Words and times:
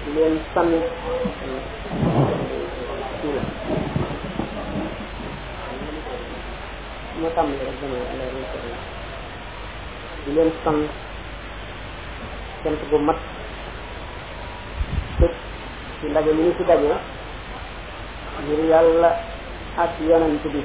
di 0.04 0.10
leen 0.16 0.34
sami 0.54 0.80
ñu 7.20 7.28
tam 7.36 7.48
rek 7.60 7.76
dama 7.80 7.98
ala 8.12 8.26
rek 8.36 8.52
di 10.26 10.32
leen 10.36 10.50
sam 10.64 10.78
sant 12.64 12.82
bu 12.90 12.98
mat 13.08 13.20
ci 16.02 16.06
ndaje 16.10 16.32
ñu 16.34 16.52
ci 16.58 16.64
daje 16.68 16.88
ngir 18.44 18.60
yàlla 18.70 19.12
ak 19.74 19.92
yonent 20.06 20.44
bi 20.54 20.62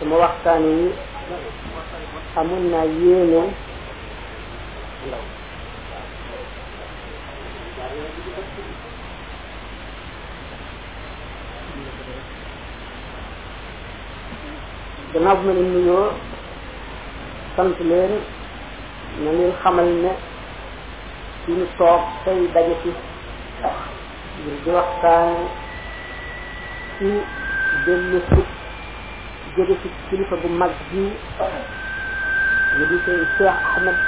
sama 0.00 0.16
waxtaan 0.24 0.62
yi 0.76 0.88
amoon 2.40 2.64
naa 2.72 2.84
yéene 2.98 3.42
ndaw 5.04 5.24
gannaaw 15.12 15.36
bu 15.40 15.44
ma 15.46 15.52
leen 15.58 15.68
nuyoo 15.76 16.08
sant 17.54 17.76
leen 17.90 18.12
na 19.22 19.30
leen 19.38 19.52
xamal 19.60 19.88
ne 20.04 20.10
fi 21.44 21.50
ñu 21.58 21.66
toog 21.78 22.00
tey 22.24 22.38
daje 22.56 22.74
ci 22.82 22.90
ngir 24.40 24.56
di 24.64 24.70
waxtaan 24.76 25.28
ci 26.98 27.10
dellu 27.84 28.22
sut 28.30 28.46
jóge 29.56 29.74
ci 29.82 29.88
kilifa 30.10 30.36
bu 30.42 30.48
mag 30.50 30.70
bi 30.92 31.02
ñu 32.78 32.82
di 32.90 32.96
seen 33.04 33.22
Cheikh 33.38 33.50
Ahmed 33.70 33.98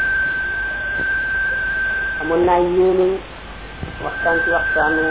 amoon 2.22 2.42
naa 2.46 2.60
yéene 2.74 3.06
waxtaan 4.06 4.38
ci 4.44 4.48
waxtaanu 4.54 5.04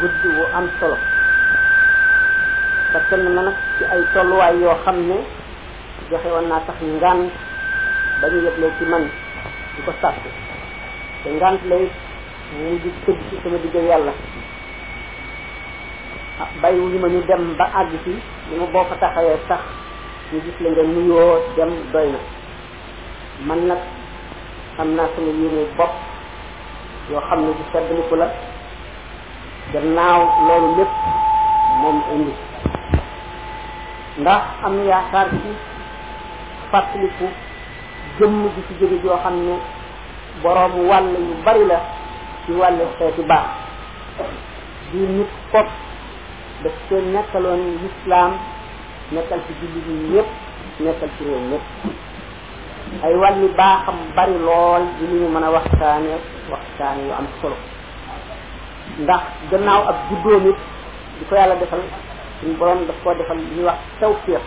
gudd 0.00 0.20
wu 0.38 0.42
am 0.58 0.66
solo 0.78 0.96
parce 2.92 3.06
que 3.10 3.16
ma 3.36 3.42
nag 3.42 3.56
ci 3.78 3.84
ay 3.84 4.00
tolluwaay 4.14 4.54
yoo 4.62 4.76
xam 4.84 4.96
ne 5.08 5.18
joxe 6.10 6.28
woon 6.32 6.46
naa 6.48 6.62
sax 6.66 6.76
ngànt 6.82 7.32
ba 8.20 8.26
ñu 8.32 8.38
yëgle 8.46 8.66
ci 8.78 8.84
man 8.86 9.04
di 9.74 9.80
ko 9.86 9.92
sàkk 10.00 10.14
te 11.24 11.28
ngànt 11.30 11.60
lay 11.70 11.84
mu 12.56 12.78
di 12.82 12.90
tëdd 13.04 13.18
ci 13.30 13.36
sama 13.42 13.58
digg 13.62 13.74
yàlla 13.88 14.12
bàyyiwuñu 16.62 16.98
ma 17.02 17.08
ñu 17.08 17.20
dem 17.28 17.42
ba 17.58 17.64
àgg 17.80 17.92
ci 18.04 18.10
li 18.48 18.54
ma 18.60 18.66
boo 18.72 18.84
fa 18.88 18.96
taxawee 19.02 19.38
sax 19.48 19.60
ñu 20.32 20.36
gis 20.44 20.56
la 20.62 20.68
nga 20.70 20.82
nuyoo 20.92 21.34
dem 21.56 21.70
doy 21.92 22.08
na 22.14 22.20
man 23.46 23.60
nag 23.68 23.80
am 24.80 24.88
naa 24.96 25.08
sama 25.14 25.30
yéene 25.40 25.62
bopp 25.78 25.92
yoo 27.10 27.20
xam 27.28 27.38
ne 27.44 27.50
du 27.58 27.64
sedd 27.72 27.86
ni 27.96 28.02
ku 28.08 28.14
la 28.20 28.26
gannaaw 29.72 30.20
loolu 30.46 30.68
lépp 30.78 30.92
moom 31.80 31.98
indi 32.14 32.32
ndax 34.20 34.42
am 34.66 34.72
na 34.78 34.82
yaakaar 34.90 35.26
ci 35.42 35.48
fàttaliku 36.70 37.26
jëmm 38.18 38.38
ji 38.54 38.60
ci 38.66 38.72
jóge 38.80 38.96
joo 39.04 39.16
xam 39.24 39.36
ne 39.46 39.54
boroom 40.42 40.72
wàll 40.88 41.04
yu 41.04 41.34
bari 41.44 41.64
la 41.70 41.78
ci 42.44 42.52
wàll 42.60 42.78
xeeti 42.98 43.22
baax 43.30 43.48
di 44.92 44.98
nit 45.16 45.30
fopp 45.50 45.79
daf 46.60 46.76
ko 46.92 47.00
nekkaloon 47.00 47.80
lislaam 47.80 48.36
nekkal 49.16 49.40
ci 49.48 49.52
jullit 49.60 49.84
yi 49.88 49.96
yépp 50.14 50.28
nekkal 50.84 51.10
ci 51.16 51.24
réew 51.24 51.44
yépp 51.50 51.66
ay 53.06 53.14
wàllu 53.22 53.48
baaxam 53.58 53.96
bari 54.16 54.36
lool 54.46 54.82
lu 55.00 55.04
ñu 55.20 55.28
mën 55.34 55.44
a 55.48 55.50
waxtaane 55.56 56.12
waxtaane 56.52 57.00
yu 57.08 57.12
am 57.18 57.26
solo 57.40 57.56
ndax 59.02 59.22
gannaaw 59.50 59.82
ab 59.90 59.96
juddoom 60.08 60.44
it 60.50 60.58
di 61.18 61.22
ko 61.28 61.34
yàlla 61.34 61.56
defal 61.60 61.82
suñ 62.40 62.52
borom 62.58 62.80
daf 62.88 62.96
koo 63.02 63.14
defal 63.18 63.38
li 63.40 63.48
ñuy 63.54 63.64
wax 63.70 63.80
tawfiq 64.00 64.44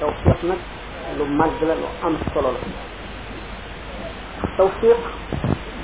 tawfiq 0.00 0.38
nag 0.50 0.60
lu 1.18 1.24
mag 1.38 1.50
la 1.68 1.74
lu 1.80 1.88
am 2.06 2.14
solo 2.32 2.48
la 2.54 2.60
tawfiq 4.56 5.00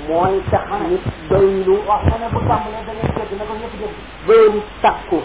mooy 0.07 0.39
tax 0.51 0.65
nit 0.87 1.03
doylu 1.29 1.77
wax 1.87 2.03
takku 4.81 5.19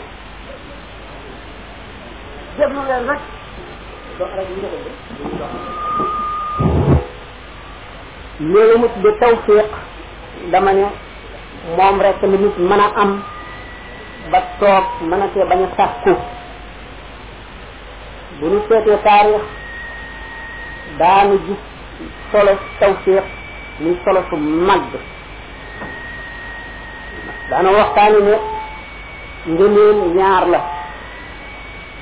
déglu 2.59 2.81
leen 2.89 3.07
rek 3.07 3.23
loolu 8.43 8.75
mu 8.83 8.87
dama 10.51 10.73
ne 10.75 10.83
moom 11.79 12.01
rek 12.03 12.17
la 12.23 12.29
nit 12.29 12.59
mën 12.59 12.81
a 12.81 12.89
am 13.03 13.23
ba 14.31 14.41
toog 14.59 14.85
mën 15.01 15.21
a 15.23 15.27
cee 15.35 15.45
bañ 15.51 15.61
a 15.63 15.67
takku 15.77 16.13
bu 18.41 18.47
ñu 18.53 18.61
seetee 18.69 18.99
taarix 19.05 19.45
daanu 20.99 21.37
gis 21.47 21.61
solo 22.33 22.53
muy 23.81 23.97
solo 24.05 24.21
su 24.29 24.37
màgg 24.37 24.91
dana 27.51 27.71
waxtaani 27.77 28.19
ne 28.29 28.35
ngëneel 29.55 29.99
ñaar 30.17 30.45
la 30.53 30.61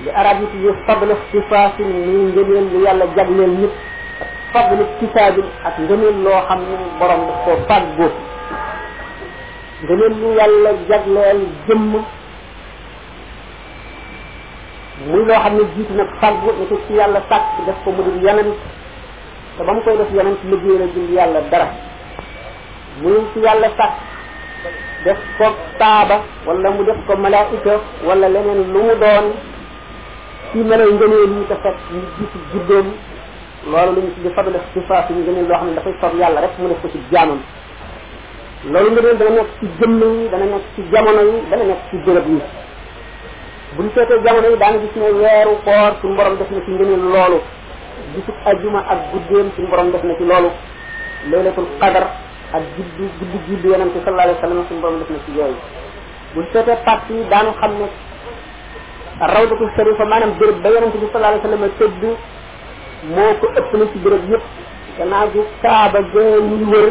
li 0.04 0.10
arab 0.20 0.36
yi 0.40 0.46
tuddee 0.52 0.76
fadlu 0.86 1.14
sifaasin 1.30 1.90
muy 2.06 2.22
ngëneel 2.32 2.64
lu 2.72 2.78
yàlla 2.86 3.04
jagleel 3.16 3.52
nit 3.62 3.72
ak 4.22 4.30
fadlu 4.52 4.84
kisaabin 4.98 5.48
ak 5.66 5.74
ngëneel 5.84 6.16
loo 6.24 6.40
xam 6.48 6.60
ne 6.68 6.74
borom 6.98 7.20
daf 7.26 7.38
koo 7.44 7.58
fàggoo 7.68 8.12
ngëneel 9.84 10.14
lu 10.20 10.26
yàlla 10.38 10.70
jagleel 10.88 11.40
jëmm 11.68 11.84
muy 15.10 15.22
loo 15.28 15.38
xam 15.42 15.52
ne 15.56 15.62
jiitu 15.74 15.92
nag 15.94 16.10
fàggu 16.20 16.50
ne 16.58 16.64
ko 16.70 16.76
ci 16.86 16.92
yàlla 17.00 17.20
sàkk 17.28 17.44
def 17.66 17.76
ko 17.84 17.90
mu 17.92 18.02
dul 18.02 18.20
yonent 18.26 18.58
te 19.60 19.66
ba 19.68 19.72
mu 19.76 19.80
koy 19.84 19.96
def 20.00 20.08
yonent 20.16 20.40
liggéey 20.48 20.78
la 20.80 20.86
jël 20.92 21.12
yàlla 21.12 21.40
dara 21.52 21.66
muy 23.02 23.16
ci 23.32 23.38
yàlla 23.44 23.68
sàkk 23.76 23.92
def 25.04 25.18
ko 25.36 25.46
taaba 25.78 26.16
wala 26.46 26.70
mu 26.70 26.82
def 26.84 26.96
ko 27.06 27.16
malaika 27.16 27.74
wala 28.08 28.26
leneen 28.34 28.60
lu 28.72 28.80
mu 28.88 28.94
doon 29.00 29.26
ci 30.52 30.58
melo 30.70 30.84
ngëneel 30.96 31.32
yi 31.36 31.42
te 31.50 31.54
fekk 31.64 31.76
ñu 31.92 32.00
gis 32.16 32.32
juddoom 32.52 32.86
loolu 33.70 33.92
lu 33.96 34.00
ñu 34.00 34.10
ci 34.14 34.20
di 34.24 34.30
fadal 34.34 34.54
ixtifaas 34.56 35.10
yi 35.10 35.16
ngëneel 35.22 35.46
loo 35.48 35.56
xam 35.58 35.66
ne 35.68 35.74
dafay 35.76 35.94
sob 36.00 36.14
yàlla 36.20 36.40
rek 36.40 36.52
mu 36.58 36.68
def 36.68 36.80
ko 36.82 36.88
ci 36.88 36.98
jaamam 37.12 37.38
loolu 38.72 38.88
ngëneel 38.94 39.16
dana 39.18 39.30
nekk 39.36 39.50
ci 39.58 39.66
jëmm 39.78 39.96
yi 40.20 40.28
dana 40.32 40.44
nekk 40.52 40.64
ci 40.74 40.82
jamono 40.92 41.20
yi 41.28 41.36
dana 41.50 41.64
nekk 41.64 41.80
ci 41.90 41.96
bërëb 42.06 42.26
yi 42.32 42.40
buñ 43.76 43.88
seetee 43.94 44.22
jamono 44.24 44.46
yi 44.48 44.56
daana 44.56 44.78
gis 44.82 44.94
ne 44.96 45.08
weeru 45.20 45.54
koor 45.64 45.92
suñu 46.00 46.14
borom 46.16 46.36
def 46.40 46.48
na 46.50 46.64
ci 46.64 46.70
ngëneel 46.70 47.04
loolu 47.12 47.40
bisub 48.14 48.34
aljuma 48.46 48.80
ak 48.88 48.98
guddeem 49.12 49.50
suñu 49.54 49.68
borom 49.70 49.90
def 49.92 50.02
na 50.04 50.14
ci 50.18 50.24
loolu 50.24 50.50
laylatul 51.30 51.68
qadar 51.80 52.04
ak 52.56 52.62
guddi 52.76 53.04
guddi 53.20 53.36
guddi 53.46 53.68
yonente 53.72 53.98
sallallahu 54.04 54.28
alayhi 54.28 54.40
wa 54.40 54.44
sallam 54.48 54.64
suñu 54.68 54.80
borom 54.84 54.98
def 55.02 55.10
na 55.10 55.16
ci 55.24 55.30
yooyu 55.36 55.56
bu 56.34 56.40
seetee 56.52 56.78
parti 56.84 57.12
yi 57.18 57.24
daanu 57.30 57.50
xam 57.60 57.72
ne 57.80 57.86
rawdatu 59.34 59.64
sharifa 59.76 60.04
maanaam 60.12 60.32
béréb 60.38 60.58
ba 60.64 60.68
yonente 60.74 60.98
bi 61.02 61.06
sallallahu 61.12 61.32
alayhi 61.32 61.44
wa 61.44 61.50
sallam 61.50 61.70
tëdd 61.78 62.02
moo 63.14 63.32
ko 63.40 63.46
ëpp 63.60 63.70
na 63.80 63.84
ci 63.92 63.98
béréb 64.04 64.24
yëpp 64.30 64.44
gannaaw 64.98 65.26
gi 65.34 65.40
kaaba 65.62 65.98
gën 66.12 66.34
ñuy 66.50 66.64
wër 66.72 66.88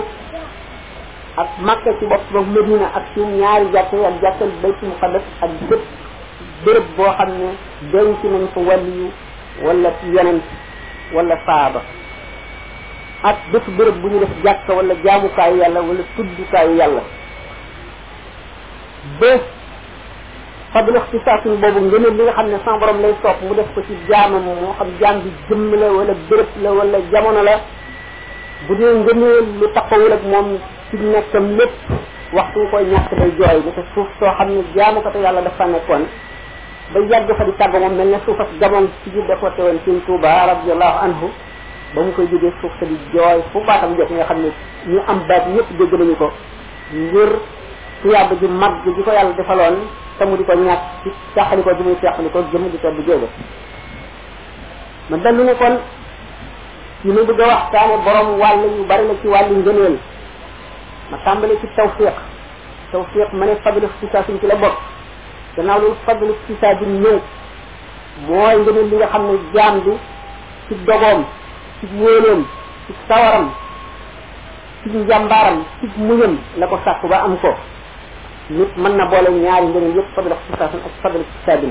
ak 1.43 1.49
makka 1.67 1.91
ci 1.99 2.05
bopp 2.05 2.23
ba 2.33 2.39
medina 2.55 2.87
ak 2.97 3.03
suñu 3.13 3.35
ñaari 3.39 3.65
jàkke 3.73 3.95
ak 4.09 4.15
jàkkal 4.23 4.51
baytu 4.61 4.85
muqaddas 4.91 5.25
ak 5.45 5.51
bépp 5.69 5.83
béréb 6.63 6.85
boo 6.95 7.11
xam 7.17 7.29
ne 7.39 7.49
denc 7.91 8.21
nañ 8.23 8.43
fa 8.53 8.59
wàlliyu 8.67 9.07
wala 9.65 9.89
yonente 10.17 10.55
wala 11.13 11.35
faaba 11.45 11.81
ak 13.23 13.37
def 13.51 13.65
bërëb 13.75 13.97
bu 14.01 14.07
ñu 14.11 14.19
def 14.19 14.33
jàkka 14.43 14.73
wala 14.73 14.93
jaamukaayu 15.03 15.57
yàlla 15.61 15.81
wala 15.81 16.03
tuddukaayu 16.15 16.75
yàlla 16.79 17.01
ba 19.19 19.31
fadl 20.73 20.95
ixtisaasin 21.01 21.57
boobu 21.59 21.79
ngëneel 21.87 22.13
li 22.17 22.23
nga 22.23 22.31
xam 22.37 22.47
ne 22.51 22.59
sans 22.63 22.79
borom 22.79 23.01
lay 23.01 23.13
sopp 23.21 23.41
mu 23.43 23.53
def 23.55 23.67
ko 23.75 23.81
ci 23.87 23.95
jaamam 24.07 24.43
moo 24.45 24.73
xam 24.77 24.89
jaam 25.01 25.15
bi 25.23 25.29
jëmm 25.49 25.71
la 25.81 25.87
wala 25.97 26.13
bërëb 26.29 26.49
la 26.63 26.69
wala 26.71 26.97
jamono 27.11 27.41
la 27.49 27.55
bu 28.67 28.73
dee 28.77 28.93
ngëneel 29.01 29.45
lu 29.59 29.65
taxawul 29.73 30.13
ak 30.13 30.23
moom 30.31 30.47
ci 30.89 30.95
nekkam 31.13 31.47
lépp 31.57 31.75
waxtu 32.33 32.69
koy 32.71 32.83
ñàkk 32.91 33.11
day 33.17 33.31
jooy 33.37 33.57
bu 33.65 33.69
ko 33.75 33.81
suuf 33.93 34.09
soo 34.19 34.31
xam 34.37 34.47
ne 34.53 34.63
jaamukatu 34.75 35.17
yàlla 35.25 35.41
dafa 35.41 35.65
nekkoon 35.65 36.03
ba 36.93 36.99
yàgg 37.05 37.29
fa 37.37 37.43
di 37.45 37.51
tàggo 37.57 37.79
moom 37.79 37.95
mel 37.97 38.07
ne 38.07 38.17
suuf 38.25 38.39
ak 38.39 38.47
jamoon 38.59 38.87
ci 39.03 39.09
biir 39.11 39.23
anhu 39.31 41.29
ba 41.93 42.01
mu 42.05 42.11
koy 42.15 42.25
jógee 42.27 42.51
suuf 42.61 42.71
sa 42.79 42.85
di 42.85 42.97
fu 43.51 43.59
baatam 43.65 43.95
jot 43.97 44.09
nga 44.11 44.23
xam 44.27 44.37
ñu 44.87 44.99
am 45.07 45.19
baat 45.27 45.43
ñëpp 45.53 45.69
dégg 45.77 45.93
nañu 45.93 46.15
ko 46.15 46.31
ngir 46.93 47.29
tuyaaba 48.01 48.35
ju 48.41 48.47
mag 48.47 48.71
ji 48.85 49.03
ko 49.03 49.11
yàlla 49.11 49.33
defaloon 49.33 49.75
te 50.17 50.25
mu 50.25 50.37
di 50.37 50.43
ko 50.43 50.53
ci 51.03 51.09
taxali 51.35 51.61
ko 51.63 51.73
bi 51.75 51.83
muy 51.83 51.95
teqali 52.01 52.29
ko 52.31 52.39
jëm 52.51 52.69
di 52.71 52.77
tedd 52.79 52.97
jóoba 53.07 53.27
ma 55.09 55.17
dellu 55.17 55.43
ne 55.43 55.53
kon 55.55 55.77
yi 57.03 57.11
ma 57.11 57.21
bëgg 57.23 57.41
a 57.41 57.47
waxtaane 57.47 57.97
borom 58.05 58.37
bari 58.87 59.05
ci 59.21 59.27
ma 61.09 61.17
ci 61.61 61.67
tawfiq 61.75 62.15
tawfiq 62.91 63.61
fadlu 63.63 63.87
ci 63.99 64.07
ci 64.39 64.47
la 64.47 64.55
bokk 64.55 64.77
gannaaw 65.55 65.79
loolu 65.81 65.95
fadlu 66.05 66.33
kisaa 66.47 66.73
ñëw 66.81 67.17
mooy 68.27 68.55
ngëneel 68.61 68.87
li 68.91 68.95
nga 68.99 69.07
xam 69.13 69.23
ne 69.29 69.35
jaam 69.55 69.75
bi 70.69 70.75
dogoom 70.87 71.21
ci 71.79 71.85
wóoloom 71.99 72.41
ci 72.85 72.91
sawaram 73.07 73.45
ci 74.83 74.87
njàmbaaram 74.99 75.57
ci 75.81 75.85
muñam 76.07 76.33
la 76.59 76.65
ko 76.71 76.75
sàkku 76.85 77.05
ba 77.11 77.17
am 77.25 77.35
ko 77.43 77.51
nit 78.55 78.71
mën 78.81 78.93
na 78.99 79.05
boole 79.11 79.29
ñaari 79.41 79.67
ngëneel 79.69 79.95
yëpp 79.97 80.09
fadlu 80.15 80.35
kisaa 80.51 80.65
ak 80.87 80.93
fadlu 81.01 81.19
kisaa 81.33 81.57
bi 81.61 81.69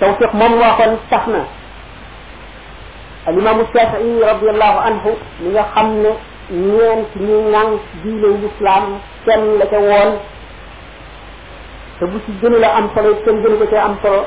tawfiq 0.00 0.32
moom 0.38 0.54
waxoon 0.62 0.94
tax 1.10 1.24
na 1.34 1.40
alimaamu 3.28 3.62
Shafii 3.72 4.20
radiallahu 4.28 4.78
anhu 4.88 5.10
li 5.42 5.48
nga 5.54 5.64
xam 5.74 5.88
ne 6.02 6.10
ñeent 6.66 7.08
ñi 7.24 7.34
ngang 7.50 7.72
diine 8.02 8.28
lislaam 8.42 8.84
kenn 9.24 9.44
la 9.58 9.66
ca 9.72 9.78
woon 9.88 10.10
te 12.00 12.06
bu 12.10 12.16
ci 12.24 12.32
gënu 12.40 12.56
am 12.64 12.86
solo 12.94 13.10
kenn 13.24 13.38
gënu 13.44 13.56
ko 13.60 13.66
cee 13.72 13.76
am 13.86 13.94
solo 14.02 14.20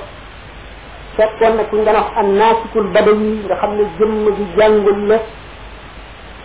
fekkoon 1.17 1.53
na 1.57 1.63
ku 1.69 1.75
nga 1.83 1.91
wax 1.97 2.07
an 2.21 2.27
naasikul 2.39 2.87
badawi 2.93 3.31
nga 3.47 3.55
xam 3.61 3.71
ne 3.77 3.83
jëmm 3.97 4.25
gi 4.37 4.45
jàngul 4.57 4.99
la 5.09 5.17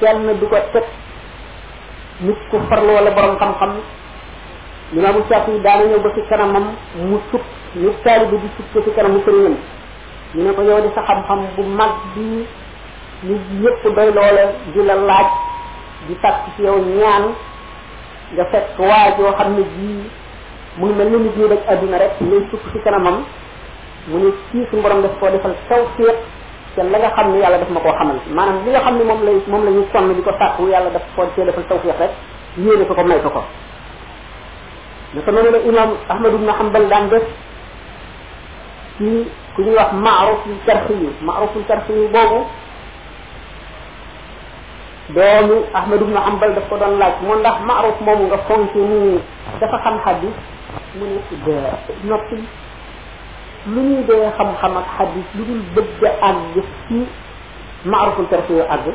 kenn 0.00 0.24
du 0.40 0.46
ko 0.52 0.56
teg 0.72 0.86
nit 2.26 2.40
ku 2.50 2.56
farlu 2.68 2.92
wala 2.96 3.10
borom 3.16 3.36
xam-xam 3.42 3.72
imaamu 4.96 5.20
Saafi 5.28 5.50
yi 5.54 5.60
daana 5.64 5.84
ñëw 5.90 6.00
ba 6.04 6.10
ci 6.14 6.20
kanamam 6.30 6.64
mu 7.08 7.16
sukk 7.30 7.44
ñu 7.82 7.90
taalibe 8.04 8.36
di 8.42 8.48
sukk 8.56 8.68
ko 8.72 8.78
ci 8.84 8.90
kanamu 8.96 9.18
sëriñam 9.24 9.56
ñu 10.34 10.40
ne 10.44 10.50
ko 10.56 10.62
yow 10.68 10.80
di 10.84 10.88
sa 10.94 11.02
xam-xam 11.08 11.40
bu 11.56 11.62
mag 11.78 11.92
bi 12.14 12.26
nit 13.28 13.44
ñëpp 13.62 13.82
doy 13.96 14.10
loola 14.16 14.44
di 14.72 14.80
la 14.88 14.94
laaj 15.08 15.28
di 16.06 16.14
sàkk 16.22 16.38
ci 16.56 16.62
yow 16.66 16.76
ñaan 16.98 17.24
nga 18.32 18.44
fekk 18.52 18.78
waa 18.88 19.08
joo 19.18 19.36
xam 19.38 19.48
ne 19.56 19.64
jii 19.76 20.00
mu 20.76 20.86
ngi 20.86 20.94
mel 20.94 21.08
ni 21.12 21.16
nit 21.24 21.34
ñi 21.38 21.48
daj 21.48 21.58
àdduna 21.72 21.96
rek 22.02 22.12
luy 22.20 22.40
sukk 22.50 22.60
ci 22.72 22.78
kanamam 22.84 23.24
mu 24.08 24.16
ne 24.22 24.28
kii 24.50 24.64
suñu 24.70 24.82
borom 24.82 25.00
daf 25.02 25.14
koo 25.20 25.30
defal 25.32 25.54
taw 25.68 25.82
féet 25.96 26.18
te 26.74 26.82
la 26.82 26.98
nga 26.98 27.10
xam 27.16 27.26
ne 27.32 27.38
yàlla 27.42 27.58
daf 27.62 27.68
ma 27.74 27.80
ko 27.84 27.90
xamal 27.98 28.16
maanaam 28.36 28.60
li 28.64 28.70
nga 28.74 28.80
xam 28.84 28.94
ne 28.98 29.04
moom 29.08 29.20
lay 29.26 29.36
moom 29.52 29.62
la 29.66 29.70
ñu 29.76 29.82
sonn 29.92 30.12
di 30.16 30.22
ko 30.26 30.30
sàkku 30.38 30.68
yàlla 30.72 30.90
daf 30.96 31.02
koo 31.16 31.24
cee 31.34 31.44
defal 31.44 31.64
taw 31.68 31.78
féet 31.84 31.98
rek 32.02 32.10
yéene 32.58 32.84
ko 32.88 32.94
ko 32.94 33.02
may 33.08 33.20
ko 33.20 33.30
ne 33.30 33.40
naka 35.14 35.30
noonu 35.30 35.50
la 35.50 35.58
imam 35.70 35.90
ahmad 36.08 36.32
na 36.42 36.52
hanbal 36.58 36.84
daan 36.90 37.08
def 37.08 37.26
ci 38.98 39.08
ku 39.54 39.60
ñuy 39.62 39.74
wax 39.78 39.90
maaruful 39.92 40.56
tarxi 40.66 40.92
yi 41.02 41.10
maaruful 41.26 41.64
tarxi 41.68 41.92
yi 41.92 42.06
boobu 42.12 42.40
doomu 45.08 45.64
Ahmad 45.72 46.00
ibn 46.04 46.12
Hanbal 46.16 46.52
daf 46.52 46.68
ko 46.68 46.76
doon 46.76 47.00
laaj 47.00 47.16
moo 47.24 47.40
ndax 47.40 47.56
Maaruf 47.64 47.96
moomu 48.04 48.28
nga 48.28 48.38
fonk 48.44 48.72
nii 48.76 49.16
dafa 49.60 49.78
xam 49.80 49.96
xadis 50.04 50.36
mu 51.00 51.06
ne 51.16 51.56
noppi 52.04 52.36
lu 53.72 53.80
ñuy 53.88 54.02
dee 54.04 54.26
xam-xam 54.36 54.74
ak 54.80 54.86
xadis 54.96 55.26
lu 55.36 55.42
dul 55.44 55.62
bëgg 55.76 56.02
àgg 56.20 56.54
ci 56.86 56.96
Maaruful 57.88 58.28
terfio 58.28 58.64
àgg 58.68 58.86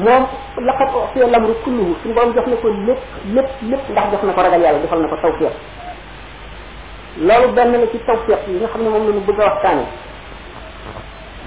moom 0.00 0.24
laqad 0.64 0.88
u'tiya 0.96 1.28
al-amru 1.28 1.54
kulluhu 1.64 1.92
suñu 2.00 2.14
borom 2.14 2.32
jox 2.32 2.46
na 2.48 2.56
ko 2.56 2.68
lépp 2.68 3.00
lépp 3.36 3.48
lépp 3.70 3.84
ndax 3.92 4.04
jox 4.12 4.22
na 4.24 4.32
ko 4.32 4.40
ragal 4.42 4.60
yàlla 4.62 4.80
defal 4.80 5.00
na 5.00 5.08
ko 5.08 5.16
tawfiq 5.20 5.52
loolu 7.20 7.52
benn 7.52 7.72
la 7.80 7.86
ci 7.92 7.98
tawfiq 8.06 8.40
yi 8.48 8.56
nga 8.64 8.68
xam 8.72 8.80
ne 8.84 8.88
moom 8.88 9.04
la 9.08 9.12
nu 9.14 9.20
bëgg 9.28 9.40
a 9.40 9.44
waxtaane 9.44 9.84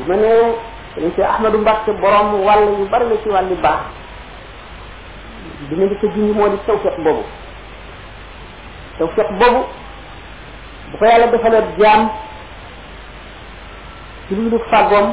ma 0.08 0.16
ne 0.16 0.54
dañu 0.96 1.10
ci 1.18 1.22
Ahmadu 1.26 1.58
Mbàkke 1.62 1.92
borom 2.02 2.42
wàll 2.46 2.64
yu 2.80 2.86
bari 2.92 3.06
la 3.10 3.16
ci 3.24 3.30
wàlli 3.30 3.56
baax 3.62 3.82
bi 5.70 5.76
ñu 5.78 5.86
ngi 5.86 5.96
ko 6.02 6.08
junj 6.14 6.30
moo 6.38 6.48
di 6.50 6.58
tawfeex 6.66 6.96
boobu 7.04 7.24
tawfeex 8.98 9.30
boobu 9.40 9.62
bu 10.92 10.96
ko 10.98 11.06
yàlla 11.06 11.28
defalee 11.34 11.64
jaam 11.80 12.02
ci 14.28 14.36
dul 14.36 14.60
fàggoom 14.72 15.08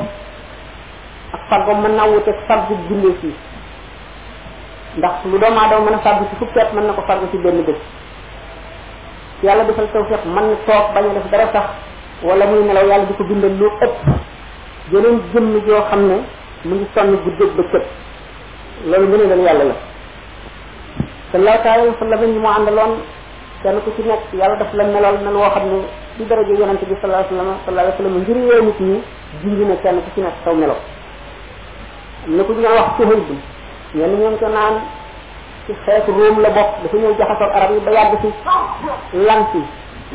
ak 1.36 1.40
fàggoom 1.50 1.82
mën 1.82 1.94
naa 1.96 2.08
wuteeg 2.12 2.36
fàggu 2.48 2.74
bindee 2.88 3.14
fii 3.20 3.34
ndax 4.98 5.24
lu 5.24 5.38
doomu 5.38 5.58
aadama 5.60 5.84
mën 5.90 5.94
a 5.96 5.98
fàggu 5.98 6.24
ci 6.30 6.36
fukki 6.36 6.60
at 6.60 6.72
mën 6.74 6.84
na 6.86 6.92
ko 6.92 7.02
fàggu 7.08 7.26
ci 7.30 7.38
benn 7.38 7.64
bés 7.64 7.80
yàlla 9.42 9.64
defal 9.64 9.88
tawfeex 9.92 10.24
mën 10.26 10.46
na 10.50 10.56
toog 10.66 10.92
bañ 10.94 11.04
a 11.10 11.14
def 11.14 11.30
dara 11.30 11.52
sax 11.52 11.66
wala 12.22 12.46
muy 12.46 12.64
nelaw 12.68 12.86
yàlla 12.86 13.04
di 13.08 13.14
ko 13.14 13.24
bindal 13.24 13.56
lu 13.56 13.66
ëpp 13.80 14.28
yeneen 14.92 15.18
jëmm 15.32 15.54
joo 15.66 15.80
xam 15.90 16.00
ne 16.10 16.14
mu 16.66 16.74
ngi 16.76 16.86
sonn 16.94 17.12
guddeeg 17.24 17.50
bëccëg 17.56 17.84
loolu 18.90 19.06
mu 19.10 19.16
ne 19.18 19.24
leen 19.28 19.42
yàlla 19.46 19.64
la 19.68 19.76
sallallahu 21.30 21.68
alayhi 21.68 21.88
wa 21.88 21.98
sallam 21.98 22.20
ñi 23.70 23.84
ku 23.84 23.90
ci 23.96 24.02
nekk 24.08 24.24
yàlla 24.38 24.56
daf 24.60 24.72
la 24.78 24.84
melool 24.92 25.16
mel 25.24 25.34
woo 25.40 25.50
xam 25.54 25.64
ne 25.72 25.78
ci 26.16 26.24
daraja 26.30 26.52
yonente 26.60 26.84
bi 26.90 26.96
sallallahu 26.98 27.24
alayhi 27.24 27.34
wa 27.38 27.56
sallam 27.68 27.94
sallam 27.98 28.14
ngir 28.22 28.36
yee 28.46 28.60
nit 28.66 28.78
ñi 28.88 28.98
jungi 29.42 29.64
na 29.70 29.74
kenn 29.82 29.96
ku 30.04 30.10
ci 30.14 30.20
nekk 30.22 30.34
saw 30.44 30.54
melo 30.54 30.74
am 32.26 32.34
na 32.36 32.42
ku 32.44 32.52
ñu 32.52 32.62
wax 32.78 32.88
suhayb 32.96 33.22
bi 33.28 33.34
ñenn 33.94 34.18
ñoom 34.20 34.36
ko 34.38 34.46
naan 34.48 34.74
ci 35.66 35.72
xeetu 35.84 36.10
róom 36.18 36.36
la 36.44 36.50
bokk 36.50 36.70
dafa 36.82 36.96
ñëw 36.96 37.14
jaxasoo 37.18 37.50
arab 37.56 37.70
yi 37.74 37.80
ba 37.84 37.90
yàgg 37.96 38.18
si 38.22 38.28
lan 39.26 39.42
si 39.52 39.60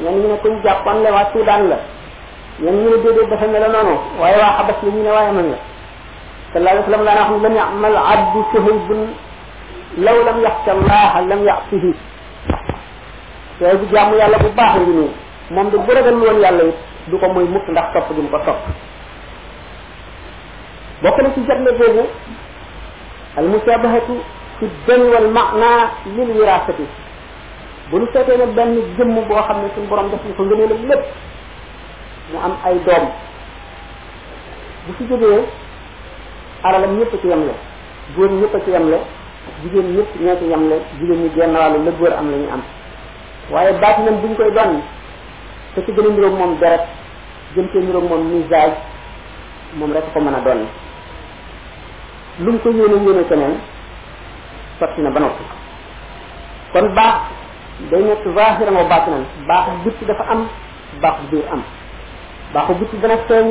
ñenn 0.03 0.19
ñu 0.21 0.27
ne 0.33 0.37
kuñ 0.43 0.53
jàppoon 0.63 1.01
la 1.03 1.11
waa 1.11 1.29
la 1.71 1.94
ñoom 2.59 2.75
ñu 2.83 2.89
ne 2.89 2.97
déedéet 3.03 3.29
dafa 3.29 3.47
mel 3.47 3.63
noonu 3.71 3.93
waaye 4.19 4.37
waa 4.37 4.57
xabas 4.57 4.77
la 4.83 4.91
ñu 4.91 5.03
ne 5.03 5.11
waaye 5.11 5.31
man 5.31 5.47
la 5.51 5.57
sallallahu 6.71 6.71
alayhi 6.71 6.79
wa 6.79 6.85
sallam 6.85 7.03
daana 7.05 7.21
wax 7.29 7.41
lam 7.43 7.53
yamal 7.59 7.95
abdu 8.13 8.39
shuhaybun 8.51 9.01
law 10.05 10.17
lam 10.25 10.39
yaxsha 10.45 10.71
allah 10.71 11.27
lam 11.29 11.41
yaxsihi 11.45 11.91
yooyu 13.61 13.77
bu 13.81 13.85
jàmm 13.93 14.13
yàlla 14.19 14.37
bu 14.39 14.49
baax 14.55 14.73
ngi 14.81 14.93
nii 14.99 15.11
moom 15.51 15.69
de 15.69 15.77
bu 15.77 15.91
ragal 15.93 16.13
woon 16.23 16.41
yàlla 16.41 16.63
it 16.63 16.75
du 17.11 17.19
ko 17.19 17.27
mooy 17.27 17.45
mukk 17.45 17.67
ndax 17.69 17.93
topp 17.93 18.07
gum 18.15 18.27
ko 18.29 18.37
topp 18.45 18.59
bokk 21.03 21.17
na 21.23 21.29
ci 21.33 21.41
jagle 21.47 21.71
boobu 21.77 22.07
al 23.35 23.45
musabahatu 23.47 24.13
fi 24.59 24.65
dan 24.87 25.01
wal 25.11 25.27
maana 25.27 25.91
lil 26.15 26.29
wirasati 26.39 26.85
bu 27.91 27.99
nu 27.99 28.07
seetee 28.13 28.37
ne 28.37 28.45
benn 28.47 28.79
jëmm 28.97 29.15
boo 29.27 29.41
xam 29.47 29.57
ne 29.61 29.69
suñ 29.75 29.87
borom 29.89 30.09
def 30.09 30.23
na 30.23 30.35
ko 30.37 30.43
ngëneelam 30.43 30.87
lépp 30.89 31.05
mu 32.31 32.39
am 32.41 32.57
ay 32.65 32.75
doom 32.85 33.03
bu 34.87 34.91
fi 34.97 35.03
jógee 35.09 35.45
alalam 36.65 36.97
ñëpp 36.99 37.13
ci 37.21 37.27
yemle 37.27 37.53
góor 38.15 38.31
ñëpp 38.41 38.55
ci 38.65 38.69
yemle 38.73 38.97
jigéen 39.61 39.87
ñëpp 39.95 40.11
ñoo 40.23 40.35
ci 40.39 40.45
yemle 40.51 40.75
jigéen 40.99 41.19
ñi 41.23 41.29
genn 41.35 41.53
wàllu 41.57 41.79
la 41.85 41.91
góor 41.99 42.13
am 42.19 42.27
la 42.31 42.37
ñu 42.41 42.47
am 42.55 42.61
waaye 43.53 43.71
baat 43.81 43.97
nan 44.05 44.21
buñ 44.21 44.35
koy 44.35 44.51
doon 44.57 44.81
te 45.75 45.81
ci 45.85 45.91
gën 45.91 46.05
a 46.05 46.09
niroog 46.13 46.33
moom 46.37 46.57
deret 46.59 46.81
jëm 47.55 47.67
cee 47.71 47.81
niroog 47.81 48.05
moom 48.09 48.21
misaaj 48.31 48.71
moom 49.77 49.93
rek 49.93 50.05
ko 50.13 50.19
mën 50.19 50.33
a 50.35 50.39
doon 50.39 50.61
lu 52.39 52.51
mu 52.51 52.59
ko 52.59 52.69
yéene 52.69 53.03
yéene 53.05 53.23
keneen 53.29 53.55
sotti 54.79 55.01
na 55.01 55.11
ba 55.11 55.19
noppi 55.19 55.43
kon 56.73 56.87
baax 56.95 57.15
day 57.91 58.01
nekk 58.03 58.23
zahiran 58.35 58.75
wa 58.75 58.83
batinan 58.83 59.23
baax 59.47 59.65
bitti 59.83 60.05
dafa 60.05 60.23
am 60.33 60.41
baax 61.01 61.17
biir 61.29 61.43
am 61.53 61.61
baaxu 62.55 62.73
bu 62.79 62.85
ci 62.89 62.97
gën 63.03 63.11
a 63.11 63.17
feeñ 63.27 63.47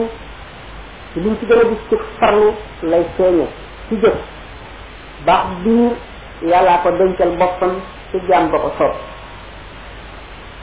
ci 1.12 1.20
luñ 1.20 1.34
ci 1.38 1.44
gën 1.46 1.58
a 1.58 1.62
gis 1.68 1.80
ci 1.90 1.96
farlu 2.18 2.49
lay 2.90 3.04
feeñe 3.16 3.46
ci 3.88 3.96
jëf 4.02 4.16
baax 5.26 5.44
biir 5.62 5.92
yàllaa 6.50 6.78
ko 6.82 6.88
dencal 6.99 7.30
boppam 7.40 7.73
ci 8.11 8.16
jaam 8.28 8.49
ba 8.50 8.58
ko 8.58 8.70
soob 8.78 8.94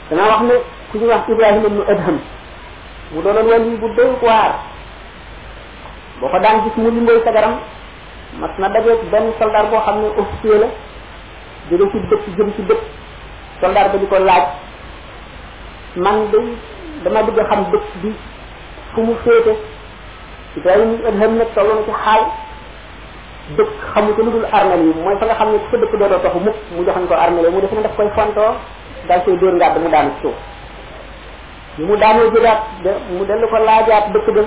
danaa 0.10 0.28
wax 0.32 0.42
ne 0.50 0.56
ku 0.92 0.98
ñu 0.98 1.06
wax 1.08 1.24
Ibrahima 1.30 1.68
ibnu 1.68 1.82
Adham 1.88 2.18
mu 3.12 3.22
doonoon 3.22 3.48
wàllu 3.52 3.78
bu 3.82 3.88
doy 3.98 4.10
waar 4.22 4.54
boo 6.20 6.30
ko 6.32 6.40
daan 6.40 6.64
gis 6.66 6.76
mu 6.78 6.90
limboy 6.90 7.22
sagaram 7.24 7.56
mas 8.40 8.54
na 8.58 8.70
dajeeg 8.70 9.06
benn 9.12 9.32
soldat 9.40 9.70
boo 9.70 9.82
xam 9.86 9.98
ne 10.02 10.08
officier 10.24 10.60
la 10.64 10.68
jóge 11.70 11.92
ci 11.92 11.98
dëkk 12.10 12.24
jëm 12.38 12.52
ci 12.56 12.62
dëkk 12.64 12.82
soldat 13.62 13.92
ba 13.92 13.98
di 14.00 14.08
ko 14.08 14.18
laaj 14.20 14.46
man 15.96 16.18
dama 17.04 17.24
bëgg 17.26 17.40
a 17.40 17.44
xam 17.50 17.66
dëkk 17.72 17.86
bi 18.04 18.10
fu 18.94 19.02
mu 19.02 19.14
féete 19.26 19.54
Ibrahim 20.58 20.98
Adham 21.08 21.36
nag 21.40 21.48
toll 21.56 21.68
na 21.74 21.84
ci 21.88 21.92
xaal 21.98 22.24
dëkk 23.60 23.72
xamu 23.94 24.14
ko 24.16 24.22
lu 24.26 24.32
dul 24.38 24.46
armel 24.52 24.82
yi 24.88 24.94
mooy 25.02 25.18
fa 25.20 25.26
nga 25.26 25.36
xam 25.40 25.50
ne 25.54 25.58
fa 25.72 25.78
dëkk 25.84 25.92
doodoo 26.02 26.20
taxu 26.26 26.40
mukk 26.46 26.56
mu 26.76 26.86
joxañ 26.88 27.08
ko 27.08 27.14
armel 27.16 27.46
yi 27.48 27.52
mu 27.52 27.62
def 27.62 27.72
na 27.74 27.82
daf 27.88 27.96
koy 27.98 28.10
fontoo 28.18 28.54
daal 29.08 29.22
koy 29.26 29.38
dóor 29.38 29.54
ngàdd 29.54 29.80
mu 29.84 29.90
daanu 29.90 30.12
ci 30.18 30.22
suuf 30.22 30.38
mu 31.88 31.98
daanoo 31.98 32.32
jëgaat 32.34 32.60
mu 33.10 33.26
dellu 33.26 33.48
ko 33.48 33.58
dëkk 33.58 33.98
ba 33.98 34.46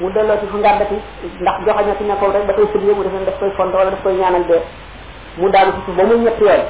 mu 0.00 0.08
delloo 0.14 0.36
ci 0.40 0.46
fu 0.50 0.56
ngàddati 0.58 0.96
ndax 1.40 1.56
joxañati 1.66 2.04
ne 2.04 2.14
ko 2.20 2.26
rek 2.32 2.46
da 2.46 2.52
koy 2.54 2.68
sëbyo 2.72 2.94
mu 2.94 3.02
def 3.02 3.12
na 3.12 3.24
daf 3.28 3.38
koy 3.40 3.50
fontoo 3.56 3.78
wala 3.78 3.90
daf 3.90 4.02
koy 4.02 4.14
ñaanal 4.20 4.44
dee 4.48 4.62
mu 5.38 5.50
daanu 5.50 5.72
ci 5.74 5.80
suuf 5.86 5.96
ba 5.96 6.04
mu 6.04 6.16
ñetti 6.24 6.44
yoon 6.44 6.64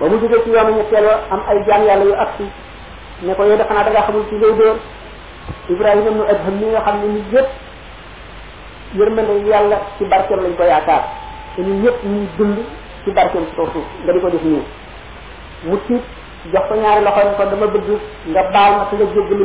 ba 0.00 0.04
mu 0.10 0.18
jógee 0.20 0.42
ci 0.44 0.50
yoonu 0.50 0.72
ñetteel 0.76 1.08
am 1.30 1.40
ay 1.50 1.62
jaam 1.66 1.82
yàlla 1.86 2.04
yu 2.04 2.14
agsi 2.24 2.44
ne 3.22 3.34
ko 3.34 3.42
yow 3.44 3.56
de 3.58 3.64
xanaa 3.66 3.84
da 3.84 3.90
nga 3.90 4.02
xamul 4.06 4.26
ci 4.28 4.34
ngay 4.36 4.54
dóor 4.58 4.76
Ibrahima 5.68 6.10
nu 6.10 6.22
Adham 6.32 6.56
ni 6.60 6.66
nga 6.72 6.80
xam 6.86 6.96
ne 7.02 7.06
nit 7.14 7.24
ñëpp 7.32 7.46
yërmande 8.98 9.32
yàlla 9.50 9.76
ci 9.98 10.04
barkeem 10.04 10.40
lañ 10.42 10.54
ko 10.56 10.62
yaakaar 10.62 11.02
te 11.56 11.60
ñun 11.66 11.78
ñëpp 11.82 11.98
dund 12.38 12.58
ci 13.04 13.08
barkeem 13.16 13.42
ci 13.48 13.52
kaw 13.56 13.66
suuf 13.72 13.82
nga 14.04 14.12
di 14.12 14.20
ko 14.22 14.28
def 14.30 14.42
nii 14.44 14.62
mu 15.66 15.76
tiit 15.86 16.02
jox 16.52 16.62
ko 16.68 16.74
ñaari 16.74 17.02
loxo 17.02 17.20
ne 17.26 17.34
ko 17.36 17.44
dama 17.50 17.66
bëgg 17.74 17.88
nga 18.32 18.42
baal 18.54 18.72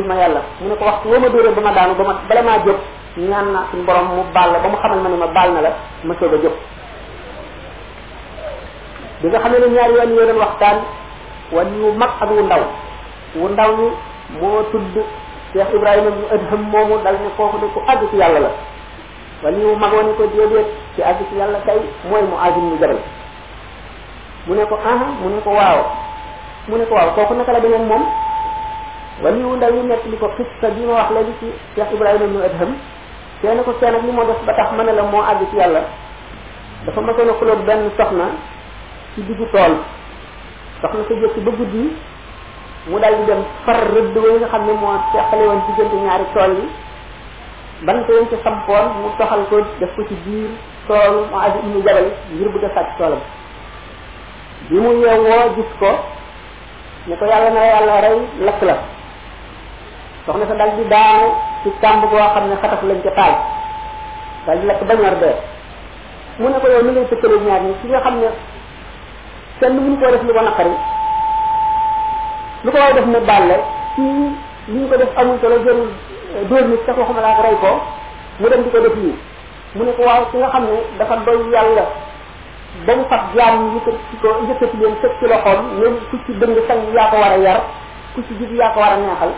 ma 0.08 0.16
yàlla 0.22 0.42
mu 0.62 0.70
ne 0.70 0.76
ko 0.76 0.84
waxtu 0.86 1.08
woo 1.10 1.20
ma 1.20 1.30
dóoree 1.30 1.50
ba 1.56 1.62
ma 1.62 1.72
daanu 1.72 1.94
ba 1.98 2.04
ma 2.04 2.14
bala 2.30 2.42
maa 2.44 2.58
jóg 2.66 2.78
ñaan 3.18 3.52
naa 3.54 3.66
suñu 3.72 3.84
borom 3.86 4.06
mu 4.16 4.24
baal 4.34 4.52
la 4.54 4.60
ba 4.60 4.70
mu 4.70 4.78
xamal 4.78 5.00
ma 5.02 5.10
ne 5.10 5.16
ma 5.18 5.28
baal 5.34 5.52
na 5.54 5.62
la 5.62 5.70
ma 6.04 6.14
soog 6.20 6.34
a 6.36 6.38
jóg 6.44 6.54
bi 9.22 9.28
nga 9.30 9.40
xam 9.40 9.52
ne 9.52 9.68
ñaari 9.76 9.94
yoon 9.98 10.10
yoo 10.16 10.26
doon 10.30 10.38
waxtaan 10.38 10.78
wan 11.52 11.68
yu 11.80 11.92
mag 11.98 12.10
ak 12.22 12.30
wu 12.30 12.44
ndaw 12.46 12.62
wu 13.36 13.50
ndaw 13.50 13.72
ñi 13.78 13.90
moo 14.42 14.62
tudd 14.72 14.94
Cheikh 15.54 15.74
Ibrahima 15.76 16.10
bu 16.10 16.24
Adham 16.34 16.62
moomu 16.72 17.02
dal 17.04 17.14
ni 17.22 17.30
kooku 17.38 17.58
de 17.62 17.66
ku 17.74 17.80
àgg 17.90 18.02
ci 18.12 18.18
yàlla 18.18 18.40
la 18.40 18.52
wala 19.44 19.58
yu 19.58 19.76
magoon 19.76 20.06
ni 20.14 20.14
ko 20.18 20.24
déedéet 20.34 20.70
ci 20.96 21.00
àgg 21.04 21.18
ci 21.30 21.36
yàlla 21.38 21.58
kay 21.66 21.80
mooy 22.10 22.22
mu 22.30 22.36
azim 22.46 22.66
ñu 22.70 22.76
jabal 22.80 23.00
mu 24.48 24.54
ne 24.56 24.64
ko 24.70 24.76
aha 24.78 25.08
mu 25.22 25.28
ne 25.34 25.40
ko 25.46 25.50
waaw 25.60 25.80
mu 26.70 26.78
ne 26.78 26.86
ko 26.86 26.94
waaw 26.96 27.10
kooku 27.18 27.34
naka 27.36 27.52
la 27.54 27.60
demee 27.60 27.82
moom 27.90 28.04
wala 29.24 29.38
yu 29.38 29.56
ndaw 29.58 29.72
ñu 29.76 29.82
nekk 29.90 30.04
li 30.14 30.18
ko 30.22 30.28
xissa 30.38 30.68
bi 30.76 30.86
ma 30.86 30.94
wax 30.98 31.08
léegi 31.18 31.34
ci 31.42 31.48
Cheikh 31.76 31.90
Ibrahima 31.92 32.28
bu 32.34 32.38
Adham 32.48 32.72
kenn 33.42 33.64
ko 33.66 33.72
kenn 33.82 33.96
ak 33.98 34.04
li 34.06 34.12
ma 34.14 34.24
def 34.30 34.40
ba 34.46 34.54
tax 34.54 34.72
ma 34.78 34.84
ne 34.84 34.92
la 34.94 35.02
moo 35.10 35.22
àgg 35.26 35.42
ci 35.50 35.56
yàlla 35.58 35.82
dafa 36.86 37.02
mësoon 37.02 37.30
a 37.34 37.34
xulóog 37.34 37.66
benn 37.68 37.90
soxna 37.98 38.26
ci 39.16 39.22
diggu 39.26 39.46
tool 39.52 39.74
soxna 40.86 41.02
sa 41.08 41.14
jëkk 41.22 41.38
ba 41.46 41.52
guddi 41.58 41.86
mu 42.88 43.00
dal 43.00 43.16
di 43.16 43.24
dem 43.32 43.42
far 43.64 43.80
rëdd 43.96 44.12
ba 44.16 44.28
nga 44.44 44.50
xam 44.52 44.64
ne 44.68 44.74
moo 44.76 44.96
teqale 45.16 45.44
woon 45.48 45.62
diggante 45.68 45.96
ñaari 46.04 46.26
tool 46.36 46.54
yi 46.60 46.66
bant 47.88 48.08
yi 48.12 48.28
ci 48.28 48.38
sampoon 48.44 48.86
mu 49.00 49.08
toxal 49.18 49.42
ko 49.48 49.64
def 49.80 49.92
ko 49.96 50.04
ci 50.10 50.16
biir 50.28 50.52
toolu 50.88 51.24
mu 51.32 51.36
aju 51.40 51.58
ibnu 51.64 51.80
jabal 51.88 52.04
ngir 52.36 52.50
bëgg 52.54 52.66
a 52.68 52.70
sàcc 52.76 52.92
toolam 53.00 53.22
bi 54.68 54.78
mu 54.84 54.92
yeewoo 55.00 55.44
gis 55.56 55.72
ko 55.80 55.92
ne 57.08 57.16
ko 57.16 57.24
yàlla 57.26 57.50
na 57.56 57.62
yàlla 57.72 58.02
rey 58.04 58.18
lakk 58.44 58.60
la 58.68 58.76
soxna 60.28 60.46
sa 60.52 60.56
dal 60.60 60.72
di 60.76 60.84
ci 61.64 61.70
kàmb 61.80 62.02
goo 62.12 62.26
xam 62.36 62.46
ne 62.52 62.56
xataf 62.60 62.82
lañ 62.84 63.00
ca 63.04 63.12
taal 63.20 63.36
dal 64.46 64.60
di 64.60 64.66
lakk 64.68 64.84
bañor 64.84 65.16
dee 65.24 65.36
mu 66.40 66.50
ne 66.52 66.60
ko 66.60 66.68
yow 66.68 66.84
ni 66.84 66.92
ngay 66.92 67.08
tëkkale 67.08 67.36
ñaar 67.48 67.62
ñi 67.64 67.74
ci 67.82 67.88
nga 67.88 68.04
xam 68.04 68.20
ne 68.20 68.30
kenn 69.60 69.72
mënu 69.78 69.96
koo 70.02 70.12
def 70.12 70.24
lu 70.28 70.34
ko 70.36 70.42
naqari 70.44 70.76
lu 72.64 72.72
ko 72.72 72.78
waay 72.80 72.94
def 72.96 73.06
mu 73.06 73.20
bàlle 73.28 73.58
kii 73.96 74.02
li 74.72 74.80
ñu 74.80 74.88
ko 74.88 74.96
def 74.96 75.12
amul 75.20 75.38
solo 75.44 75.58
jërul 75.66 75.92
dóor 76.50 76.64
nit 76.72 76.80
sax 76.88 76.96
waxuma 77.00 77.20
laa 77.22 77.42
rey 77.44 77.56
ko 77.64 77.72
mu 78.40 78.48
dem 78.50 78.64
di 78.64 78.70
ko 78.72 78.80
def 78.80 78.96
nii 78.98 79.16
mu 79.76 79.84
ne 79.84 79.92
ko 79.98 80.02
waaw 80.08 80.24
ki 80.32 80.38
nga 80.40 80.48
xam 80.56 80.64
ne 80.66 80.80
dafa 81.00 81.16
doy 81.28 81.40
yàlla 81.54 81.86
ba 82.88 82.94
mu 82.96 83.04
fab 83.12 83.36
jaam 83.36 83.56
yëkkati 83.76 84.16
ko 84.22 84.28
yëkkati 84.48 84.78
leen 84.80 84.96
teg 85.02 85.12
ci 85.20 85.26
loxoom 85.32 85.60
même 85.80 85.96
ku 86.10 86.16
ci 86.26 86.32
dëng 86.40 86.56
sang 86.68 86.82
yaa 86.96 87.10
ko 87.12 87.16
war 87.24 87.32
a 87.32 87.38
yar 87.38 87.60
ku 88.16 88.22
ci 88.28 88.34
jub 88.40 88.52
yaa 88.60 88.72
ko 88.74 88.80
war 88.80 88.94
a 88.94 88.98
neexal 89.04 89.32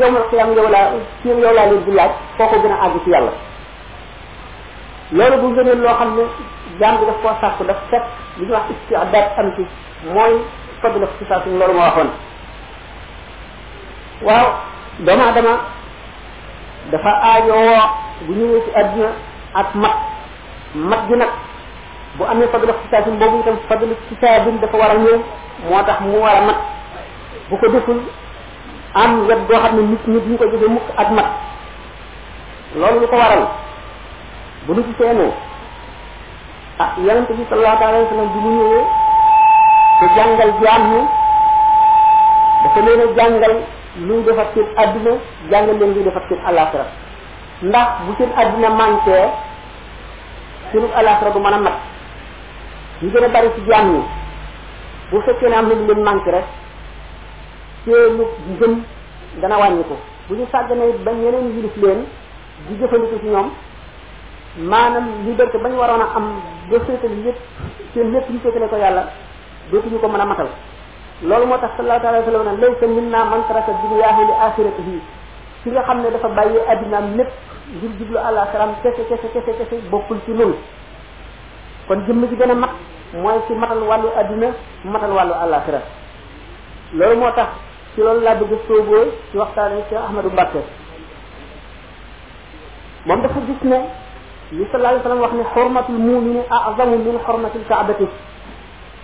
yow 0.00 0.10
ma 0.14 0.20
xiyam 0.30 0.52
yow 0.56 0.68
laa 0.74 0.86
ci 1.20 1.28
yow 1.28 1.52
laa 1.56 1.66
leen 1.70 1.84
di 1.84 1.92
laaj 1.92 2.12
foo 2.38 2.46
ko 2.52 2.56
gën 2.64 2.72
a 2.72 2.78
àgg 2.86 2.96
ci 3.04 3.10
yàlla 3.12 3.32
loolu 5.12 5.36
bu 5.42 5.46
ngëneel 5.52 5.80
loo 5.84 5.94
xam 6.00 6.16
ne 6.16 6.22
jaam 6.80 6.96
bi 7.00 7.04
daf 7.10 7.20
koo 7.22 7.34
sàkku 7.42 7.64
daf 7.64 7.76
fekk 7.90 8.04
li 8.38 8.46
ñuy 8.46 8.52
wax 8.56 8.64
istiadat 8.74 9.36
am 9.38 9.52
ci 9.56 9.62
mooy 10.14 10.34
fadlaf 10.80 12.08
waaw 14.24 14.46
doomu 15.04 15.22
adama 15.24 15.54
dafa 16.90 17.10
aajowoo 17.28 17.84
bu 18.26 18.30
ñëwee 18.38 18.62
ci 18.64 18.70
àdduna 18.80 19.08
ak 19.60 19.68
mat 19.82 19.96
mat 20.90 21.02
gi 21.08 21.16
nag 21.20 21.28
bu 22.16 22.22
amee 22.24 22.48
fadlu 22.52 22.72
kitaabin 22.82 23.18
boobu 23.20 23.36
itam 23.42 23.58
fadlu 23.68 23.94
kitaabin 24.08 24.60
dafa 24.62 24.76
war 24.80 24.90
a 24.90 24.96
ñëw 25.04 25.18
moo 25.68 25.82
tax 25.88 25.98
mu 26.04 26.18
war 26.22 26.36
a 26.36 26.40
mat 26.48 26.58
bu 27.50 27.54
ko 27.60 27.66
deful 27.74 28.00
am 29.02 29.12
wet 29.28 29.40
boo 29.48 29.60
xam 29.62 29.74
ne 29.76 29.82
nit 29.90 30.38
ko 30.40 30.44
jëfe 30.52 30.66
mukk 30.74 30.88
ak 30.96 31.08
loolu 32.80 33.00
lu 33.00 33.06
ko 33.12 33.16
waral 33.16 33.44
bu 34.66 34.74
nu 34.74 34.82
ci 34.86 34.92
seenee 34.98 35.30
ah 36.78 36.88
yonente 37.04 37.32
bi 37.38 37.44
sallallahu 37.48 37.84
alayhi 37.84 38.04
wa 38.04 38.10
sallam 38.10 38.32
bi 38.34 38.38
mu 38.44 38.50
ñëwee 38.50 38.86
te 40.00 40.04
dafa 42.64 42.80
leen 42.80 43.00
a 43.00 43.06
jàngal 43.16 43.54
luy 44.00 44.24
defar 44.26 44.46
seen 44.54 44.66
àdduna 44.76 45.12
jàngal 45.50 45.78
leen 45.78 45.94
luy 45.94 46.02
defar 46.04 46.22
seen 46.28 46.40
àllaaxira 46.46 46.84
ndax 47.62 47.88
bu 48.06 48.14
seen 48.18 48.30
àdduna 48.40 48.70
manqué 48.70 49.30
seenu 50.72 50.86
àllaaxira 50.96 51.30
du 51.30 51.38
mën 51.38 51.52
a 51.54 51.58
mat 51.58 51.76
ñu 53.02 53.10
gën 53.10 53.24
a 53.24 53.28
bari 53.28 53.48
ci 53.54 53.60
jaam 53.68 53.86
ñi 53.92 54.02
bu 55.10 55.20
fekkee 55.20 55.48
ne 55.48 55.54
am 55.56 55.68
na 55.68 55.74
lu 55.74 55.86
leen 55.86 56.02
manqué 56.02 56.30
rek 56.30 56.44
seenu 57.84 58.24
ngëm 58.56 58.82
dana 59.40 59.58
wàññi 59.58 59.84
ko 59.88 59.96
bu 60.28 60.34
ñu 60.34 60.44
sàgganee 60.50 60.92
ba 61.04 61.12
ñeneen 61.12 61.52
yilif 61.54 61.76
leen 61.76 62.04
di 62.66 62.74
jëfandiku 62.80 63.18
ci 63.20 63.26
ñoom 63.28 63.50
maanaam 64.70 65.06
liberté 65.24 65.58
ba 65.58 65.68
ñu 65.68 65.76
waroon 65.78 66.00
a 66.02 66.06
am 66.16 66.24
ba 66.70 66.80
féetale 66.80 67.14
yépp 67.24 67.38
seen 67.94 68.10
lépp 68.12 68.28
ñu 68.30 68.38
féetale 68.42 68.68
ko 68.68 68.76
yàlla 68.76 69.02
dootuñu 69.70 70.00
ko 70.00 70.08
mën 70.08 70.20
a 70.20 70.24
matal 70.24 70.48
loolu 71.24 71.46
moo 71.48 71.56
tax 71.56 71.72
sallallahu 71.80 72.04
alayhi 72.04 72.20
wa 72.20 72.28
sallam 72.32 72.44
naan 72.52 72.60
laysa 72.60 72.84
minna 72.86 73.20
man 73.32 73.40
taraka 73.48 73.72
dunyaahu 73.80 74.20
li 74.28 74.34
akhiratihi 74.46 74.96
ki 75.64 75.68
nga 75.72 75.82
xam 75.88 75.98
ne 76.04 76.08
dafa 76.12 76.28
bàyyi 76.38 76.60
addinaam 76.72 77.16
lépp 77.16 77.32
ngir 77.80 77.92
jublu 78.00 78.18
àllaaxiram 78.28 78.70
kese 78.84 79.02
kese 79.08 79.28
kese 79.34 79.52
kese 79.58 79.74
bokkul 79.90 80.20
ci 80.28 80.32
nun 80.36 80.52
kon 81.88 82.04
jëmm 82.06 82.28
ci 82.28 82.36
gën 82.36 82.50
a 82.50 82.54
mat 82.54 82.72
mooy 83.16 83.40
ci 83.48 83.54
matal 83.56 83.80
wàllu 83.88 84.08
addina 84.22 84.52
matal 84.84 85.12
wàllu 85.16 85.32
àllaaxira 85.44 85.80
loolu 86.92 87.16
moo 87.16 87.32
tax 87.40 87.48
ci 87.94 88.00
loolu 88.04 88.20
laa 88.20 88.34
bëgg 88.40 88.52
sooboo 88.68 89.04
ci 89.32 89.38
waxtaane 89.40 89.82
ci 89.88 89.96
ahmadu 89.96 90.28
mbàkke 90.30 90.60
moom 93.06 93.20
dafa 93.22 93.40
gis 93.48 93.62
ne 93.72 93.80
yi 94.52 94.66
sallallahu 94.68 95.00
alayhi 95.00 95.02
wa 95.02 95.08
sallam 95.08 95.20
wax 95.24 95.32
ne 95.40 95.44
xurmatul 95.54 95.98
mumini 95.98 96.42
azamu 96.68 96.98
min 96.98 97.16
xurmatil 97.26 97.64
kaabati 97.68 98.04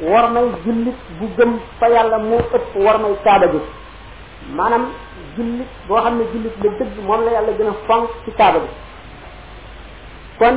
war 0.00 0.30
may 0.32 0.46
jullit 0.64 0.96
bu 1.18 1.26
gëm 1.36 1.58
fa 1.78 1.88
yàlla 1.88 2.18
moo 2.18 2.38
ëpp 2.40 2.74
war 2.76 2.98
may 2.98 3.14
kaaba 3.24 3.46
gi 3.52 3.58
maanaam 4.56 4.86
jullit 5.36 5.66
boo 5.88 5.96
xam 6.02 6.16
ne 6.18 6.24
jullit 6.32 6.54
la 6.64 6.70
dëgg 6.78 7.04
moom 7.04 7.24
la 7.24 7.30
yàlla 7.30 7.52
gën 7.52 7.68
a 7.68 7.74
fonk 7.86 8.08
ci 8.24 8.30
kaaba 8.32 8.58
gi 8.60 8.68
kon 10.38 10.56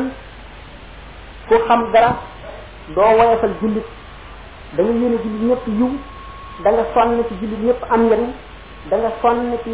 ku 1.49 1.55
xam 1.67 1.91
dara 1.91 2.15
doo 2.95 3.17
woyofal 3.17 3.53
jullit 3.61 3.87
da 4.77 4.83
nga 4.83 4.91
yéene 4.91 5.17
jullit 5.23 5.41
ñëpp 5.47 5.67
yiw 5.67 5.89
da 6.63 6.69
sonn 6.93 7.23
ci 7.27 7.33
jullit 7.41 7.59
ñëpp 7.65 7.81
am 7.91 8.05
njariñ 8.05 8.29
da 8.89 8.97
nga 8.97 9.11
sonn 9.21 9.57
ci 9.63 9.71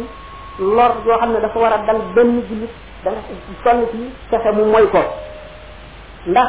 lor 0.58 0.92
yoo 1.06 1.16
xam 1.18 1.32
ne 1.32 1.40
dafa 1.40 1.58
war 1.58 1.72
a 1.72 1.78
dal 1.86 2.00
benn 2.14 2.42
jullit 2.48 2.70
da 3.04 3.10
nga 3.10 3.18
sonn 3.64 3.86
ci 3.92 3.98
fexe 4.30 4.50
mu 4.52 4.64
moy 4.64 4.86
ko 4.90 4.98
ndax 6.26 6.48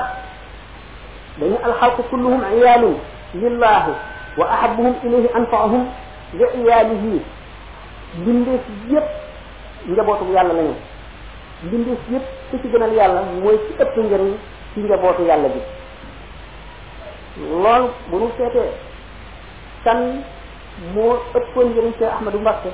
dañu 1.39 1.55
alxalqu 1.63 2.01
kulluhum 2.09 2.41
iyaalun 2.57 2.97
lillaahi 3.35 3.93
wa 4.38 4.45
ahabuhum 4.51 4.95
ilayhi 5.03 5.29
anfaahum 5.35 5.88
li 6.39 6.45
iyaalihi 6.61 7.19
mbindeef 8.19 8.61
yépp 8.91 9.09
njabootu 9.89 10.25
yàlla 10.35 10.53
lañu 10.59 10.75
mbindeef 11.63 12.00
yépp 12.13 12.27
ci 12.61 12.67
gënal 12.71 12.93
yàlla 12.95 13.21
mooy 13.43 13.57
ci 13.67 13.71
ëpp 13.83 13.95
njëriñ 13.97 14.31
ci 14.73 14.79
njabootu 14.79 15.21
yàlla 15.29 15.47
bi 15.55 15.61
loolu 17.63 17.89
bu 18.09 18.19
nu 18.19 18.31
seetee 18.38 18.69
kan 19.83 20.00
moo 20.93 21.15
ëppoon 21.35 21.65
njëriñ 21.71 21.91
Cheikh 22.00 22.13
Ahmadou 22.15 22.39
Mbacké 22.41 22.69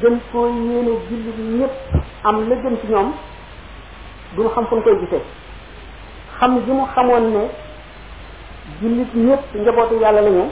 gën 0.00 0.14
koo 0.32 0.46
yéene 0.48 0.92
jullit 1.08 1.38
ñépp 1.60 1.74
am 2.24 2.48
la 2.48 2.56
gën 2.56 2.76
ci 2.80 2.86
ñoom 2.90 3.12
duñu 4.36 4.48
xam 4.48 4.66
fu 4.66 4.76
ñu 4.76 4.82
koy 4.82 4.98
gisee 5.00 5.22
xam 6.38 6.62
gi 6.64 6.70
mu 6.72 6.84
xamoon 6.94 7.30
ne 7.32 7.44
jullit 8.80 9.12
ñëpp 9.14 9.54
njabootu 9.60 9.94
yàlla 10.02 10.20
lañu 10.22 10.44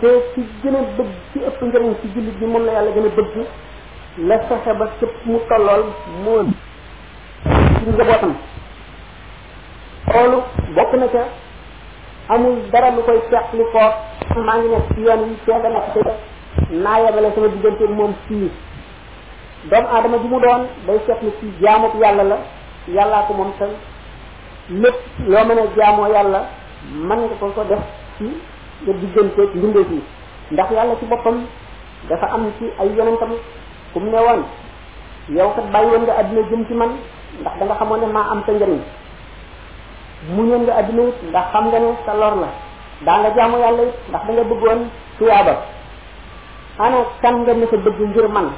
te 0.00 0.08
ci 0.34 0.40
gën 0.62 0.74
a 0.76 0.80
bëgg 0.96 1.10
ci 1.32 1.38
ëpp 1.48 1.60
njëriñ 1.62 1.94
ci 2.00 2.06
jullit 2.14 2.36
bi 2.40 2.46
moom 2.46 2.64
la 2.66 2.72
yàlla 2.72 2.90
gën 2.90 3.06
a 3.06 3.14
bëgg 3.16 3.34
la 4.28 4.38
fexe 4.48 4.72
ba 4.78 4.86
képp 4.98 5.14
mu 5.26 5.38
tollool 5.48 5.84
moo 6.24 6.42
ci 7.80 7.90
njabootam 7.94 8.32
loolu 10.12 10.38
bokk 10.76 10.92
na 11.00 11.06
ca 11.08 11.22
amul 12.34 12.54
dara 12.72 12.90
lu 12.90 13.02
koy 13.06 13.20
teq 13.30 13.46
li 13.52 13.64
ko 13.72 13.84
maa 14.44 14.58
ngi 14.58 14.68
nekk 14.68 14.86
ci 14.94 15.00
yoon 15.06 15.28
yi 15.30 15.36
fee 15.44 15.58
nga 15.58 15.68
nekk 15.68 15.92
te 15.94 16.02
naa 16.84 16.98
yebale 17.04 17.28
sama 17.34 17.48
diggante 17.48 17.84
moom 17.88 18.12
fii 18.26 18.50
doomu 19.70 19.88
aadama 19.94 20.18
bi 20.18 20.28
mu 20.28 20.40
doon 20.40 20.62
day 20.86 20.98
seet 21.06 21.22
ni 21.22 21.30
ci 21.38 21.46
jaamu 21.62 21.86
yàlla 22.02 22.24
la 22.24 22.38
yàllaa 22.96 23.26
ko 23.28 23.32
moom 23.34 23.52
te 23.58 23.66
lépp 24.82 24.98
loo 25.28 25.44
mën 25.44 25.58
a 25.58 25.62
jaamoo 25.76 26.12
yàlla 26.12 26.42
man 26.86 27.18
nga 27.26 27.36
ko 27.40 27.50
ko 27.50 27.62
def 27.66 27.82
ci 28.18 28.26
nga 28.86 28.92
digganteeg 29.02 29.50
mbindeef 29.58 29.90
yi 29.90 30.00
ndax 30.52 30.68
yàlla 30.76 30.94
ci 31.00 31.06
boppam 31.10 31.36
dafa 32.08 32.26
am 32.34 32.50
ci 32.58 32.64
ay 32.78 32.88
yonentam 32.96 33.32
ku 33.92 34.00
mu 34.00 34.10
ne 34.10 34.16
woon 34.18 34.40
yow 35.34 35.52
kat 35.54 35.66
bàyyi 35.72 35.88
woon 35.90 36.02
nga 36.06 36.14
àddina 36.20 36.40
jëm 36.50 36.62
ci 36.68 36.74
man 36.74 36.90
ndax 37.40 37.52
da 37.58 37.64
nga 37.64 37.74
xamoon 37.78 38.00
ne 38.00 38.06
maa 38.06 38.30
am 38.30 38.42
sa 38.46 38.52
njëriñ 38.52 38.80
muñoon 40.36 40.62
nga 40.62 40.74
àddina 40.78 41.02
it 41.08 41.18
ndax 41.30 41.44
xam 41.52 41.64
nga 41.68 41.78
ne 41.78 41.88
sa 42.06 42.14
lor 42.14 42.34
la 42.36 42.48
daa 43.06 43.18
nga 43.20 43.30
jaamu 43.36 43.56
yàlla 43.58 43.82
it 43.82 43.94
ndax 44.08 44.22
da 44.26 44.32
nga 44.32 44.44
bëggoon 44.50 44.80
tuyaaba 45.18 45.54
ana 46.78 46.98
kan 47.22 47.36
nga 47.42 47.52
ne 47.54 47.66
sa 47.66 47.76
bëgg 47.76 48.00
ngir 48.06 48.28
man 48.30 48.48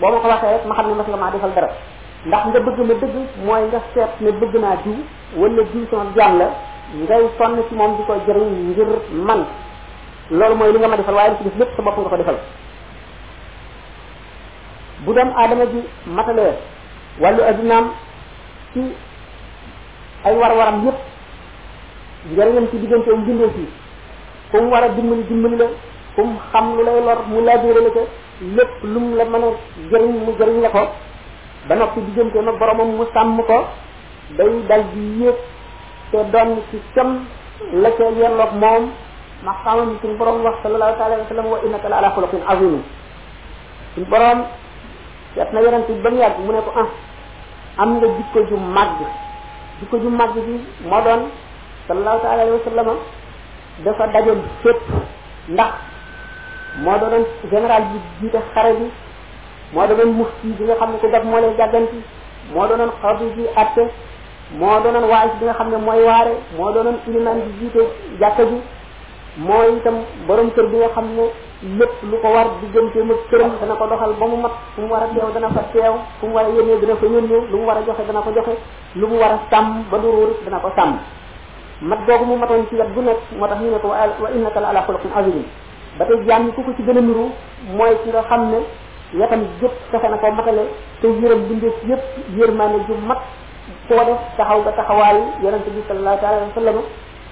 boo 0.00 0.10
ma 0.10 0.20
ko 0.20 0.28
waxee 0.32 0.52
rek 0.56 0.64
ma 0.66 0.74
xam 0.74 0.86
ne 0.88 0.94
mas 0.96 1.06
nga 1.08 1.16
maa 1.16 1.30
defal 1.30 1.52
dara 1.54 1.68
ndax 2.26 2.42
nga 2.48 2.60
bëgg 2.66 2.78
ma 2.88 2.94
dëgg 3.02 3.14
mooy 3.46 3.62
nga 3.70 3.80
seet 3.94 4.12
ne 4.24 4.30
bëgg 4.40 4.54
naa 4.60 4.76
diw 4.84 4.96
wala 5.40 5.62
diw 5.72 5.84
sama 5.90 6.10
jaam 6.16 6.38
la 6.40 6.48
ngay 6.94 7.28
sonn 7.38 7.54
ci 7.68 7.74
moom 7.76 7.96
di 7.96 8.02
ko 8.04 8.14
jëriñ 8.26 8.68
ngir 8.70 8.86
man 9.12 9.46
loolu 10.30 10.54
mooy 10.54 10.72
li 10.72 10.78
nga 10.78 10.88
ma 10.88 10.96
defal 10.96 11.14
waaye 11.14 11.30
li 11.30 11.36
ci 11.38 11.42
def 11.48 11.58
lépp 11.58 11.74
sa 11.76 11.82
bopp 11.82 11.98
nga 11.98 12.08
ko 12.10 12.16
defal 12.16 12.36
bu 15.04 15.12
doom 15.14 15.28
aadama 15.36 15.64
ji 15.66 15.80
matalee 16.06 16.54
wàllu 17.20 17.42
addunaam 17.44 17.92
ci 18.72 18.80
ay 20.24 20.34
war-waram 20.36 20.84
yépp 20.84 20.98
njëriñam 22.32 22.66
ci 22.70 22.76
diggante 22.78 23.08
am 23.10 23.24
ci 23.24 23.68
fu 24.50 24.62
mu 24.62 24.70
war 24.70 24.82
a 24.82 24.88
dimbali 24.88 25.22
dimbali 25.28 25.56
la 25.56 25.66
fu 26.14 26.22
mu 26.24 26.38
xam 26.52 26.76
lu 26.76 26.82
lay 26.82 27.00
lor 27.04 27.18
mu 27.28 27.40
laajure 27.44 27.80
la 27.82 27.90
ko 27.90 28.02
lépp 28.56 28.82
lu 28.82 28.98
mu 29.00 29.14
la 29.16 29.24
mën 29.26 29.42
a 29.44 29.50
jëriñ 29.90 30.12
mu 30.24 30.32
jëriñ 30.38 30.60
la 30.60 30.70
ko 30.70 30.88
ba 31.68 31.74
noppi 31.76 32.00
diggante 32.00 32.34
nag 32.40 32.58
boromam 32.58 32.88
mu 32.96 33.04
sàmm 33.14 33.42
ko 33.46 33.64
day 34.36 34.48
dal 34.66 34.82
di 34.92 35.22
yéeg 35.22 35.36
te 36.10 36.16
doon 36.34 36.58
ci 36.70 36.78
cam 36.94 37.20
la 37.82 37.90
ca 37.94 38.04
yelloog 38.18 38.52
moom 38.58 38.88
maqaama 39.42 39.84
bi 39.90 39.96
suñu 40.02 40.16
borom 40.18 40.42
wax 40.44 40.56
sallallahu 40.62 40.96
taala 40.98 41.16
wa 41.16 41.26
sallam 41.28 41.46
wa 41.46 41.58
innaka 41.66 41.88
la 41.88 41.96
ala 41.98 42.10
xuluqin 42.14 42.40
azim 42.52 42.82
suñu 43.94 44.06
borom 44.10 44.42
seet 45.34 45.50
na 45.52 45.60
yonent 45.60 45.86
bi 45.88 46.02
ba 46.02 46.10
mu 46.10 46.16
yàgg 46.20 46.38
mu 46.46 46.52
ne 46.52 46.58
ko 46.60 46.72
ah 46.76 46.88
am 47.78 47.96
nga 47.98 48.06
jikko 48.16 48.42
ju 48.48 48.56
màgg 48.56 48.98
jikko 49.80 49.96
ju 49.98 50.08
màgg 50.10 50.34
bi 50.34 50.64
moo 50.90 51.00
doon 51.00 51.22
sallallahu 51.86 52.20
taala 52.22 52.44
wa 52.44 52.58
sallam 52.64 52.88
dafa 53.84 54.06
daje 54.12 54.34
fépp 54.62 54.82
ndax 55.48 55.72
moo 56.78 56.98
doonoon 56.98 57.24
général 57.50 57.82
bi 57.92 57.98
jiite 58.20 58.42
xare 58.52 58.72
bi 58.78 58.86
moo 59.72 59.86
doonoon 59.86 60.12
mufti 60.12 60.46
bi 60.58 60.64
nga 60.64 60.74
xam 60.74 60.90
ne 60.92 60.98
ko 60.98 61.08
gàtt 61.08 61.24
moo 61.24 61.40
lay 61.40 61.54
gàgganti 61.56 62.00
moo 62.52 62.66
doonoon 62.66 62.90
xabi 63.02 63.24
bi 63.36 63.46
atte 63.56 63.82
moo 64.58 64.80
doonoon 64.82 65.06
waay 65.06 65.30
bi 65.38 65.46
nga 65.46 65.54
xam 65.54 65.70
ne 65.70 65.76
mooy 65.78 66.02
waare 66.02 66.32
moo 66.58 66.72
doonoon 66.74 66.98
ilimaan 67.06 67.38
bi 67.46 67.52
jiite 67.60 67.84
jàkka 68.20 68.42
ji 68.50 68.56
mooy 69.38 69.76
itam 69.76 69.96
borom 70.26 70.50
kër 70.50 70.66
bi 70.66 70.76
nga 70.78 70.88
xam 70.94 71.06
ne 71.16 71.22
lépp 71.78 71.92
lu 72.10 72.16
ko 72.22 72.28
war 72.34 72.46
digganteem 72.60 73.10
ak 73.10 73.18
këram 73.30 73.52
dana 73.60 73.74
ko 73.76 73.86
doxal 73.86 74.12
ba 74.18 74.26
mu 74.26 74.36
mat 74.42 74.50
fu 74.74 74.80
mu 74.82 74.88
war 74.88 75.02
a 75.04 75.08
teew 75.14 75.30
dana 75.34 75.48
fa 75.54 75.62
teew 75.72 75.94
fu 76.20 76.26
mu 76.26 76.34
war 76.34 76.44
a 76.46 76.50
yónnee 76.50 76.80
dana 76.82 76.94
ko 76.98 77.06
yónnee 77.06 77.40
lu 77.52 77.58
a 77.70 77.74
joxe 77.86 78.02
dana 78.06 78.20
ko 78.20 78.30
joxe 78.34 78.54
lu 78.96 79.06
mu 79.06 79.16
war 79.20 79.30
a 79.32 79.38
sàmm 79.50 79.84
ba 79.90 79.98
duruur 79.98 80.30
dana 80.44 80.58
ko 80.58 80.70
sàmm 80.76 80.98
mat 81.82 82.00
googu 82.06 82.24
mu 82.24 82.36
matoon 82.36 82.66
ci 82.68 82.74
wet 82.74 82.90
bu 82.94 83.00
nekk 83.02 83.20
moo 83.38 83.46
tax 83.46 83.58
ñu 83.62 83.70
ne 83.70 83.78
ko 83.78 83.88
wa 83.88 84.28
innaka 84.34 84.60
la 84.60 84.68
ala 84.70 84.82
xuluqin 84.82 85.12
azim 85.14 85.42
ba 85.98 86.04
tey 86.06 86.18
jaam 86.26 86.46
yi 86.46 86.52
ku 86.54 86.62
ko 86.62 86.72
ci 86.76 86.82
gën 86.82 86.98
a 86.98 87.00
niru 87.00 87.30
mooy 87.76 87.94
ki 88.02 88.08
nga 88.10 88.22
xam 88.26 88.50
ne 88.50 88.58
wetam 89.14 89.42
gépp 89.60 89.74
fexe 89.90 90.08
na 90.10 90.16
ko 90.18 90.30
matale 90.32 90.64
te 91.00 91.06
yërëm 91.06 91.40
bindeef 91.48 91.76
yëpp 91.86 92.02
yërmaane 92.36 92.78
ju 92.88 92.94
mat 93.06 93.18
koo 93.90 94.14
taxaw 94.38 94.58
nga 94.62 94.72
taxawaayu 94.80 95.22
yonent 95.42 95.66
bi 95.74 95.82
sallallahu 95.88 96.26
alayhi 96.30 96.46
wa 96.46 96.54
sallam 96.58 96.78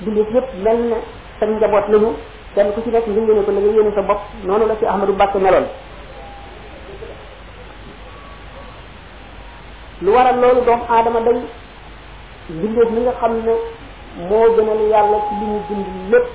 bindeef 0.04 0.28
yépp 0.34 0.48
mel 0.66 0.78
ne 0.90 0.98
sa 1.38 1.46
njaboot 1.46 1.86
lañu 1.92 2.10
kenn 2.54 2.72
ku 2.74 2.82
ci 2.82 2.90
nekk 2.90 3.06
nga 3.06 3.42
ko 3.46 3.52
la 3.54 3.60
yéene 3.60 3.94
sa 3.94 4.02
bopp 4.02 4.20
noonu 4.44 4.66
la 4.66 4.74
ci 4.80 4.84
Ahmadu 4.86 5.12
Mbàkke 5.12 5.38
meloon 5.38 5.66
lu 10.02 10.10
waral 10.12 10.36
loolu 10.40 10.60
doomu 10.66 10.84
aadama 10.90 11.20
day 11.20 11.38
bindeef 12.50 12.88
mi 12.90 13.00
nga 13.06 13.12
xam 13.20 13.32
ne 13.46 13.52
moo 14.28 14.48
gënal 14.56 14.80
yàlla 14.92 15.18
ci 15.28 15.32
li 15.40 15.46
mu 15.46 15.58
bind 15.68 15.86
lépp 16.10 16.26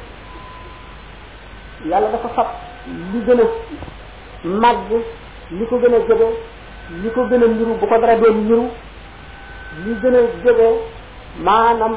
yàlla 1.91 2.07
dafa 2.15 2.27
fab 2.33 2.47
li 3.11 3.19
gën 3.27 3.39
a 3.41 3.43
màgg 4.45 4.89
li 5.57 5.65
ko 5.69 5.75
gën 5.79 5.93
a 5.95 5.99
jege 6.07 6.27
li 7.01 7.09
ko 7.11 7.21
gën 7.29 7.43
a 7.43 7.47
niru 7.47 7.73
bu 7.79 7.87
ko 7.87 7.97
dara 8.01 8.15
doon 8.15 8.37
niru 8.47 8.69
li 9.81 9.93
gën 10.01 10.15
a 10.15 10.21
jege 10.43 10.69
maanaam 11.39 11.95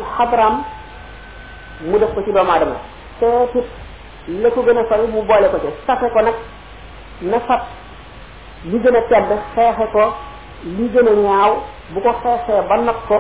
mu 1.90 1.98
def 1.98 2.14
ko 2.14 2.20
ci 2.24 2.32
doomu 2.32 2.50
aadama 2.52 2.76
seetit 3.20 3.66
la 4.42 4.48
ko 4.50 4.62
gëna 4.64 4.80
a 4.90 4.96
mu 5.14 5.22
boole 5.28 5.48
ko 5.52 5.58
ci 5.60 5.66
safé 5.86 6.08
ko 6.14 6.20
nak 6.24 6.36
na 7.20 7.38
fat 7.40 7.62
li 8.64 8.78
gëna 8.78 9.00
tedd 9.10 9.28
xexé 9.54 9.86
ko 9.92 10.12
li 10.64 10.88
gëna 10.94 11.10
ñaaw 11.24 11.52
bu 11.92 12.00
ko 12.00 12.12
xexé 12.22 12.62
ba 12.68 12.76
nak 12.78 12.96
ko 13.06 13.18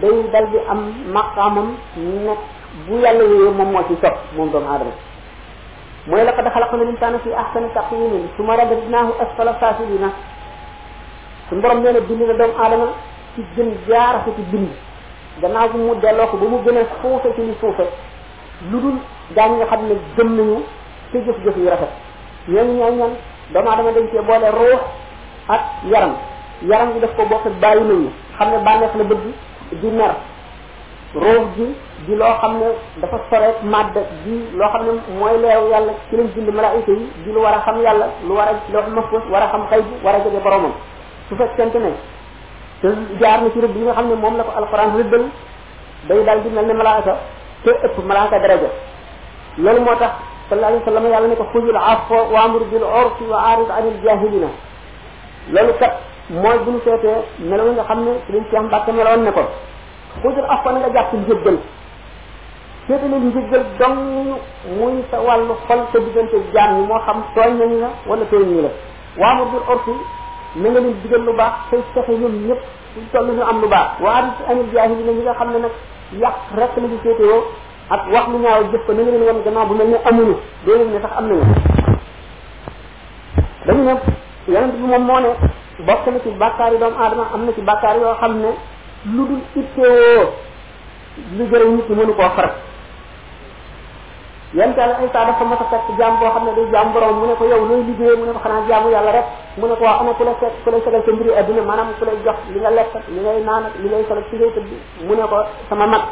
day 0.00 0.22
dal 0.32 0.46
di 0.50 0.56
am 0.72 0.80
maqamam 1.12 1.74
nekk 1.96 2.38
bu 2.86 2.98
yalla 2.98 3.22
yooyu 3.24 3.50
mom 3.52 3.70
mo 3.72 3.82
ci 3.88 3.94
top 4.00 4.14
sopp 4.14 4.36
moom 4.36 4.50
doomu 4.50 4.66
aadama 4.68 4.90
mooy 6.08 6.24
ko 6.24 6.50
xalaqna 6.54 6.84
linsaana 6.90 7.18
fi 7.20 7.30
ahsani 7.42 7.70
taqwimin 7.74 8.26
suma 8.36 8.56
radadnaahu 8.56 9.12
asfala 9.24 9.54
saafilina 9.60 10.10
su 11.48 11.54
borom 11.60 11.80
nee 11.82 11.92
na 11.92 12.00
bind 12.00 12.20
na 12.20 12.34
doomu 12.34 12.54
aadama 12.58 12.86
ci 13.34 13.42
gën 13.56 13.70
jaarase 13.88 14.30
ci 14.36 14.42
bind 14.50 14.68
gannaaw 15.40 15.68
bi 15.72 15.78
mu 15.78 15.94
delloo 16.00 16.26
ko 16.30 16.36
ba 16.36 16.46
mu 16.46 16.56
gën 16.64 16.76
a 16.78 16.84
suufe 17.00 17.28
ci 17.36 17.40
li 17.42 17.54
suufe 17.60 17.82
lu 18.70 18.78
dul 18.80 18.94
daañ 19.36 19.52
nga 19.56 19.66
xam 19.70 19.80
ne 19.88 19.94
gëm 20.16 20.36
nañu 20.36 20.62
te 21.10 21.18
jëf-jëf 21.26 21.56
yu 21.56 21.68
rafet 21.68 21.92
ñooñu 22.48 22.72
ñooy 22.72 22.92
ñan 22.98 23.10
doomu 23.52 23.68
aadama 23.70 23.90
dañ 23.92 24.04
cee 24.10 24.22
boole 24.26 24.50
ruux 24.52 24.80
ak 25.48 25.60
yaram 25.90 26.12
yaram 26.62 26.92
gi 26.94 27.00
daf 27.00 27.14
ko 27.16 27.24
bokk 27.24 27.46
bàyyi 27.60 27.82
nañu 27.82 28.10
xam 28.38 28.50
ne 28.50 28.58
bànneex 28.66 28.94
la 28.96 29.04
bëgg 29.04 29.22
di 29.80 29.86
mer 29.88 30.12
ruux 31.14 31.42
gi 31.56 31.66
di 32.06 32.14
loo 32.14 32.32
xam 32.40 32.52
ne 32.58 32.68
dafa 33.00 33.18
soreet 33.30 33.62
màdd 33.62 33.96
di 34.24 34.44
loo 34.58 34.68
xam 34.68 34.82
ne 34.84 34.92
mooy 35.18 35.38
leew 35.40 35.70
yàlla 35.70 35.92
ci 36.10 36.16
lañ 36.16 36.26
bind 36.34 36.52
malaayika 36.54 36.90
yi 36.92 37.06
di 37.24 37.32
lu 37.32 37.38
war 37.40 37.54
a 37.54 37.60
xam 37.62 37.80
yàlla 37.80 38.06
lu 38.28 38.34
war 38.34 38.48
a 38.48 38.52
loo 38.72 38.82
mafus 38.94 39.24
war 39.30 39.42
a 39.42 39.48
xam 39.48 39.64
xëy 39.70 39.80
bi 39.82 40.04
war 40.04 40.14
a 40.16 40.18
jege 40.18 40.40
boromam 40.42 40.72
su 41.28 41.34
fekkente 41.36 41.76
ne 41.78 41.92
te 42.82 42.88
jaar 43.22 43.40
na 43.42 43.50
ci 43.54 43.58
rëbb 43.62 43.76
yi 43.78 43.82
nga 43.86 43.92
xam 43.94 44.08
ne 44.10 44.14
moom 44.22 44.36
la 44.36 44.42
ko 44.46 44.50
alquran 44.60 44.96
rëbbal 44.98 45.24
day 46.08 46.20
daal 46.26 46.40
di 46.44 46.48
mel 46.50 46.66
ne 46.66 46.72
malaaka 46.74 47.14
te 47.64 47.70
ëpp 47.86 47.96
malaaka 48.10 48.38
daraja 48.42 48.70
loolu 49.62 49.80
moo 49.86 49.96
tax 50.02 50.12
sallallahu 50.50 50.72
alayhi 50.74 50.84
wa 50.84 50.88
sallam 50.92 51.06
yàlla 51.12 51.28
ne 51.28 51.36
ko 51.36 51.44
xujul 51.52 51.76
afwa 51.76 52.16
wa 52.32 52.40
amru 52.44 52.64
bil 52.70 52.82
urfi 52.82 53.24
wa 53.32 53.38
arid 53.52 53.70
anil 53.78 53.96
jahilina 54.04 54.48
loolu 55.54 55.72
kat 55.78 55.94
mooy 56.30 56.58
bu 56.64 56.70
ñu 56.72 56.80
seetee 56.84 57.18
melo 57.38 57.70
nga 57.72 57.84
xam 57.84 58.02
ne 58.04 58.10
suñu 58.26 58.42
ci 58.50 58.56
am 58.56 58.68
bàkk 58.68 58.88
meloon 58.88 59.22
ne 59.22 59.30
ko 59.32 59.42
xujul 60.22 60.44
afwa 60.54 60.72
na 60.72 60.78
nga 60.80 60.90
jàpp 60.96 61.12
njëggal 61.14 61.56
seete 62.86 63.06
leen 63.08 63.24
njëggal 63.30 63.62
dong 63.78 63.98
muy 64.78 65.04
sa 65.10 65.18
wàllu 65.26 65.54
xol 65.68 65.80
sa 65.92 65.98
diggante 66.06 66.36
jaam 66.54 66.80
yi 66.80 66.84
moo 66.88 66.98
xam 67.06 67.18
tooñ 67.36 67.52
nañu 67.58 67.76
la 67.84 67.90
wala 68.08 68.24
tooñ 68.26 68.42
ñu 68.50 68.60
la 68.66 68.70
wa 69.22 69.28
amru 69.30 69.44
bil 69.52 69.64
urfi 69.70 69.94
na 70.56 70.68
nga 70.68 70.80
leen 70.84 71.00
digal 71.02 71.24
lu 71.24 71.32
baax 71.32 71.54
tey 71.72 71.80
fexe 71.96 72.12
ñoom 72.20 72.34
ñëpp 72.48 72.60
suñ 72.92 73.04
toll 73.12 73.26
ñu 73.32 73.40
am 73.42 73.60
lu 73.62 73.68
baax 73.68 73.88
waa 74.04 74.20
ris 74.20 74.38
anil 74.50 74.68
jaahili 74.72 75.04
na 75.04 75.12
ñi 75.16 75.22
nga 75.22 75.34
xam 75.38 75.48
ne 75.52 75.58
nag 75.64 75.74
yàq 76.20 76.36
rek 76.56 76.70
la 76.76 76.82
ñu 76.88 76.98
féetewoo 77.02 77.42
ak 77.88 78.02
wax 78.12 78.26
lu 78.32 78.38
ñaaw 78.38 78.60
jëf 78.72 78.82
ko 78.86 78.92
na 78.92 79.02
nga 79.02 79.10
leen 79.12 79.26
wan 79.28 79.68
bu 79.68 79.74
mel 79.74 79.88
ne 79.88 79.96
amuñu 80.08 80.34
doo 80.66 80.76
leen 80.76 81.00
sax 81.02 81.12
am 81.18 81.26
nañu 81.26 81.44
dañu 83.66 83.82
ne 83.84 83.94
yonent 84.52 84.72
bi 84.76 84.84
moom 84.86 85.02
moo 85.06 85.20
ne 85.20 85.28
bokk 85.86 86.04
na 86.12 86.20
ci 86.20 86.28
bàkkaar 86.36 86.72
yi 86.72 86.78
doomu 86.78 86.96
aadama 87.00 87.24
am 87.32 87.44
na 87.46 87.52
ci 87.54 87.60
bàkkaar 87.62 87.96
yoo 87.96 88.14
xam 88.20 88.36
ne 88.42 88.50
lu 89.16 89.24
dul 89.28 89.40
itteewoo 89.56 90.28
lu 91.36 91.44
jëriñ 91.50 91.70
nit 91.76 91.88
ñi 91.88 91.94
mënu 91.96 92.12
koo 92.14 92.28
farat 92.36 92.52
yan 94.54 94.70
yàlla 94.76 94.98
ay 95.00 95.08
saa 95.12 95.24
dafa 95.24 95.44
mata 95.46 95.64
fekk 95.64 95.96
jaam 95.98 96.16
boo 96.20 96.28
xam 96.34 96.44
ne 96.44 96.52
day 96.56 96.66
jaam 96.72 96.92
borom 96.92 97.20
mu 97.20 97.26
ne 97.26 97.34
ko 97.40 97.44
yow 97.48 97.64
looy 97.64 97.82
liggéeyee 97.88 98.16
mu 98.20 98.24
ne 98.26 98.32
ko 98.32 98.40
xanaa 98.44 98.66
jaamu 98.68 98.90
yàlla 98.92 99.12
rek 99.12 99.24
mu 99.56 99.66
ne 99.66 99.74
ko 99.76 99.84
waa 99.84 99.96
ana 100.00 100.12
ku 100.14 100.24
lay 100.24 100.36
fekk 100.40 100.52
ku 100.64 100.70
lay 100.70 100.80
fegal 100.84 101.02
sa 101.06 101.12
mbiri 101.12 101.30
adduna 101.40 101.62
maanaam 101.64 101.88
ku 101.98 102.04
lay 102.04 102.16
jox 102.24 102.36
li 102.52 102.60
nga 102.60 102.70
lekk 102.70 102.92
li 103.08 103.20
ngay 103.24 103.40
naan 103.48 103.64
li 103.82 103.88
ngay 103.88 104.04
sol 104.08 104.20
ci 104.30 104.36
ngay 104.36 104.52
tëdd 104.56 104.70
mu 105.08 105.12
ne 105.16 105.24
ko 105.32 105.38
sama 105.68 105.86
mag 105.86 106.02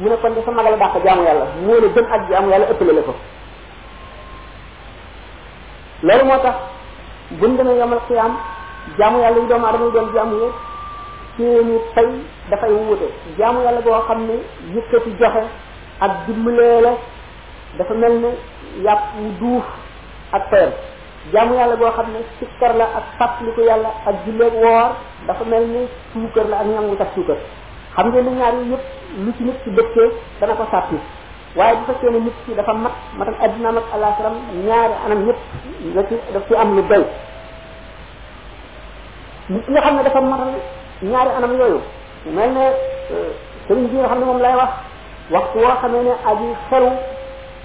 mu 0.00 0.08
ne 0.10 0.16
kon 0.20 0.34
de 0.34 0.40
sa 0.44 0.50
magal 0.50 0.76
dàq 0.78 0.94
jaamu 1.06 1.22
yàlla 1.28 1.44
moo 1.66 1.78
la 1.82 1.88
gën 1.94 2.06
ak 2.16 2.22
jaamu 2.30 2.48
yàlla 2.50 2.66
ëppale 2.74 2.92
la 2.98 3.02
ko 3.08 3.14
loolu 6.02 6.24
moo 6.28 6.38
tax 6.42 6.56
buñ 7.30 7.52
demee 7.58 7.78
yomal 7.78 8.00
xiyaam 8.08 8.32
jaamu 8.98 9.18
yàlla 9.22 9.38
yi 9.40 9.46
doomu 9.48 9.66
aadama 9.66 9.84
yi 9.86 9.90
doon 9.94 10.08
jaamu 10.14 10.34
yëpp 10.42 10.56
seeni 11.36 11.78
fay 11.94 12.08
dafay 12.50 12.72
wuute 12.74 13.06
jaamu 13.38 13.62
yàlla 13.64 13.80
boo 13.86 14.02
xam 14.08 14.18
ne 14.26 14.36
yëkkati 14.74 15.10
joxe 15.20 15.46
ak 16.00 16.26
dimbalee 16.26 16.96
dafa 17.76 17.92
mel 17.94 18.14
ni 18.22 18.30
yàpp 18.86 19.02
wu 19.20 19.26
duuf 19.40 19.66
ak 20.32 20.48
payam 20.50 20.72
jaamu 21.32 21.54
yàlla 21.58 21.76
boo 21.76 21.90
xam 21.92 22.06
ne 22.14 22.20
sikkar 22.38 22.72
la 22.76 22.86
ak 22.96 23.04
fàttaliku 23.18 23.60
yàlla 23.60 23.90
ak 24.06 24.14
julleeg 24.26 24.54
woor 24.54 24.96
dafa 25.26 25.44
mel 25.44 25.64
ne 25.68 25.80
suukar 26.12 26.46
la 26.48 26.56
ak 26.64 26.66
ñam 26.66 26.88
wu 26.88 26.96
tax 26.96 27.10
suukar 27.14 27.36
xam 27.96 28.06
nga 28.08 28.20
lu 28.22 28.30
ñaar 28.30 28.54
yi 28.62 28.70
yëpp 28.72 28.84
lu 29.24 29.30
ci 29.36 29.42
nit 29.42 29.58
ci 29.64 29.70
dëkkee 29.70 30.08
dana 30.40 30.54
ko 30.54 30.64
sàppi 30.70 30.96
waaye 31.56 31.76
bu 31.76 31.92
fekkee 31.92 32.10
ne 32.10 32.18
nit 32.24 32.34
ci 32.46 32.54
dafa 32.54 32.72
mat 32.72 32.94
matal 33.18 33.34
addina 33.44 33.72
mat 33.72 33.84
alaxiram 33.94 34.36
ñaari 34.66 34.94
anam 35.06 35.20
yëpp 35.28 35.40
da 35.94 36.02
ci 36.08 36.14
daf 36.32 36.44
ci 36.48 36.54
am 36.54 36.76
lu 36.76 36.82
doy 36.88 37.04
nit 39.48 39.64
ki 39.66 39.74
xam 39.84 39.96
ne 39.96 40.02
dafa 40.02 40.20
matal 40.20 40.50
ñaari 41.02 41.30
anam 41.36 41.52
yooyu 41.58 41.80
mel 42.32 42.50
ne 42.52 42.64
euh, 43.12 43.30
sëriñ 43.68 43.86
bi 43.88 44.02
xam 44.08 44.18
ne 44.20 44.24
moom 44.24 44.40
lay 44.40 44.54
wax 44.56 44.72
waxtu 45.30 45.58
woo 45.58 45.76
xamee 45.82 46.02
ne 46.02 46.12
aji 46.30 46.48
xelu 46.70 46.90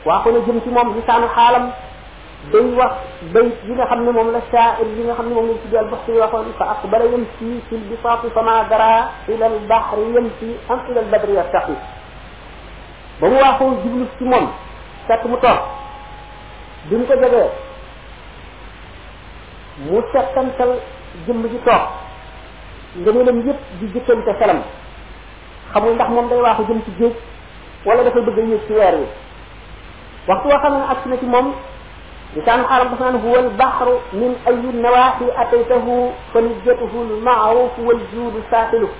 waxu 0.06 0.30
na 0.36 0.40
jëm 0.46 0.60
ci 0.64 0.70
moom 0.70 0.94
lisaanu 0.96 1.28
xaalam 1.36 1.66
day 2.52 2.66
wax 2.78 2.92
bay 3.34 3.46
yi 3.68 3.74
nga 3.74 3.86
xam 3.86 4.04
ne 4.06 4.12
moom 4.12 4.32
la 4.36 4.40
shaair 4.52 4.88
yi 4.98 5.04
nga 5.08 5.14
xam 5.16 5.28
ne 5.30 5.34
moom 5.34 5.48
la 5.48 5.54
tuddee 5.64 5.78
albuxti 5.80 6.12
yi 6.12 6.18
waxoon 6.20 6.52
fa 6.58 6.66
aqbala 6.74 7.06
yamsi 7.14 7.48
fi 7.70 7.76
lbisaati 7.78 8.28
fama 8.36 8.56
dara 8.70 9.10
ila 9.34 9.46
albahri 9.46 10.14
yamsi 10.16 10.48
am 10.70 10.80
ila 10.90 11.00
albadri 11.02 11.34
yartaqi 11.36 11.74
ba 13.20 13.26
mu 13.30 13.36
waxoo 13.44 13.78
jublu 13.84 14.06
ci 14.18 14.24
moom 14.26 14.48
fekk 15.08 15.24
mu 15.26 15.38
toog 15.38 15.60
bi 16.90 16.96
mu 16.96 17.06
ko 17.06 17.14
jegee 17.24 17.50
mu 19.84 20.02
settantal 20.12 20.72
jëmm 21.28 21.42
ji 21.52 21.60
toog 21.66 21.84
nga 23.02 23.12
ne 23.12 23.24
lam 23.28 23.40
yépp 23.48 23.60
di 23.80 23.88
jëkkante 23.94 24.34
xelam 24.40 24.60
xamul 25.72 25.94
ndax 25.96 26.10
moom 26.10 26.28
day 26.28 26.42
waaxu 26.42 26.64
jëm 26.68 26.82
ci 26.86 26.92
géej 27.00 27.16
wala 27.86 28.04
dafa 28.04 28.20
bëgg 28.22 28.40
a 28.40 28.42
yëg 28.52 28.62
ci 28.68 28.74
weer 28.74 28.96
wi 29.00 29.08
وقت 30.28 30.44
وقت 30.48 30.66
أسنة 30.94 31.24
مم 31.36 31.48
لسان 32.36 32.60
حرم 32.70 32.88
بسان 32.96 33.16
هو 33.28 33.36
البحر 33.46 33.88
من 34.14 34.32
أي 34.50 34.60
النواحي 34.74 35.28
أتيته 35.44 35.86
فنجته 36.34 36.94
المعروف 37.10 37.72
والجود 37.86 38.36
ساتله 38.52 38.92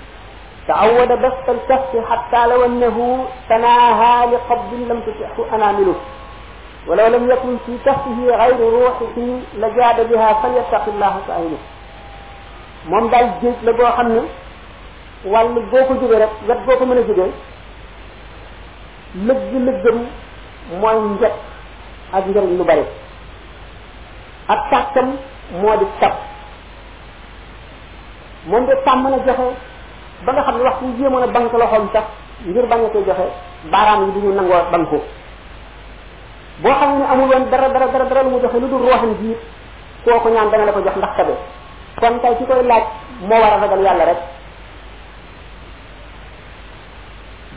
تعود 0.68 1.12
بس 1.24 1.42
الكف 1.56 1.92
حتى 2.10 2.48
لو 2.48 2.66
أنه 2.66 3.26
تناهى 3.50 4.16
لقبض 4.32 4.72
لم 4.90 5.00
تتعه 5.08 5.56
أنامله 5.56 5.96
ولو 6.88 7.08
لم 7.08 7.32
يكن 7.32 7.54
في 7.66 7.74
كفه 7.86 8.18
غير 8.44 8.60
روحه 8.60 9.16
لجاد 9.58 10.10
بها 10.10 10.30
فليتق 10.42 10.86
الله 10.88 11.16
تعالى 11.28 11.58
مم 12.92 13.08
دال 13.12 13.28
جيت 13.42 13.60
لبو 13.64 13.86
خمي 13.86 14.22
وال 15.32 15.48
بوكو 15.72 15.94
جوغي 16.02 16.18
رك 16.24 16.34
يات 16.50 16.60
بوكو 16.68 16.86
مني 16.86 17.04
جوغي 17.10 17.32
لج 19.28 19.46
لجم 19.68 19.98
mooy 20.82 20.98
njëkk 21.20 21.36
ak 22.14 22.24
njëriñ 22.30 22.56
lu 22.58 22.64
bari 22.64 22.86
ak 24.48 24.60
tàkkam 24.72 25.08
moo 25.60 25.76
di 25.80 25.86
tab 26.00 26.16
moom 28.48 28.66
de 28.68 28.76
tàmm 28.86 29.04
na 29.12 29.18
joxe 29.28 29.48
ba 30.26 30.30
nga 30.32 30.42
xam 30.44 30.58
ne 30.58 30.64
waxtu 30.64 30.86
jéemoon 31.00 31.24
a 31.24 31.28
banque 31.28 31.56
loxoom 31.58 31.90
sax 31.94 32.04
ngir 32.48 32.66
bañ 32.68 32.82
a 32.86 32.90
koy 32.92 33.04
joxe 33.06 33.26
baaraam 33.72 34.02
yi 34.14 34.22
du 34.22 34.34
nangoo 34.34 34.64
banku 34.72 34.98
boo 36.62 36.76
xam 36.80 37.00
ne 37.00 37.04
amul 37.12 37.30
woon 37.30 37.50
dara 37.52 37.70
dara 37.70 37.88
dara 37.88 38.06
dara 38.06 38.24
lu 38.24 38.30
mu 38.30 38.40
joxe 38.42 38.60
lu 38.60 38.68
dul 38.68 38.84
ruuxam 38.84 39.14
jiit 39.22 39.40
kooku 40.06 40.30
ñaan 40.30 40.50
dana 40.52 40.66
la 40.66 40.72
ko 40.72 40.82
jox 40.86 40.96
ndax 40.96 41.16
tabe 41.18 41.34
kon 42.00 42.20
tey 42.22 42.34
ci 42.38 42.46
koy 42.46 42.64
laaj 42.64 42.84
moo 43.28 43.40
war 43.42 43.54
a 43.54 43.58
ragal 43.60 43.82
yàlla 43.84 44.06
rek 44.06 44.20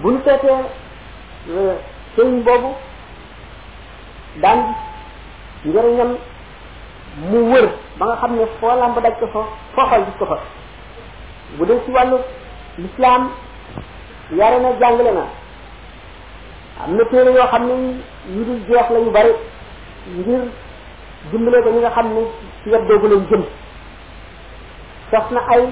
bu 0.03 0.11
ñu 0.11 0.21
seetee 0.25 0.61
euh, 1.51 1.75
sëriñ 2.17 2.43
boobu 2.43 2.75
daan 4.41 4.61
njëriñam 5.65 6.11
mu 7.31 7.39
wër 7.53 7.67
ba 7.99 8.05
nga 8.07 8.17
xam 8.21 8.33
ne 8.39 8.45
foo 8.61 8.69
lamb 8.81 8.97
daj 9.05 9.15
ko 9.21 9.27
fa 9.75 9.83
gis 10.05 10.17
ko 10.19 10.25
fa 10.31 10.37
bu 11.57 11.63
dee 11.69 11.79
ci 11.85 11.91
wàllu 11.97 12.19
lislaam 12.83 13.23
yare 14.39 14.59
na 14.63 14.69
jàngale 14.81 15.13
na 15.19 15.25
am 16.85 16.91
na 16.97 17.05
téere 17.11 17.31
yoo 17.37 17.47
xam 17.53 17.63
ne 17.69 17.75
yu 18.35 18.43
dul 18.49 18.61
jeex 18.69 18.87
la 18.93 18.99
yu 19.05 19.11
bari 19.17 19.33
ngir 20.19 20.41
dimbale 21.31 21.59
ko 21.65 21.69
ñi 21.71 21.81
nga 21.83 21.91
xam 21.97 22.07
ne 22.15 22.21
ci 22.63 22.67
wet 22.73 22.83
doogu 22.89 23.07
lañ 23.13 23.23
jëm 23.31 23.43
sos 25.11 25.31
na 25.35 25.41
ay 25.53 25.63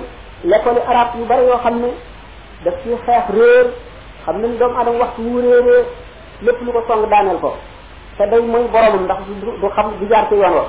l'école 0.48 0.82
arab 0.90 1.08
yu 1.18 1.24
bari 1.30 1.44
yoo 1.48 1.58
xam 1.64 1.74
ne 1.82 1.88
def 2.64 2.74
ci 2.82 2.88
xeex 3.06 3.24
réer 3.34 3.64
xam 4.24 4.36
ne 4.40 4.48
doomu 4.58 4.76
aadama 4.78 4.98
waxtu 5.02 5.20
wu 5.22 5.40
réeree 5.40 5.84
lépp 6.42 6.60
lu 6.64 6.72
ko 6.72 6.82
song 6.88 7.06
daaneel 7.10 7.38
ko 7.40 7.56
sa 8.18 8.26
day 8.30 8.40
mooy 8.42 8.66
boromam 8.72 9.04
ndax 9.06 9.18
du 9.62 9.68
xam 9.76 9.86
du 10.00 10.06
jaar 10.08 10.26
ci 10.28 10.36
yoon 10.40 10.54
wa 10.54 10.64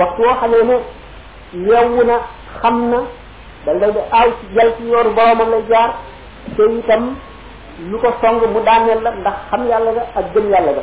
waxtu 0.00 0.22
woo 0.22 0.34
xamee 0.40 0.64
ne 0.64 2.06
na 2.08 2.18
xam 2.62 2.76
na 2.92 2.98
da 3.66 3.72
lay 3.80 3.90
di 3.92 3.98
aaw 4.18 4.28
ci 4.40 4.46
jël 4.54 4.70
ci 4.78 4.82
yoonu 4.90 5.10
boromam 5.18 5.48
lay 5.52 5.62
jaar 5.70 5.90
te 6.56 6.62
itam 6.78 7.02
lu 7.90 7.96
ko 8.02 8.08
song 8.22 8.38
mu 8.54 8.60
daaneel 8.66 9.00
la 9.04 9.10
ndax 9.10 9.34
xam 9.50 9.62
yàlla 9.70 9.90
ga 9.98 10.02
ak 10.18 10.24
gëm 10.34 10.46
yàlla 10.54 10.72
ga 10.78 10.82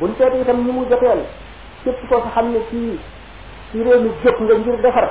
buñ 0.00 0.10
seet 0.18 0.32
itam 0.42 0.58
ñu 0.66 0.72
mu 0.72 0.84
joteel 0.90 1.20
képp 1.84 1.98
ko 2.08 2.22
xam 2.34 2.46
ne 2.52 2.60
ci 2.70 2.98
ci 3.72 3.82
réew 3.82 4.00
mi 4.02 4.10
jëpp 4.22 4.40
nga 4.40 4.54
ngir 4.54 4.76
defar 4.82 5.06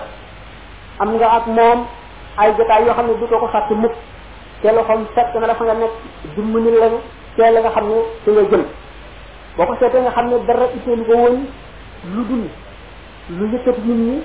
am 0.99 1.15
nga 1.17 1.27
ak 1.37 1.45
moom 1.47 1.85
ay 2.37 2.49
jotaay 2.57 2.85
yoo 2.85 2.93
xam 2.93 3.07
ne 3.07 3.13
dutoo 3.19 3.39
ko 3.39 3.47
fàtte 3.47 3.73
mukk 3.75 3.95
te 4.61 4.71
loxoom 4.71 5.05
fekk 5.15 5.33
na 5.35 5.47
la 5.47 5.55
fa 5.55 5.63
nga 5.65 5.73
nekk 5.73 5.91
dimbali 6.35 6.71
la 6.79 6.87
teel 7.35 7.53
la 7.55 7.59
nga 7.59 7.69
xam 7.75 7.85
ne 7.89 7.97
ci 8.23 8.29
nga 8.31 8.43
jëm 8.51 8.63
boo 9.61 9.73
ko 9.73 9.77
seetee 9.79 10.01
nga 10.01 10.11
xam 10.17 10.25
ne 10.29 10.35
dara 10.49 10.65
itteelu 10.75 11.03
ko 11.05 11.13
woon 11.21 11.35
lu 12.13 12.21
dul 12.25 12.43
lu 13.37 13.43
yëkkati 13.53 13.81
nit 13.85 13.97
ñi 14.05 14.15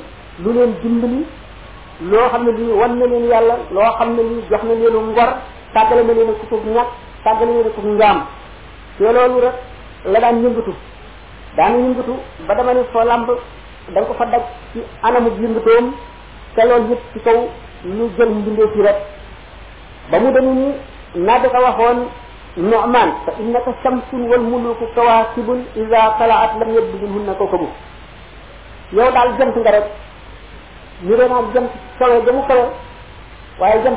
lu 0.42 0.48
leen 0.56 0.72
dimbali 0.82 1.22
loo 2.10 2.28
xam 2.32 2.42
ne 2.44 2.50
lii 2.58 2.70
wan 2.80 2.94
na 2.98 3.04
leen 3.12 3.26
yàlla 3.30 3.56
loo 3.76 3.90
xam 3.98 4.14
ne 4.16 4.22
lii 4.28 4.42
jox 4.50 4.62
na 4.64 4.74
leenu 4.80 5.00
ngor 5.10 5.30
tàggale 5.74 6.02
na 6.06 6.12
leen 6.16 6.30
a 6.30 6.32
kutub 6.40 6.62
ñàkk 6.74 6.90
tàggale 7.24 7.46
na 7.46 7.52
leen 7.58 7.66
a 7.70 7.76
kutub 7.76 7.92
ngaam 7.98 8.18
te 8.96 9.02
loolu 9.16 9.38
rek 9.44 9.56
la 10.12 10.18
daan 10.20 10.36
yëngatu 10.42 10.72
daan 11.56 11.72
yëngatu 11.84 12.14
ba 12.48 12.52
dama 12.54 12.72
ne 12.74 12.80
foo 12.92 13.04
làmb 13.04 13.28
da 13.94 14.00
ko 14.02 14.12
fa 14.18 14.24
daj 14.32 14.42
ci 14.72 14.78
anamu 15.02 15.28
yëngatoom 15.42 15.86
te 16.54 16.60
loolu 16.68 16.86
yëpp 16.90 17.02
ci 17.12 17.18
kaw 17.24 17.38
ñu 17.96 18.04
jël 18.16 18.30
mbindee 18.30 18.72
ci 18.72 18.80
rek 18.82 18.98
ba 20.10 20.18
mu 20.20 20.32
demee 20.32 20.54
nii 20.60 20.72
naa 21.24 21.38
da 21.40 21.48
ko 21.48 21.58
waxoon 21.64 22.00
nu'man 22.56 23.12
fa 23.26 23.32
innaka 23.38 23.70
shamsun 23.84 24.32
wal 24.32 24.40
muluku 24.40 24.88
kawakibun 24.96 25.60
ida 25.76 26.16
talaat 26.18 26.56
lam 26.56 26.72
yabdu 26.72 26.96
minhunna 27.04 27.34
kawkabu 27.36 27.68
yow 28.96 29.12
daal 29.12 29.30
jant 29.38 29.52
nga 29.60 29.70
rek 29.76 29.86
ñu 31.04 31.16
deenaan 31.16 31.52
jant 31.52 31.68
kawe 31.98 32.16
ga 32.24 32.32
mu 32.32 32.42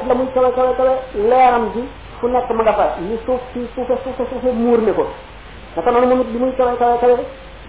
la 0.08 0.16
muy 0.16 0.28
kawe 0.36 0.52
kawe 0.52 0.74
kawe 0.76 0.92
leeram 1.16 1.72
ji 1.72 1.84
fu 2.20 2.28
nekk 2.28 2.50
ma 2.52 2.64
nga 2.64 2.74
fa 2.74 2.96
ñu 3.00 3.16
suuf 3.26 3.40
si 3.56 3.64
suufe 3.76 3.96
suufe 4.04 4.28
suufe 4.28 4.52
muur 4.52 4.82
ne 4.82 4.92
ko 4.92 5.08
naka 5.78 5.92
noonu 5.92 6.08
moom 6.10 6.22
it 6.22 6.28
li 6.34 6.40
muy 6.40 6.52
kawe 6.52 6.76
kawe 6.76 6.98
kawe 7.00 7.16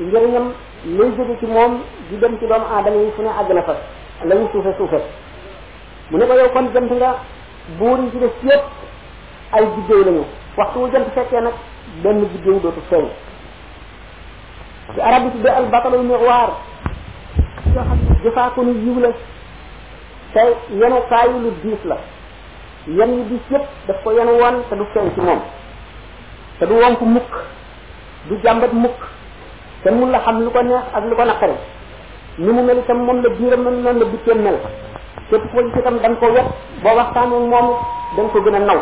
njëriñam 0.00 0.50
lay 0.98 1.11
jóge 1.16 1.38
ci 1.38 1.46
moom 1.46 1.81
di 2.11 2.18
dem 2.18 2.35
ci 2.40 2.46
doomu 2.48 2.66
aadama 2.66 2.96
yi 2.98 3.12
fu 3.14 3.22
ne 3.22 3.29
àgg 3.29 3.53
na 3.55 3.62
fa 3.62 3.76
la 4.26 4.35
ñu 4.35 4.48
suufe 4.50 5.05
mu 6.11 6.18
ne 6.18 6.26
ko 6.26 6.35
yow 6.35 6.50
kon 6.50 6.66
jant 6.74 6.90
nga 6.92 7.14
buur 7.79 7.98
yi 8.03 8.11
ci 8.11 8.18
def 8.18 8.33
yëpp 8.42 8.64
ay 9.53 9.64
biddéew 9.79 10.24
waxtu 10.56 10.78
wu 10.82 10.86
jant 10.92 11.06
fekkee 11.14 11.40
nag 11.42 11.54
benn 12.02 12.20
biddiw 12.32 12.58
dootu 12.62 12.80
feeñ 12.90 13.06
ci 14.94 15.00
arab 15.00 15.22
bi 15.26 15.30
tuddee 15.32 15.54
al 15.60 15.66
batalul 15.70 16.02
miroir 16.02 16.50
yoo 17.74 17.84
xam 17.88 17.98
ne 18.06 18.12
jëfaaku 18.24 18.60
nu 18.64 18.72
yiw 18.84 18.98
la 19.04 19.08
tey 20.34 20.48
yenukaayu 20.80 21.36
lu 21.42 21.50
diis 21.62 21.82
la 21.84 21.96
yen 22.86 23.10
yu 23.18 23.24
diis 23.30 23.44
yëpp 23.50 23.66
daf 23.86 24.02
ko 24.02 24.10
yenu 24.12 24.32
woon 24.40 24.56
te 24.68 24.74
du 24.76 24.84
feeñ 24.92 25.06
ci 25.14 25.20
moom 25.20 25.40
te 26.58 26.64
du 26.66 26.74
wonk 26.82 27.00
mukk 27.14 27.32
du 28.28 28.34
jàmbat 28.42 28.72
mukk 28.72 28.98
te 29.82 29.90
mun 29.90 30.10
la 30.10 30.18
xam 30.18 30.40
lu 30.44 30.50
ko 30.50 30.62
neex 30.62 30.84
ak 30.94 31.04
lu 31.08 31.16
ko 31.16 31.24
naqari 31.24 31.56
ni 32.38 32.52
mu 32.52 32.62
mel 32.62 32.78
itam 32.78 32.98
moom 33.06 33.22
la 33.22 33.28
biiram 33.28 33.62
noonu 33.64 33.82
la 34.00 34.04
bitteem 34.12 34.42
mel 34.42 34.58
képp 35.30 35.44
ko 35.54 35.58
ci 35.70 35.78
itam 35.78 35.96
da 36.02 36.08
nga 36.08 36.18
ko 36.20 36.26
wet 36.34 36.48
boo 36.82 36.96
waxtaanee 36.96 37.46
moom 37.52 37.66
da 38.16 38.20
nga 38.22 38.30
ko 38.32 38.40
gën 38.44 38.54
a 38.54 38.58
naw 38.58 38.80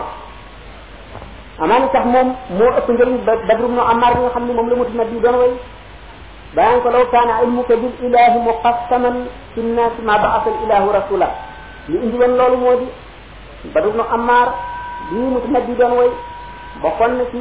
amana 1.61 1.89
tax 1.91 2.07
mom 2.07 2.29
mo 2.57 2.67
ëpp 2.79 2.89
ngeen 2.95 3.13
ba 3.27 3.35
badrum 3.49 3.75
no 3.75 3.83
amar 3.83 4.15
nga 4.15 4.31
xamni 4.35 4.55
mom 4.55 4.69
la 4.71 4.77
mu 4.79 4.85
dina 4.85 5.05
di 5.05 5.19
doon 5.19 5.37
way 5.39 5.53
bayan 6.55 6.81
ko 6.83 6.89
law 6.91 7.05
kaana 7.11 7.43
ilmuka 7.43 7.75
bil 7.83 7.91
ilahi 8.07 8.39
muqassaman 8.47 9.17
fi 9.55 9.61
nas 9.63 9.95
ma 10.07 10.15
ba'atha 10.23 10.51
al 10.55 10.59
ilahu 10.65 10.89
rasula 10.95 11.29
li 11.91 11.97
indi 11.99 12.17
won 12.17 12.35
loolu 12.39 12.57
modi 12.57 12.87
di 13.65 13.69
badrum 13.75 13.97
no 13.99 14.05
amar 14.07 14.47
bii 15.11 15.31
mu 15.35 15.39
dina 15.45 15.61
di 15.67 15.75
doon 15.75 15.93
way 15.99 16.11
bokkoon 16.83 17.13
na 17.19 17.25
ci 17.33 17.39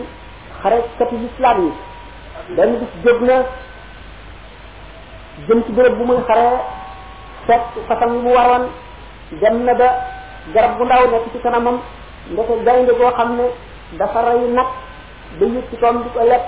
xare 0.61 0.77
kati 0.97 1.15
islam 1.29 1.57
yi 1.65 1.71
benn 2.55 2.71
bis 2.81 2.91
jóg 3.05 3.19
na 3.21 3.35
jëm 5.47 5.63
ci 5.65 5.71
béréb 5.75 5.93
bu 5.97 6.03
mu 6.03 6.17
xare 6.25 6.47
seet 7.47 7.65
fatam 7.87 8.11
yi 8.15 8.19
mu 8.25 8.33
waroon 8.33 8.65
dem 9.41 9.61
na 9.65 9.73
ba 9.75 9.87
garab 10.53 10.77
bu 10.77 10.85
ndaw 10.85 11.05
nek 11.11 11.23
ci 11.31 11.37
kanamam 11.39 11.77
ndeke 12.31 12.53
gaynde 12.65 12.91
goo 12.99 13.13
xam 13.17 13.29
ne 13.37 13.47
dafa 13.95 14.19
rey 14.27 14.49
nag 14.51 14.65
ba 15.39 15.45
yëg 15.47 15.63
ci 15.69 15.75
koom 15.79 16.03
di 16.03 16.09
ko 16.11 16.19
lekk 16.27 16.43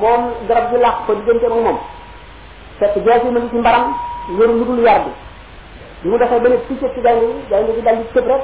moom 0.00 0.22
garab 0.46 0.70
gi 0.70 0.78
làq 0.78 0.96
ko 1.06 1.14
diggante 1.14 1.44
ak 1.46 1.50
moom 1.54 1.78
fekk 2.78 2.94
jeex 3.04 3.24
yi 3.24 3.30
ma 3.30 3.40
ngi 3.40 3.48
ci 3.50 3.56
mbaram 3.56 3.86
yoru 4.38 4.52
lu 4.58 4.64
dul 4.64 4.78
yar 4.84 5.00
bi 5.04 5.10
bi 6.02 6.08
mu 6.10 6.18
defee 6.18 6.40
benn 6.40 6.56
picc 6.68 6.80
ci 6.94 7.00
gaynde 7.00 7.26
gi 7.36 7.50
gaynde 7.50 7.72
gi 7.74 7.82
dal 7.82 7.96
di 7.96 8.02
tëb 8.14 8.26
rek 8.26 8.42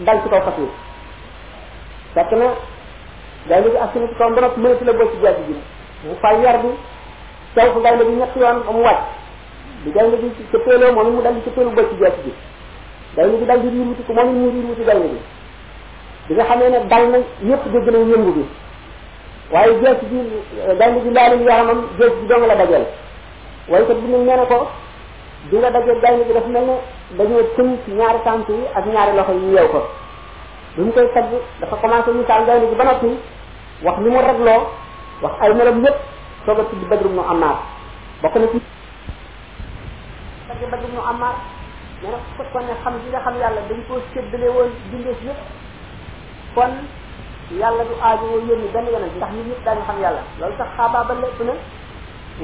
dal 0.00 0.18
ci 0.22 0.28
kaw 0.28 0.40
fas 0.40 0.56
wi 0.58 0.68
fekk 2.14 2.30
na 2.34 2.46
gaynde 3.48 3.70
gi 3.70 3.76
ak 3.76 3.90
si 3.92 3.98
na 3.98 4.06
ci 4.08 4.14
kaw 4.18 4.30
ba 4.34 4.40
noppi 4.40 4.60
mënati 4.60 4.84
la 4.84 4.92
boo 4.92 5.10
ci 5.12 5.18
jeex 5.22 5.38
ji 5.46 5.54
mu 6.08 6.14
fay 6.22 6.40
yar 6.42 6.58
bi 6.62 6.68
taw 7.54 7.72
ko 7.72 7.80
gaynde 7.80 8.02
gi 8.04 8.14
ñetti 8.18 8.38
yoon 8.38 8.58
ba 8.66 8.72
mu 8.72 8.82
wàcc 8.82 9.06
bi 9.84 9.90
gaynde 9.92 10.16
gi 10.20 10.32
ci 10.36 10.42
cëppeeloo 10.50 10.92
moom 10.94 11.14
mu 11.14 11.22
dal 11.22 11.34
di 11.34 11.40
cëppeelu 11.46 11.70
boo 11.70 11.88
ci 11.90 11.96
jeex 12.02 12.14
ji 12.24 12.34
gaynde 13.16 13.38
gi 13.38 13.44
dal 13.46 13.60
di 13.60 13.68
riir 13.68 13.86
wuti 13.86 14.02
ko 14.02 14.12
moom 14.12 14.28
mu 14.34 14.50
riir 14.50 14.66
wuti 14.66 14.84
bi 16.28 16.32
nga 16.36 16.44
xamee 16.44 16.68
ne 16.70 16.78
dal 16.92 17.04
na 17.12 17.18
ñëpp 17.48 17.62
dégg 17.72 17.88
nañ 17.92 18.02
yëngu 18.12 18.32
bi 18.36 18.44
waaye 19.52 19.72
jees 19.82 19.98
bi 20.10 20.18
dal 20.80 20.92
bi 21.02 21.10
laalul 21.16 21.42
yaramam 21.48 21.78
jees 21.98 22.12
bi 22.20 22.26
dong 22.28 22.44
la 22.48 22.54
dajal 22.54 22.84
way 23.70 23.82
ko 23.86 23.92
bi 23.94 24.06
ñu 24.12 24.18
nee 24.26 24.36
ko 24.52 24.58
bi 25.50 25.56
nga 25.58 25.70
dajee 25.76 25.96
gaynde 26.02 26.24
bi 26.28 26.32
dafa 26.36 26.48
mel 26.54 26.64
ne 26.70 26.76
dañoo 27.18 27.40
tënk 27.56 27.80
ñaari 27.98 28.18
tànk 28.24 28.48
yi 28.48 28.60
ak 28.78 28.84
ñaari 28.92 29.16
loxo 29.16 29.32
yi 29.40 29.48
yeew 29.54 29.68
ko 29.72 29.80
bi 30.76 30.80
mu 30.84 30.92
koy 30.92 31.08
tagg 31.14 31.30
dafa 31.60 31.76
commencé 31.80 32.10
misaal 32.12 32.44
gaynde 32.44 32.66
bi 32.70 32.76
ba 32.76 32.84
noppi 32.84 33.08
wax 33.84 33.96
li 34.04 34.10
mu 34.10 34.18
regloo 34.20 34.62
wax 35.22 35.32
ay 35.40 35.54
melam 35.54 35.80
yépp 35.84 35.96
soog 36.44 36.60
a 36.60 36.62
tudd 36.70 36.84
badrum 36.90 37.14
nu 37.16 37.20
amaat 37.32 37.56
bokk 38.22 38.34
na 38.36 38.46
ci 38.52 38.58
tagg 40.50 40.70
badrum 40.72 40.92
nu 40.94 41.00
amaat 41.12 41.36
nee 42.02 42.10
na 42.12 42.18
fekkoon 42.36 42.64
ne 42.68 42.74
xam 42.84 42.94
gi 43.02 43.08
nga 43.10 43.20
xam 43.24 43.34
yàlla 43.40 43.60
dañ 43.68 43.80
koo 43.88 43.96
séddale 44.12 44.48
woon 44.56 44.70
bindee 44.90 45.16
si 45.20 45.26
yépp 45.28 45.40
kon 46.58 46.72
yàlla 47.60 47.84
du 47.88 47.94
aajowoo 48.06 48.42
yónni 48.48 48.68
benn 48.74 48.86
yonent 48.92 49.14
ndax 49.18 49.30
nit 49.34 49.46
ñëpp 49.48 49.64
daañu 49.64 49.82
xam 49.88 49.98
yàlla 50.02 50.22
loolu 50.38 50.54
sax 50.58 50.68
xaabaa 50.76 51.04
ba 51.08 51.14
lépp 51.22 51.38
na 51.48 51.52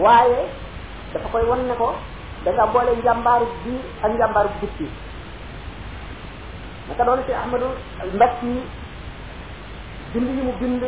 waaye 0.04 0.40
dafa 1.12 1.28
koy 1.32 1.44
wan 1.50 1.62
ne 1.68 1.74
ko 1.80 1.88
da 2.44 2.50
nga 2.54 2.64
boole 2.72 2.92
njàmbaaru 3.00 3.46
biir 3.64 3.82
ak 4.04 4.10
njàmbaaru 4.14 4.50
bitti 4.60 4.86
naka 6.88 7.02
doon 7.04 7.20
ci 7.26 7.32
Ahmadu 7.42 7.66
Mbacke 8.14 8.46
yi 8.54 8.62
bind 10.12 10.28
yi 10.36 10.42
mu 10.46 10.52
bind 10.60 10.82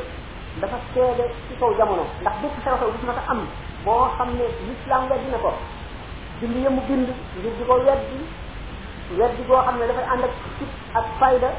dafa 0.60 0.76
seede 0.92 1.24
ci 1.48 1.52
kaw 1.60 1.70
jamono 1.78 2.04
ndax 2.20 2.34
bépp 2.42 2.56
xew-xew 2.64 2.90
bu 2.94 3.06
ma 3.06 3.14
am 3.32 3.40
boo 3.84 4.04
xam 4.16 4.28
ne 4.38 4.44
l'islam 4.66 5.02
weddi 5.10 5.28
na 5.32 5.38
ko 5.44 5.50
bind 6.40 6.56
yi 6.64 6.68
mu 6.76 6.82
bind 6.88 7.08
ngir 7.42 7.52
di 7.58 7.64
ko 7.68 7.74
weddi 7.86 8.18
weddi 9.18 9.42
goo 9.48 9.62
xam 9.66 9.76
ne 9.78 9.86
dafay 9.88 10.06
ànd 10.12 10.24
ak 10.26 10.34
fit 10.58 10.72
ak 11.00 11.06
fayda 11.20 11.50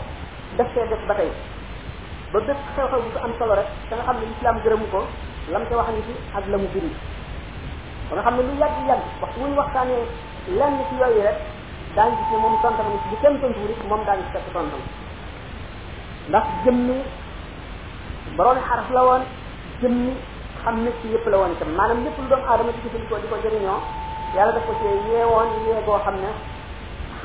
def 0.58 0.68
see 0.74 0.88
def 0.92 1.04
ba 1.10 1.14
tey 1.20 1.32
ba 2.32 2.40
bépp 2.48 2.60
xew-xew 2.76 3.00
bu 3.04 3.10
ko 3.16 3.20
am 3.26 3.32
solo 3.40 3.56
rek 3.56 3.68
da 3.90 3.96
nga 3.98 4.04
xam 4.08 4.16
ne 4.20 4.26
lislaam 4.30 4.58
gërëmu 4.64 4.86
ko 4.94 5.00
lam 5.54 5.64
ca 5.70 5.76
wax 5.78 5.88
ni 5.96 6.02
ci 6.08 6.14
ak 6.38 6.44
la 6.52 6.58
mu 6.58 6.68
firi 6.74 6.90
ba 8.08 8.12
nga 8.16 8.22
xam 8.26 8.36
ne 8.38 8.42
lu 8.48 8.54
yàgg 8.62 8.78
yàgg 8.90 9.04
waxtu 9.22 9.38
wuñu 9.42 9.56
waxtaanee 9.62 10.04
lenn 10.60 10.76
ci 10.90 10.96
yooyu 11.02 11.22
rek 11.28 11.38
daañu 11.96 12.16
gis 12.20 12.30
ne 12.32 12.38
moom 12.44 12.56
tontam 12.64 12.88
ni 12.92 12.98
ci 13.04 13.08
bu 13.12 13.16
kenn 13.24 13.36
tontu 13.42 13.62
rek 13.70 13.80
moom 13.90 14.02
daañu 14.08 14.24
ci 14.28 14.32
fekk 14.36 14.48
tontam 14.56 14.82
ndax 16.30 16.46
jëmmi 16.66 16.98
borom 18.38 18.58
xaraf 18.68 18.90
la 18.96 19.02
woon 19.08 19.24
jëmmi 19.82 20.12
xam 20.64 20.76
ne 20.84 20.90
ci 21.00 21.08
yëpp 21.14 21.26
la 21.32 21.38
woon 21.40 21.52
itam 21.56 21.70
maanaam 21.80 22.00
lépp 22.04 22.18
lu 22.24 22.28
doomu 22.32 22.46
aadama 22.52 22.72
ci 22.76 22.82
jëfandikoo 22.84 23.20
di 23.22 23.28
ko 23.32 23.38
jëriñoo 23.44 23.80
yàlla 24.36 24.52
daf 24.56 24.66
ko 24.68 24.74
cee 24.82 25.24
woon 25.34 25.48
yee 25.66 25.80
goo 25.86 26.00
xam 26.04 26.16
ne 26.24 26.30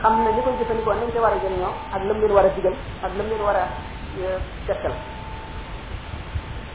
xam 0.01 0.15
ne 0.25 0.31
ñi 0.35 0.41
koy 0.45 0.55
jëfandikoo 0.61 0.95
nañ 0.95 1.11
ca 1.15 1.19
war 1.25 1.35
a 1.37 1.39
jëriñoo 1.43 1.75
ak 1.95 2.03
lam 2.07 2.19
leen 2.21 2.33
war 2.37 2.47
a 2.49 2.51
digal 2.55 2.77
ak 3.05 3.13
lam 3.19 3.29
leen 3.31 3.43
war 3.51 3.57
tegtal 4.69 4.93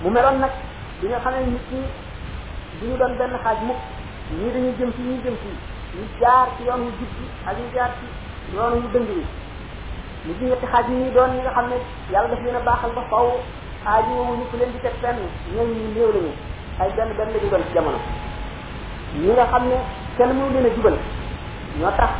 mu 0.01 0.09
meloon 0.09 0.37
nag 0.41 0.53
bi 1.01 1.07
nga 1.09 1.19
xam 1.21 1.33
ne 1.33 1.51
nit 1.53 1.67
ñi 1.71 1.83
du 2.79 2.85
ñu 2.89 2.97
doon 2.97 3.13
benn 3.19 3.33
xaaj 3.43 3.57
mukk 3.65 3.79
ñii 4.37 4.53
dañu 4.53 4.71
jëm 4.79 4.91
ci 4.95 5.01
ñii 5.01 5.21
jëm 5.23 5.35
ci 5.41 5.49
ñu 5.97 6.03
jaar 6.19 6.47
ci 6.57 6.63
yoon 6.65 6.81
wu 6.85 6.89
jub 6.97 7.11
bi 7.17 7.25
ak 7.49 7.55
ñu 7.59 7.67
jaar 7.75 7.91
ci 7.99 8.05
yoon 8.55 8.73
wu 8.81 8.89
dëng 8.93 9.05
bi 9.09 9.15
ñu 10.27 10.33
ci 10.39 10.43
ñetti 10.49 10.65
xaaj 10.65 10.85
yi 10.89 10.95
ñuy 10.99 11.11
doon 11.15 11.29
ñu 11.33 11.39
nga 11.41 11.51
xam 11.57 11.67
ne 11.69 11.77
yàlla 12.11 12.27
daf 12.33 12.41
leen 12.43 12.55
a 12.55 12.59
baaxal 12.65 12.91
ba 12.97 13.01
faw 13.09 13.27
aaji 13.85 14.09
woowu 14.15 14.33
ñu 14.37 14.45
ku 14.49 14.55
leen 14.57 14.71
di 14.73 14.79
teg 14.81 14.95
fenn 15.01 15.17
ñoom 15.53 15.69
ñu 15.77 15.87
néew 15.93 16.11
lañu 16.15 16.33
ay 16.81 16.89
benn 16.95 17.09
benn 17.17 17.31
lañu 17.33 17.49
doon 17.49 17.61
ci 17.65 17.73
jamono 17.73 17.99
ñi 19.21 19.29
nga 19.33 19.45
xam 19.51 19.63
ne 19.69 19.77
kenn 20.17 20.31
mënu 20.37 20.53
leen 20.61 20.73
jubal 20.75 20.97
ñoo 21.79 21.91
tax 21.97 22.11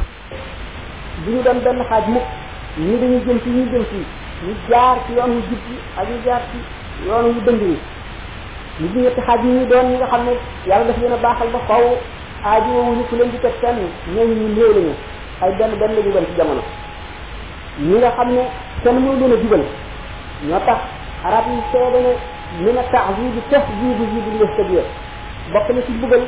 du 1.23 1.29
ñu 1.31 1.41
doon 1.41 1.57
benn 1.65 1.79
xaaj 1.89 2.05
mukk 2.13 2.25
ñii 2.77 2.99
dañuy 3.01 3.23
jëm 3.25 3.39
ci 3.43 3.49
ñii 3.49 3.69
jëm 3.71 3.85
ci 3.91 3.99
ñu 4.45 4.53
jaar 4.69 4.97
ci 5.07 5.13
yoon 5.17 5.31
wu 5.33 5.41
jub 5.49 5.59
bi 5.67 5.75
ak 5.99 6.05
ñu 6.09 6.17
jaar 6.25 6.41
ci 6.51 6.57
yoon 7.07 7.25
wu 7.33 7.41
dëng 7.45 7.59
wi 7.61 7.73
ñu 8.79 8.87
di 8.93 8.99
ñetti 9.03 9.21
xaaj 9.27 9.41
yi 9.43 9.49
ñu 9.57 9.65
doon 9.71 9.85
ñi 9.89 9.95
nga 9.97 10.05
xam 10.11 10.21
ne 10.25 10.31
yàlla 10.69 10.85
daf 10.87 10.97
leen 11.01 11.13
a 11.13 11.17
baaxal 11.23 11.47
ba 11.53 11.59
xaw 11.69 11.83
aaji 12.45 12.69
woowu 12.73 12.91
ñu 12.97 13.03
ku 13.09 13.13
leen 13.15 13.29
di 13.33 13.39
teg 13.43 13.53
kenn 13.61 13.79
ñooñu 14.13 14.33
ñu 14.39 14.47
néew 14.55 14.71
lañu 14.77 14.93
ay 15.41 15.51
benn 15.57 15.71
benn 15.81 15.95
lañu 15.97 16.11
doon 16.13 16.25
ci 16.29 16.33
jamono 16.37 16.61
ñi 17.87 17.95
nga 17.99 18.09
xam 18.17 18.29
ne 18.33 18.41
kenn 18.83 18.93
mënu 19.03 19.17
leen 19.27 19.33
a 19.33 19.37
jubal 19.41 19.63
ñoo 20.47 20.59
tax 20.67 20.79
arab 21.27 21.45
yi 21.51 21.57
seede 21.71 21.99
ne 22.05 22.13
li 22.65 22.71
na 22.77 22.81
taxjiib 22.91 23.35
tafjiib 23.49 23.99
jiib 24.11 24.25
li 24.41 24.45
xtabir 24.53 24.85
bokk 25.51 25.67
na 25.73 25.81
ci 25.85 25.91
bugal 26.01 26.21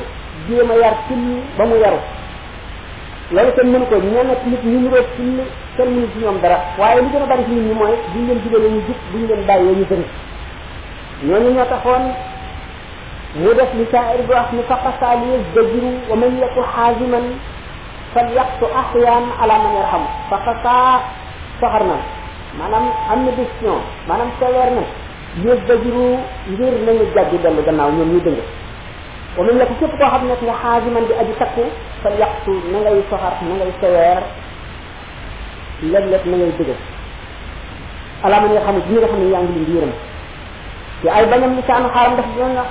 jéem 0.48 0.72
a 0.72 0.74
yar 0.82 0.94
ci 1.08 1.14
ba 1.58 1.64
mu 1.66 1.76
yaru 1.84 1.98
loolu 3.32 3.52
kenn 3.56 3.70
mënu 3.72 3.86
ko 3.90 3.98
ñenn 4.02 4.28
nit 4.50 4.64
ñu 4.72 4.80
ñu 4.82 4.90
rëdd 4.90 5.10
ci 6.12 6.20
ñoom 6.22 6.38
dara 6.44 6.58
waaye 6.80 7.00
li 7.02 7.08
gën 7.12 7.22
a 7.22 7.26
bari 7.32 7.44
ci 7.48 7.52
nit 7.52 7.66
ñi 7.70 7.74
mooy 7.80 7.94
buñ 8.12 8.24
leen 8.28 8.40
jubalee 8.44 8.72
ñu 8.74 8.82
jub 8.88 9.00
buñ 9.12 9.24
leen 9.30 9.44
bàyyee 9.48 9.76
ñu 9.80 9.86
gën 9.90 10.02
ñooñu 11.28 11.50
ñoo 11.56 11.66
taxoon 11.74 12.04
mu 13.42 13.50
def 13.58 13.72
li 13.78 13.86
saa'ir 13.94 14.22
bi 14.28 14.34
wax 14.38 14.48
ni 14.54 14.64
faqasaal 14.72 15.20
yasdajiru 15.32 15.90
wa 16.10 16.16
man 16.22 16.32
yaku 16.42 16.62
xaaziman 16.74 17.26
fal 18.14 18.28
yaqtu 18.38 18.66
axyaan 18.82 19.26
ala 19.42 19.56
man 19.64 19.74
yarham 19.80 20.04
faqasaa 20.30 20.94
soxar 21.60 21.84
na 21.90 21.98
maanaam 22.58 22.86
am 23.14 23.20
na 23.26 23.32
décision 23.38 23.78
maanaam 24.08 24.30
sévère 24.42 24.72
na 24.78 24.84
yasdajiru 25.46 26.06
ngir 26.52 26.74
nañu 26.86 27.04
jàggi 27.14 27.38
dellu 27.44 27.62
gannaaw 27.68 27.92
ñoom 27.96 28.10
ñu 28.16 28.20
dëng 28.26 28.42
ومن 29.38 29.58
لك 29.58 29.70
كيف 29.80 30.02
واحد 30.02 30.22
نت 30.26 30.42
حازما 30.64 31.00
بأبي 31.06 31.34
تكو 31.40 31.66
فليقتو 32.04 32.54
من 32.74 32.82
غير 32.88 33.02
صهر 33.12 33.34
من 33.46 33.56
غير 33.62 33.72
سوار 33.82 34.24
لجلة 35.86 36.24
من 36.32 36.38
غير 36.42 36.52
دجل 36.60 36.78
ألا 38.26 38.38
من 38.40 38.52
يخمد 38.58 38.84
من 38.90 38.98
يخمد 39.06 39.20
من 39.24 39.32
يعمل 39.34 39.92
في 41.02 41.08
أي 41.18 41.26
بني 41.26 41.48
من 41.48 41.62
كان 41.68 41.84
حرم 41.94 42.14
دفع 42.20 42.64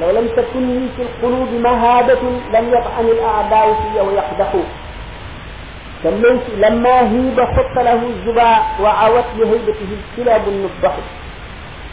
لو 0.00 0.08
لم 0.16 0.26
تكن 0.36 0.62
لي 0.76 0.88
في 0.96 1.02
القلوب 1.02 1.48
مهابة 1.64 2.20
لم 2.54 2.64
يطعن 2.76 3.06
الأعداء 3.14 3.66
في 3.74 4.00
ويقدحوا 4.00 4.66
لما 6.62 6.94
هيب 7.12 7.38
خط 7.56 7.74
له 7.84 8.00
الزبا 8.12 8.50
وعوت 8.82 9.24
لهيبته 9.38 9.88
الكلاب 9.98 10.42
النفضحة 10.48 11.02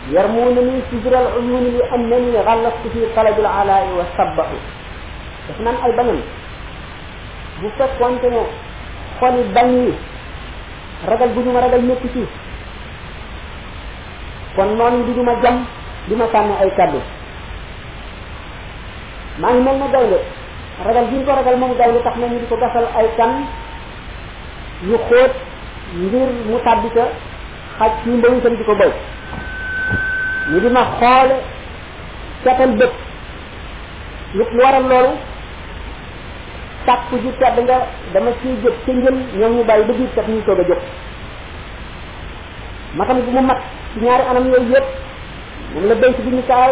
yarmuunani 0.07 0.79
sujur 0.89 1.12
al 1.15 1.27
uyuuni 1.39 1.75
li 1.75 1.81
annani 1.91 2.31
xallastu 2.47 2.88
fi 2.93 2.99
talabil 3.15 3.43
alaa'i 3.45 3.91
wa 3.99 4.05
sabbahu 4.17 4.55
daf 5.47 5.59
naan 5.59 5.77
ay 5.83 5.91
bañam 5.99 6.19
bu 7.59 7.67
fekkonte 7.79 8.27
ne 8.31 8.41
xoli 9.19 9.43
bañ 9.55 9.69
yi 9.83 9.93
ragal 11.12 11.29
bu 11.35 11.39
ñu 11.45 11.51
ma 11.51 11.59
ragal 11.62 11.81
nekk 11.83 12.03
ci 12.13 12.23
kon 14.55 14.69
noonu 14.77 15.03
di 15.05 15.13
du 15.13 15.23
ma 15.23 15.33
jam 15.43 15.57
di 16.07 16.15
ma 16.15 16.25
sànni 16.33 16.53
ay 16.62 16.71
kàddu 16.77 16.99
maa 19.41 19.51
ngi 19.53 19.62
mel 19.63 19.77
na 19.77 19.88
gaynde 19.93 20.19
ragal 20.85 21.05
gi 21.09 21.15
ñu 21.15 21.25
ko 21.25 21.31
ragal 21.35 21.55
moom 21.59 21.73
gaynde 21.79 21.99
tax 22.05 22.15
na 22.17 22.27
ñu 22.31 22.39
di 22.41 22.47
ko 22.49 22.55
gasal 22.62 22.85
ay 22.99 23.07
kan 23.17 23.33
yu 24.88 24.97
xóot 25.09 25.31
ngir 26.03 26.29
mu 26.49 26.57
tàbbi 26.65 26.89
xaj 27.77 27.91
ci 28.03 28.09
mbawu 28.09 28.35
itam 28.38 28.55
di 28.57 28.63
ko 28.65 28.75
béy 28.75 28.91
ñu 30.51 30.57
di 30.59 30.69
ma 30.73 30.83
xoole 30.99 31.35
setal 32.43 32.71
bët 32.79 32.89
lu 34.38 34.43
lu 34.55 34.62
waral 34.63 34.85
loolu 34.89 35.13
sàkku 36.85 37.15
ji 37.23 37.31
tedd 37.41 37.57
nga 37.65 37.77
dama 38.13 38.31
ciy 38.41 38.51
jóg 38.63 38.73
ca 38.85 38.91
ñoom 39.39 39.53
ñu 39.57 39.62
bàyyi 39.69 39.83
ba 39.89 39.93
biir 39.97 40.09
set 40.15 40.27
ñu 40.33 40.41
soog 40.45 40.59
a 40.59 40.63
jóg 40.69 40.81
matam 42.97 43.17
bu 43.25 43.31
mu 43.35 43.41
mat 43.49 43.59
ci 43.93 43.97
ñaari 44.05 44.23
anam 44.31 44.45
yooyu 44.51 44.69
yëpp 44.73 44.88
moom 45.73 45.85
la 45.89 45.95
béyt 46.01 46.17
bi 46.25 46.31
misaal 46.38 46.71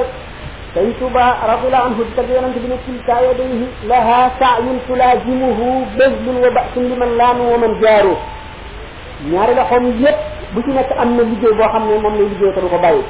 tay 0.73 0.87
tuba 0.99 1.23
radiyallahu 1.49 1.87
anhu 1.89 2.01
di 2.07 2.11
tagg 2.17 2.29
yonente 2.35 2.59
bi 2.63 2.67
ne 2.71 2.77
tilka 2.85 3.13
yadayhi 3.27 3.67
laha 3.91 4.19
sa'yun 4.39 4.77
tulazimuhu 4.87 5.65
bazlun 5.97 6.37
wa 6.43 6.49
ba'sun 6.57 6.83
liman 6.91 7.11
laanu 7.19 7.43
wa 7.51 7.67
jaaru 7.81 8.13
ñaari 9.31 9.53
loxoom 9.59 9.85
yëpp 10.01 10.17
bu 10.53 10.59
ci 10.65 10.71
nekk 10.77 10.91
am 11.01 11.09
na 11.17 11.23
liggéey 11.29 11.53
boo 11.57 11.69
xam 11.73 11.83
ne 11.87 11.93
moom 12.03 12.15
lay 12.19 12.27
liggéey 12.33 12.53
te 12.55 12.61
du 12.61 12.69
ko 12.73 12.77
bàyyi 12.85 13.03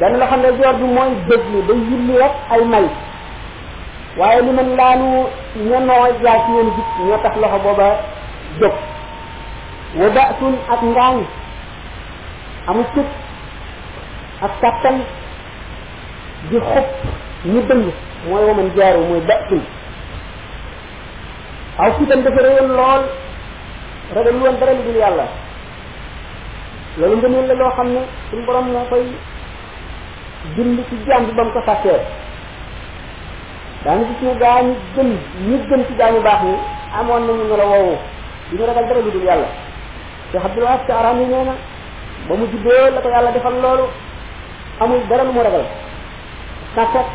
benn 0.00 0.14
loxo 0.20 0.36
ne 0.40 0.48
joor 0.58 0.74
bi 0.80 0.84
mooy 0.96 1.10
déglu 1.28 1.60
day 1.68 1.76
yulli 1.90 2.12
rek 2.20 2.34
ay 2.54 2.62
may 2.72 2.86
waaye 4.18 4.40
li 4.44 4.50
mën 4.56 4.68
laanu 4.78 5.08
ñenoo 5.68 6.06
yaa 6.24 6.38
ci 6.44 6.50
yéen 6.56 6.70
jik 6.76 6.88
ñoo 7.06 7.18
tax 7.24 7.34
loxo 7.42 7.58
boba 7.64 7.86
jóg 8.60 8.74
wada'tun 10.00 10.54
ak 10.72 10.80
ngaay 10.92 11.16
amu 12.68 12.84
cëg 12.94 13.08
ak 14.46 14.52
tapal 14.60 14.96
di 16.50 16.58
xop 16.72 16.86
ñu 17.52 17.60
dëng 17.68 17.84
mooy 18.28 18.44
waman 18.48 18.68
jaaru 18.76 19.00
moy 19.08 19.20
ba'tun 19.20 19.62
aw 21.78 21.90
ci 21.98 22.06
tan 22.06 22.20
defere 22.22 22.50
yon 22.56 22.68
lol 22.76 23.02
ragal 24.14 24.36
yon 24.44 24.56
dara 24.60 24.72
lu 24.74 24.82
dul 24.86 24.96
yàlla 25.00 25.26
lolu 26.98 27.16
ngeen 27.16 27.46
la 27.48 27.54
lo 27.54 27.70
xamne 27.76 28.00
ne 28.00 28.00
suñ 28.30 28.44
borom 28.46 28.70
mo 28.72 28.84
fay 28.90 29.02
julli 30.56 30.84
ci 30.90 30.96
jaam 31.08 31.24
bi 31.24 31.32
ba 31.32 31.44
mu 31.46 31.50
ko 31.54 31.60
sàkkee 31.64 31.96
daanaka 33.84 34.08
suñu 34.18 34.34
gaa 34.42 34.60
ñu 34.66 34.72
gën 34.94 35.08
ñu 35.48 35.56
gën 35.68 35.82
ci 35.86 35.92
gaa 36.00 36.10
ñu 36.12 36.20
baax 36.22 36.42
ni 36.42 36.54
amoon 36.98 37.20
nañu 37.26 37.44
melo 37.50 37.66
woowu 37.70 37.96
du 38.50 38.56
ñu 38.56 38.66
ragal 38.66 38.84
dara 38.88 39.00
lu 39.00 39.10
dul 39.10 39.22
yàlla 39.22 39.46
te 40.30 40.36
Abdul 40.38 40.62
Wahab 40.64 40.84
ci 40.86 40.92
araam 40.92 41.18
yi 41.20 41.26
nee 41.26 41.44
na 41.44 41.54
ba 42.28 42.34
mu 42.34 42.46
juddoo 42.50 42.90
la 42.94 43.00
ko 43.00 43.08
yàlla 43.08 43.30
defal 43.32 43.54
loolu 43.62 43.84
amul 44.80 45.00
dara 45.08 45.22
lu 45.24 45.32
mu 45.32 45.40
ragal 45.42 45.64
sàkkat 46.74 47.08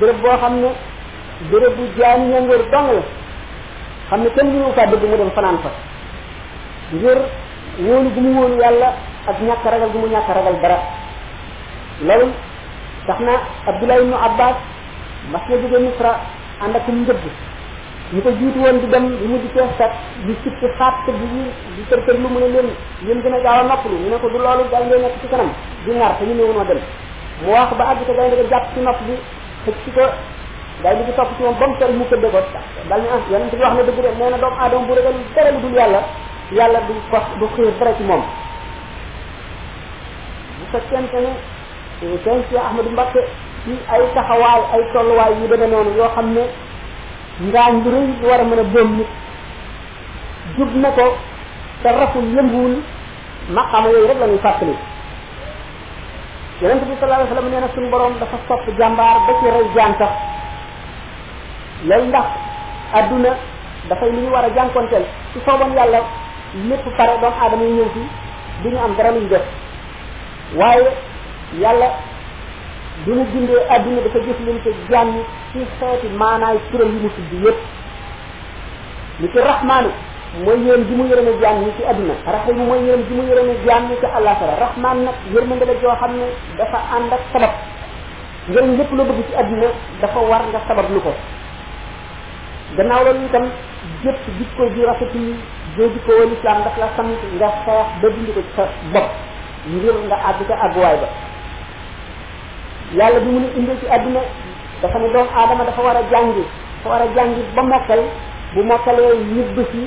béréb 0.00 0.18
boo 0.22 0.36
xam 0.38 0.54
ne 0.60 0.68
béréb 1.50 1.74
bu 1.76 1.82
jaam 1.98 2.30
ñangoor 2.32 2.62
dong 2.70 2.90
la 2.96 3.02
xam 4.08 4.20
ne 4.22 4.28
kenn 4.30 4.48
mënu 4.52 4.72
faa 4.74 4.86
dëgg 4.86 5.02
mu 5.10 5.16
dem 5.16 5.30
fanaan 5.34 5.58
fa 5.62 5.70
ngir 6.92 7.18
wóolu 7.84 8.08
gu 8.14 8.20
mu 8.20 8.32
wóolu 8.40 8.56
yàlla 8.62 8.88
ak 9.26 9.36
ñàkk 9.40 9.64
ragal 9.64 9.90
gu 9.92 9.98
mu 9.98 10.06
ñàkk 10.06 10.28
ragal 10.28 10.56
dara 10.62 10.78
loolu 12.04 12.30
tax 13.08 13.18
na 13.24 13.40
Abdullah 13.66 13.96
ibnu 14.04 14.14
Abbas 14.16 14.56
mas 15.32 15.42
na 15.48 15.56
jóge 15.56 15.78
Misra 15.80 16.12
ànd 16.60 16.76
ak 16.76 16.86
njëbb 16.88 17.24
ñu 18.14 18.20
ko 18.20 18.30
jiitu 18.38 18.58
woon 18.60 18.78
di 18.80 18.86
dem 18.92 19.04
di 19.18 19.26
mujj 19.26 19.44
keeskat 19.56 19.90
di 20.28 20.36
sippi 20.44 20.68
xaat 20.78 21.02
te 21.06 21.10
di 21.16 21.26
di 21.76 21.82
kër 21.88 22.00
kër 22.04 22.16
lu 22.20 22.28
mu 22.28 22.38
ne 22.38 22.48
leen 22.52 22.68
yéen 23.08 23.20
gën 23.24 23.32
a 23.34 23.40
gaaw 23.44 23.58
a 23.60 23.62
noppalu 23.64 23.96
ñu 24.02 24.06
ne 24.12 24.16
ko 24.20 24.28
du 24.28 24.38
loolu 24.38 24.62
dal 24.70 24.84
ngay 24.86 25.00
nekk 25.02 25.18
ci 25.20 25.26
kanam 25.32 25.50
di 25.84 25.90
nar 25.96 26.14
te 26.18 26.24
ñu 26.28 26.34
ne 26.36 26.42
woon 26.44 26.64
dem 26.68 26.78
mu 27.42 27.50
wax 27.52 27.70
ba 27.76 27.84
àgg 27.96 28.00
te 28.06 28.12
day 28.12 28.28
nga 28.28 28.46
jàpp 28.52 28.66
ci 28.74 28.80
nopp 28.80 29.00
bi 29.08 29.14
te 29.64 29.72
ci 29.82 29.90
ko 29.96 30.04
day 30.84 30.94
di 31.04 31.12
topp 31.16 31.30
ci 31.36 31.42
moom 31.42 31.56
ba 31.58 31.66
mu 31.66 31.74
tër 31.80 31.90
mu 31.90 32.04
këdde 32.10 32.28
ko 32.30 32.38
dal 32.90 33.00
ni 33.02 33.08
ah 33.08 33.20
yonent 33.32 33.50
bi 33.50 33.56
wax 33.64 33.72
na 33.76 33.82
dëgg 33.88 34.00
de 34.04 34.10
nee 34.20 34.30
na 34.30 34.38
doomu 34.38 34.56
aadama 34.60 34.86
bu 34.86 34.94
ragal 34.94 35.16
dara 35.34 35.50
lu 35.50 35.58
dul 35.64 35.72
yàlla 35.80 36.00
yàlla 36.52 36.80
du 36.88 36.92
ko 37.10 37.18
du 37.40 37.46
xiir 37.54 37.72
dara 37.80 37.90
ci 37.96 38.02
moom 38.04 38.22
bu 40.60 40.78
sëñ 42.00 42.38
si 42.50 42.56
Ahmadou 42.56 42.90
Mbacké 42.90 43.20
ci 43.64 43.72
ay 43.90 44.02
taxawaay 44.14 44.62
ay 44.74 44.82
tolluwaay 44.92 45.32
yu 45.40 45.48
demee 45.48 45.68
noonu 45.68 45.90
yoo 45.96 46.08
xam 46.14 46.26
ne 46.34 46.42
ngaañ 47.50 47.82
bu 47.82 47.90
rëy 47.90 48.06
bu 48.20 48.26
war 48.28 48.40
a 48.40 48.44
mën 48.44 48.58
a 48.58 48.62
boom 48.64 48.90
nit 48.98 49.08
jub 50.56 50.74
na 50.76 50.90
ko 50.90 51.16
te 51.82 51.88
raful 51.88 52.24
yënguwul 52.36 52.74
maqaama 53.50 53.88
yooyu 53.88 54.08
rek 54.08 54.18
la 54.20 54.26
ñuy 54.26 54.38
fàttali 54.38 54.74
yonent 56.60 56.84
bi 56.84 56.94
sallallahu 56.98 57.22
alayhi 57.22 57.34
wasallam 57.34 57.50
nee 57.52 57.60
na 57.60 57.68
suñu 57.74 57.90
borom 57.90 58.14
dafa 58.20 58.36
sopp 58.48 58.68
jàmbaar 58.78 59.16
ba 59.26 59.32
ci 59.40 59.44
rey 59.50 59.66
jaan 59.74 59.94
sax 59.98 60.10
loolu 61.88 62.04
ndax 62.08 62.26
adduna 62.94 63.30
dafay 63.88 64.10
lu 64.10 64.18
ñu 64.20 64.30
war 64.32 64.44
a 64.44 64.50
jànkonteel 64.54 65.04
su 65.32 65.38
sooboon 65.46 65.72
yàlla 65.76 66.00
lépp 66.68 66.84
pare 66.96 67.18
doomu 67.20 67.36
aadama 67.42 67.62
yi 67.64 67.70
ñëw 67.72 67.88
fi 67.94 68.00
du 68.62 68.76
am 68.78 68.94
dara 68.96 69.10
luñ 69.10 69.28
def 69.28 69.42
waaye 70.56 70.88
yàlla 71.60 71.88
bi 73.06 73.12
mu 73.18 73.24
bindee 73.32 73.62
adduna 73.74 74.00
dafa 74.04 74.18
jëflante 74.26 74.70
jaam 74.90 75.08
ñi 75.14 75.22
ci 75.52 75.58
xeeti 75.78 76.08
maanaay 76.20 76.56
turam 76.70 76.88
yi 76.94 77.00
mu 77.04 77.10
tudd 77.16 77.32
yépp 77.44 77.60
li 79.20 79.28
ci 79.32 79.38
rahmaanu 79.48 79.90
mooy 80.44 80.58
yërëm 80.66 80.82
bi 80.88 80.94
mu 80.98 81.04
yërëme 81.10 81.32
jaam 81.42 81.56
ñi 81.64 81.70
ci 81.76 81.82
adduna 81.90 82.14
rahim 82.34 82.56
mooy 82.68 82.80
yërëm 82.86 83.02
ji 83.08 83.12
mu 83.16 83.22
yërëme 83.30 83.54
jaam 83.66 83.82
ñi 83.88 83.96
ci 84.00 84.06
àllaaxira 84.18 84.54
rahmaan 84.62 84.98
nag 85.06 85.16
yërmande 85.34 85.64
la 85.64 85.72
joo 85.82 85.94
xam 86.00 86.12
ne 86.18 86.26
dafa 86.58 86.78
ànd 86.96 87.12
ak 87.12 87.20
sabab 87.32 87.52
njëriñ 88.48 88.70
lépp 88.78 88.92
loo 88.96 89.04
bëgg 89.08 89.20
ci 89.28 89.34
àdduna 89.40 89.68
dafa 90.00 90.18
war 90.30 90.42
nga 90.50 90.60
sabab 90.68 90.86
lu 90.94 91.00
ko 91.00 91.12
gannaaw 92.76 93.02
loolu 93.04 93.24
itam 93.28 93.44
jëpp 94.02 94.18
jikko 94.38 94.64
ji 94.74 94.84
rafet 94.90 95.14
yi 95.14 95.34
joo 95.76 95.88
jikko 95.94 96.12
woon 96.18 96.32
islam 96.36 96.62
daf 96.66 96.76
la 96.82 96.88
sant 96.96 97.10
nga 97.38 97.48
xeex 97.64 97.66
ba 97.66 97.76
dindi 98.14 98.32
ko 98.36 98.40
ci 98.46 98.52
sa 98.56 98.64
bopp 98.92 99.10
ngir 99.74 99.94
nga 100.08 100.14
àgg 100.30 100.40
ca 100.48 100.54
àgguwaay 100.66 100.96
ba 101.02 101.08
yàlla 102.98 103.20
bi 103.20 103.28
mu 103.34 103.40
nu 103.42 103.48
indil 103.58 103.74
ci 103.80 103.86
àdduna 103.96 104.20
dafa 104.82 104.98
ne 105.02 105.08
doomu 105.12 105.30
aadama 105.40 105.64
dafa 105.68 105.82
war 105.82 105.96
a 105.96 106.02
dafa 106.02 106.22
war 106.22 106.98
ba 107.02 108.90
bu 109.56 109.64
si 109.72 109.80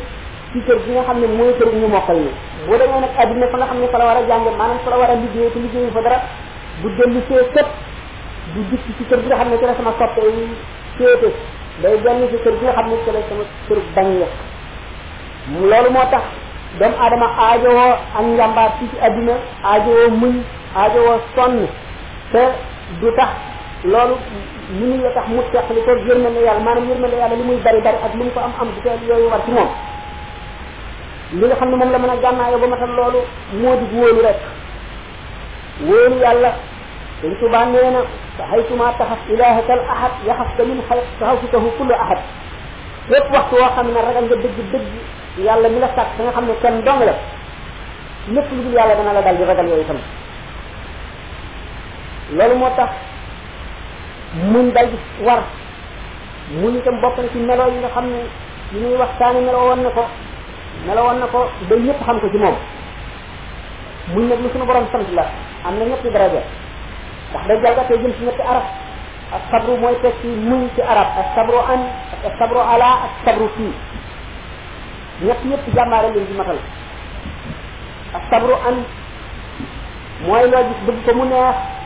ci 0.53 0.59
kër 0.65 0.77
gi 0.85 0.91
nga 0.91 1.03
xam 1.07 1.19
ne 1.21 1.27
mooy 1.37 1.53
ñu 1.81 1.87
mokkal 1.87 2.15
ni 2.23 2.29
boo 2.67 2.75
demee 2.77 2.99
nag 3.03 3.11
àdduna 3.23 3.47
fa 3.51 3.57
nga 3.57 3.67
xam 3.67 3.87
fa 3.91 3.97
la 3.99 4.05
war 4.09 4.17
a 4.17 4.23
jàngi 4.29 4.49
fa 4.85 4.89
la 4.91 4.97
war 5.01 5.09
a 5.09 5.15
liggéey 5.21 5.49
te 5.53 5.79
fa 5.95 6.01
dara 6.05 6.17
bu 6.81 6.87
dellu 6.97 7.19
see 7.27 7.43
sëpp 7.55 7.69
du 8.53 8.59
dikk 8.71 8.85
ci 8.97 9.03
kër 9.09 9.19
gi 9.23 9.27
nga 9.29 9.35
xam 9.39 9.47
ci 9.59 9.65
la 9.69 9.73
sama 9.77 9.93
soppe 9.99 10.21
yi 10.35 10.43
féete 10.97 11.31
day 11.81 11.95
ci 12.01 12.37
gi 12.43 12.59
nga 12.59 12.81
ci 13.03 13.11
la 13.15 13.21
sama 13.29 13.43
bañ 13.95 14.07
ya. 19.15 19.37
ak 19.63 20.91
ci 20.91 21.41
muñ 21.47 21.67
te 22.31 22.43
du 23.01 23.09
tax 23.19 23.29
loolu 23.83 24.15
mënul 24.79 25.01
la 25.05 25.11
tax 25.15 25.25
mu 25.33 25.41
teqli 25.53 25.81
ko 25.85 25.91
yërmande 26.07 26.39
yàlla 26.47 26.63
maanaam 26.67 26.87
yërmande 26.91 27.17
yàlla 27.21 27.35
li 27.39 27.43
muy 27.49 27.57
bari 27.65 27.81
bari 27.85 27.97
ak 28.07 28.13
li 28.17 28.23
mu 28.23 28.31
ko 28.35 28.39
am 28.39 28.53
am 28.61 28.69
du 28.75 28.79
teel 28.83 28.99
yooyu 29.09 29.27
war 29.31 29.41
ci 29.45 29.51
moom 29.55 29.69
li 31.39 31.45
nga 31.47 31.55
xam 31.59 31.69
ne 31.71 31.75
moom 31.77 31.91
la 31.95 31.99
mën 32.03 32.09
a 32.09 32.15
gànnaayoo 32.23 32.59
ba 32.63 32.67
matal 32.73 32.91
loolu 32.97 33.19
moo 33.61 33.75
di 33.79 33.85
wóolu 33.97 34.21
rek 34.27 34.39
wóolu 35.87 36.15
yàlla 36.25 36.49
dañ 37.21 37.31
tubaa 37.39 37.65
nee 37.73 37.89
na 37.93 38.01
haytuma 38.51 38.87
taxaf 38.99 39.21
ilahaka 39.29 39.73
al 39.73 39.83
ahad 39.93 40.13
yaxafka 40.27 40.63
min 40.69 40.79
taxafutahu 41.19 41.67
kullu 41.77 41.93
ahad 42.03 42.19
lépp 43.11 43.31
waxtu 43.35 43.55
woo 43.59 43.69
xam 43.75 43.87
ne 43.93 43.99
ragal 44.07 44.25
nga 44.27 44.35
dëgg 44.43 44.57
dëgg 44.71 44.85
yàlla 45.45 45.67
mi 45.69 45.79
la 45.83 45.87
sàkk 45.95 46.11
nga 46.23 46.31
xam 46.35 46.45
ne 46.49 46.53
kenn 46.61 46.77
dong 46.87 46.99
la 47.07 47.13
lépp 48.35 48.47
lu 48.55 48.61
dul 48.63 48.73
yàlla 48.79 48.95
dana 48.95 49.13
la 49.13 49.21
dal 49.21 49.37
di 49.37 49.43
ragal 49.43 49.67
yooyu 49.69 49.85
tamit 49.89 50.07
loolu 52.33 52.55
moo 52.59 52.69
tax 52.75 52.89
muñ 54.51 54.71
dal 54.75 54.87
di 54.91 54.97
war 55.23 55.43
muñ 56.61 56.75
itam 56.75 56.99
ci 57.31 57.37
meloo 57.39 57.71
yi 57.71 57.79
nga 57.79 57.89
xam 57.95 58.05
ne 58.11 58.21
li 58.73 58.79
ñuy 58.79 58.95
waxtaane 58.99 59.39
meloo 59.39 59.67
woon 59.71 59.81
na 59.83 59.89
ko 59.89 60.03
meloo 60.87 61.05
woon 61.07 61.19
na 61.19 61.25
ko 61.27 61.49
ba 61.69 61.75
ñëpp 61.75 61.99
xam 62.03 62.19
ko 62.19 62.27
ci 62.29 62.37
moom 62.37 62.55
muñ 64.13 64.23
nag 64.27 64.39
lu 64.43 64.49
suñu 64.51 64.65
borom 64.65 64.85
sant 64.91 65.07
la 65.15 65.25
am 65.65 65.77
na 65.79 65.85
ñépp 65.85 66.03
daraja 66.13 66.41
ndax 67.31 67.47
day 67.47 67.59
jalgatee 67.63 67.97
jëm 68.01 68.11
ci 68.13 68.23
ñetti 68.25 68.41
arab 68.41 68.67
ak 69.31 69.41
sabru 69.51 69.77
mooy 69.77 69.95
teg 70.01 70.11
ci 70.21 70.27
muñ 70.27 70.67
ci 70.75 70.81
arab 70.81 71.07
ak 71.19 71.27
sabru 71.35 71.57
an 71.71 71.81
ak 72.27 72.33
sabru 72.39 72.59
ala 72.59 72.87
ak 73.07 73.11
sabru 73.25 73.47
fii 73.55 73.71
ñett 75.23 76.35
matal 76.37 76.59
ak 78.15 78.23
sabru 78.29 78.53
an 78.67 78.83
mooy 80.27 80.43
loo 80.51 80.63
gis 80.67 80.79
bëgg 80.87 80.99
ko 81.07 81.13
mu 81.15 81.25
neex 81.25 81.76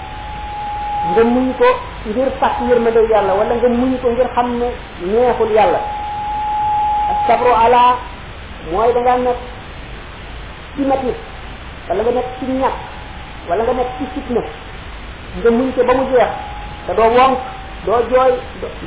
nga 1.09 1.23
muñ 1.25 1.45
ko 1.59 1.65
ngir 2.05 2.29
fàtt 2.39 2.55
yërmande 2.69 3.01
yàlla 3.11 3.33
wala 3.33 3.53
nga 3.57 3.69
muñ 3.77 3.91
ko 4.01 4.07
ngir 4.09 4.27
xam 4.35 4.47
ne 4.59 4.67
neexul 5.09 5.51
yàlla 5.57 5.79
ak 7.11 7.17
sabru 7.27 7.51
ala 7.63 7.83
mooy 8.71 8.93
da 8.93 9.17
nekk 9.25 9.39
ci 10.75 10.81
métit 10.89 11.17
wala 11.89 12.03
nekk 12.15 12.27
ci 12.39 12.43
ñàkk 12.61 12.75
nga 13.47 13.53
nekk 13.73 13.89
ci 13.97 14.03
fitna 14.13 14.41
nga 15.39 15.49
muñ 15.57 15.67
ko 15.75 15.81
ba 15.87 15.93
mu 15.97 16.03
jeex 16.11 16.31
te 16.87 16.93
doo 16.93 17.09
wonk 17.17 17.37
doo 17.85 17.99
jooy 18.09 18.31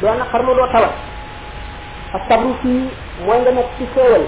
doo 0.01 0.14
naqarlu 0.18 0.55
doo 0.55 0.68
tawat 0.72 0.95
ak 2.14 2.22
sabru 2.28 2.55
fii 2.62 2.82
mooy 3.26 3.38
nga 3.43 3.51
nekk 3.53 3.68
ci 3.76 3.84
xéewal 3.95 4.24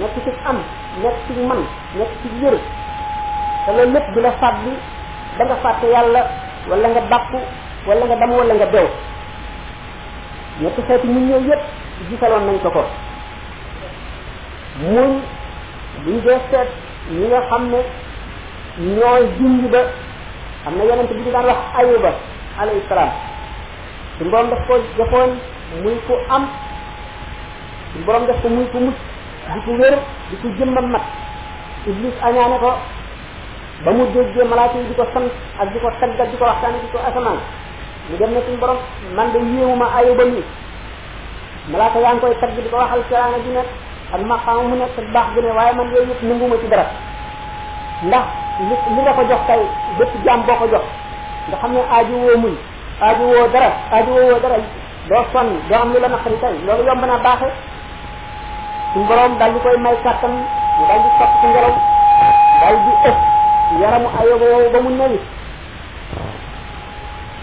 nekk 0.00 0.14
ci 0.24 0.30
am 0.50 0.58
nekk 1.02 1.16
ci 1.26 1.32
man 1.48 1.60
nekk 1.98 2.12
ci 2.22 2.28
yër 2.42 2.56
te 3.64 3.70
loolu 3.76 3.92
lépp 3.92 4.06
du 4.14 4.20
la 4.20 4.32
fàtt 4.40 4.54
bi 4.64 4.72
da 5.38 5.44
nga 5.44 5.86
yàlla 5.94 6.22
wala 6.70 6.86
nga 6.92 7.00
bàkku 7.08 7.38
walla 7.88 8.04
nga 8.06 8.16
dam 8.20 8.30
wala 8.36 8.54
nga 8.60 8.66
bew 8.72 8.86
ñetti 10.60 10.80
xeeti 10.86 11.06
muñ 11.06 11.24
yooyu 11.30 11.48
yépp 11.50 11.62
gisaloon 12.08 12.44
nañ 12.46 12.56
ko 12.62 12.68
ko 12.76 12.82
muñ 14.92 15.08
buñ 16.04 16.16
dee 16.24 16.38
seet 16.50 16.68
ñi 17.18 17.26
nga 17.30 17.40
xam 17.48 17.62
ne 17.72 17.80
ñooy 19.00 19.24
junj 19.38 19.62
ba 19.72 19.78
am 20.66 20.74
na 20.78 20.84
yonent 20.84 21.08
bi 21.14 21.22
ñu 21.24 21.30
daan 21.32 21.46
wax 21.50 21.60
ayuba 21.80 22.10
alayhi 22.60 22.82
salaam 22.88 23.10
suñu 24.18 24.30
borom 24.30 24.48
daf 24.50 24.66
ko 24.66 24.74
defoon 24.98 25.30
muy 25.82 25.96
ku 26.06 26.12
am 26.28 26.44
suñu 27.92 28.04
borom 28.04 28.26
def 28.26 28.40
ko 28.42 28.48
muy 28.48 28.66
ku 28.72 28.78
mucc 28.78 28.98
di 29.52 29.60
ku 29.64 29.70
wér 29.80 29.94
di 30.30 30.36
ku 30.42 30.48
jëmmam 30.58 30.90
mat 30.92 31.02
iblis 31.86 32.14
añaane 32.26 32.58
ko 32.58 32.70
ba 33.84 33.92
mu 33.94 34.08
déggee 34.10 34.42
malaaka 34.42 34.78
di 34.82 34.94
ko 34.96 35.04
sant 35.14 35.30
ak 35.58 35.68
di 35.70 35.78
ko 35.78 35.86
taggat 36.02 36.26
di 36.30 36.36
ko 36.40 36.44
waxtaane 36.50 36.78
di 36.82 36.88
ko 36.90 36.98
asamaan 36.98 37.38
mu 38.10 38.14
dem 38.18 38.30
ne 38.34 38.40
suñu 38.42 38.56
borom 38.58 38.78
man 39.14 39.30
de 39.30 39.38
ayu 39.98 40.14
ba 40.18 40.24
nii 40.24 40.44
malaaka 41.70 41.98
yaa 42.02 42.16
koy 42.18 42.34
tagg 42.42 42.54
di 42.58 42.68
ko 42.70 42.76
waxal 42.82 43.00
ceraanga 43.06 43.38
ju 43.44 43.50
nekk 43.54 43.68
ak 44.14 44.20
maqaama 44.30 44.62
mu 44.68 44.76
nekk 44.82 44.98
baax 45.14 45.26
gu 45.34 45.40
ne 45.42 45.50
waaye 45.54 45.72
man 45.78 45.86
yooyu 45.94 46.08
yëpp 46.10 46.22
nanguma 46.26 46.56
ci 46.58 46.66
dara 46.68 46.86
ndax 48.02 48.24
li 48.66 48.98
nga 49.02 49.12
ko 49.14 49.22
jox 49.30 49.42
tey 49.46 49.62
bépp 49.98 50.12
jaam 50.24 50.40
boo 50.42 50.56
ko 50.58 50.66
jox 50.74 50.82
nga 51.48 51.56
xam 51.62 51.70
ne 51.72 51.78
aaju 51.94 52.14
woo 52.24 52.36
muñ 52.42 52.54
aaju 53.00 53.24
woo 53.30 53.46
dara 53.54 53.70
aaju 53.94 54.10
woo 54.12 54.38
dara 54.42 54.58
doo 55.08 55.22
sonn 55.32 55.50
doo 55.70 55.78
am 55.78 55.92
lu 55.94 56.00
la 56.02 56.08
yomb 56.10 56.26
suñu 56.26 56.34
borom 59.08 59.38
di 59.38 59.58
koy 59.62 59.76
may 59.78 59.94
mu 59.94 60.02
di 60.02 61.14
ci 61.40 61.46
ngelaw 61.46 61.74
di 62.74 63.37
yaramu 63.80 64.08
ayoba 64.16 64.46
ba 64.72 64.80
mu 64.80 64.90
newit 64.96 65.22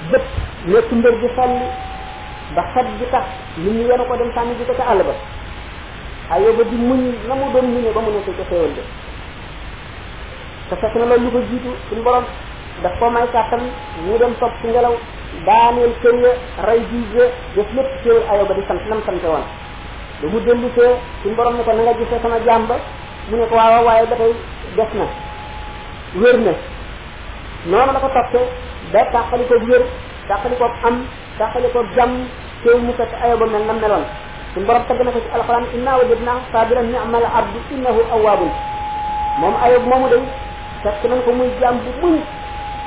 bët 0.09 0.25
nekk 0.67 0.89
mbër 0.91 1.15
gi 1.21 1.29
solli 1.37 1.65
ba 2.55 2.61
xet 2.73 2.87
gi 2.97 3.05
tax 3.13 3.25
nit 3.61 3.71
ñi 3.77 3.83
yenu 3.85 4.03
ko 4.09 4.15
dem 4.17 4.31
sànni 4.33 4.55
ji 4.57 4.63
ko 4.65 4.73
ca 4.73 4.83
àll 4.89 5.03
ba 5.05 5.13
ayoba 6.35 6.63
di 6.63 6.75
muñ 6.75 6.99
la 7.27 7.33
mu 7.35 7.51
doon 7.53 7.67
muñe 7.73 7.89
ba 7.93 8.01
mu 8.01 8.09
nekk 8.09 8.25
ca 8.37 8.43
xéewal 8.49 8.73
de 8.73 8.81
te 10.69 10.75
fekk 10.81 10.95
na 10.95 11.05
loolu 11.05 11.23
lu 11.29 11.31
ko 11.31 11.39
jiitu 11.49 11.69
suñu 11.89 12.01
borom 12.01 12.23
daf 12.81 12.97
ko 12.99 13.09
may 13.09 13.27
kàttan 13.31 13.61
mu 14.05 14.17
dem 14.17 14.33
topp 14.39 14.53
ci 14.61 14.67
ngelaw 14.67 14.95
daaneel 15.45 15.93
kër 16.01 16.15
ya 16.23 16.31
rey 16.65 16.81
jiij 16.89 17.13
ya 17.21 17.25
def 17.55 17.69
lépp 17.75 17.89
xéewal 18.03 18.23
ayoba 18.31 18.53
di 18.55 18.61
sant 18.67 18.81
nam 18.89 19.01
sante 19.05 19.27
woon 19.27 19.45
ba 20.21 20.27
mu 20.27 20.39
dellu 20.41 20.69
see 20.75 20.89
suñu 21.23 21.35
borom 21.35 21.55
ne 21.57 21.63
ko 21.63 21.71
na 21.71 21.81
nga 21.83 21.93
gisee 21.93 22.19
sama 22.21 22.37
jàmba 22.45 22.75
mu 23.29 23.37
ne 23.37 23.45
ko 23.45 23.55
waaw 23.55 23.85
waaye 23.85 24.05
ba 24.09 24.15
tey 24.15 24.33
des 24.75 24.91
na 24.99 25.07
wér 26.15 26.39
na 26.39 26.53
noonu 27.69 27.91
la 27.93 27.99
ko 27.99 28.09
toppee 28.15 28.43
ba 28.91 28.99
tàqali 29.13 29.43
ko 29.49 29.55
wér 29.67 29.81
tàqali 30.29 30.55
ko 30.59 30.65
am 30.87 30.95
tàqali 31.39 31.67
ko 31.73 31.79
jàmm 31.95 32.11
teew 32.63 32.77
mu 32.85 32.93
fekk 32.97 33.11
ayoba 33.25 33.45
mel 33.45 33.63
na 33.67 33.73
meloon 33.73 34.03
suñu 34.53 34.65
borom 34.65 34.83
tagg 34.87 35.01
na 35.05 35.11
ko 35.11 35.19
ci 35.19 35.29
alxuraan 35.35 35.65
inna 35.75 35.91
wajadnaahu 35.99 36.41
saabiran 36.51 36.87
ni'mal 36.93 37.25
abdu 37.39 37.57
innahu 37.75 38.01
awwaabun 38.15 38.51
moom 39.39 39.55
ayob 39.65 39.83
moomu 39.89 40.07
day 40.13 40.23
fekk 40.83 41.01
nañ 41.09 41.19
ko 41.25 41.31
muy 41.37 41.49
jàmm 41.61 41.75
bu 41.85 41.89
muñ 42.01 42.15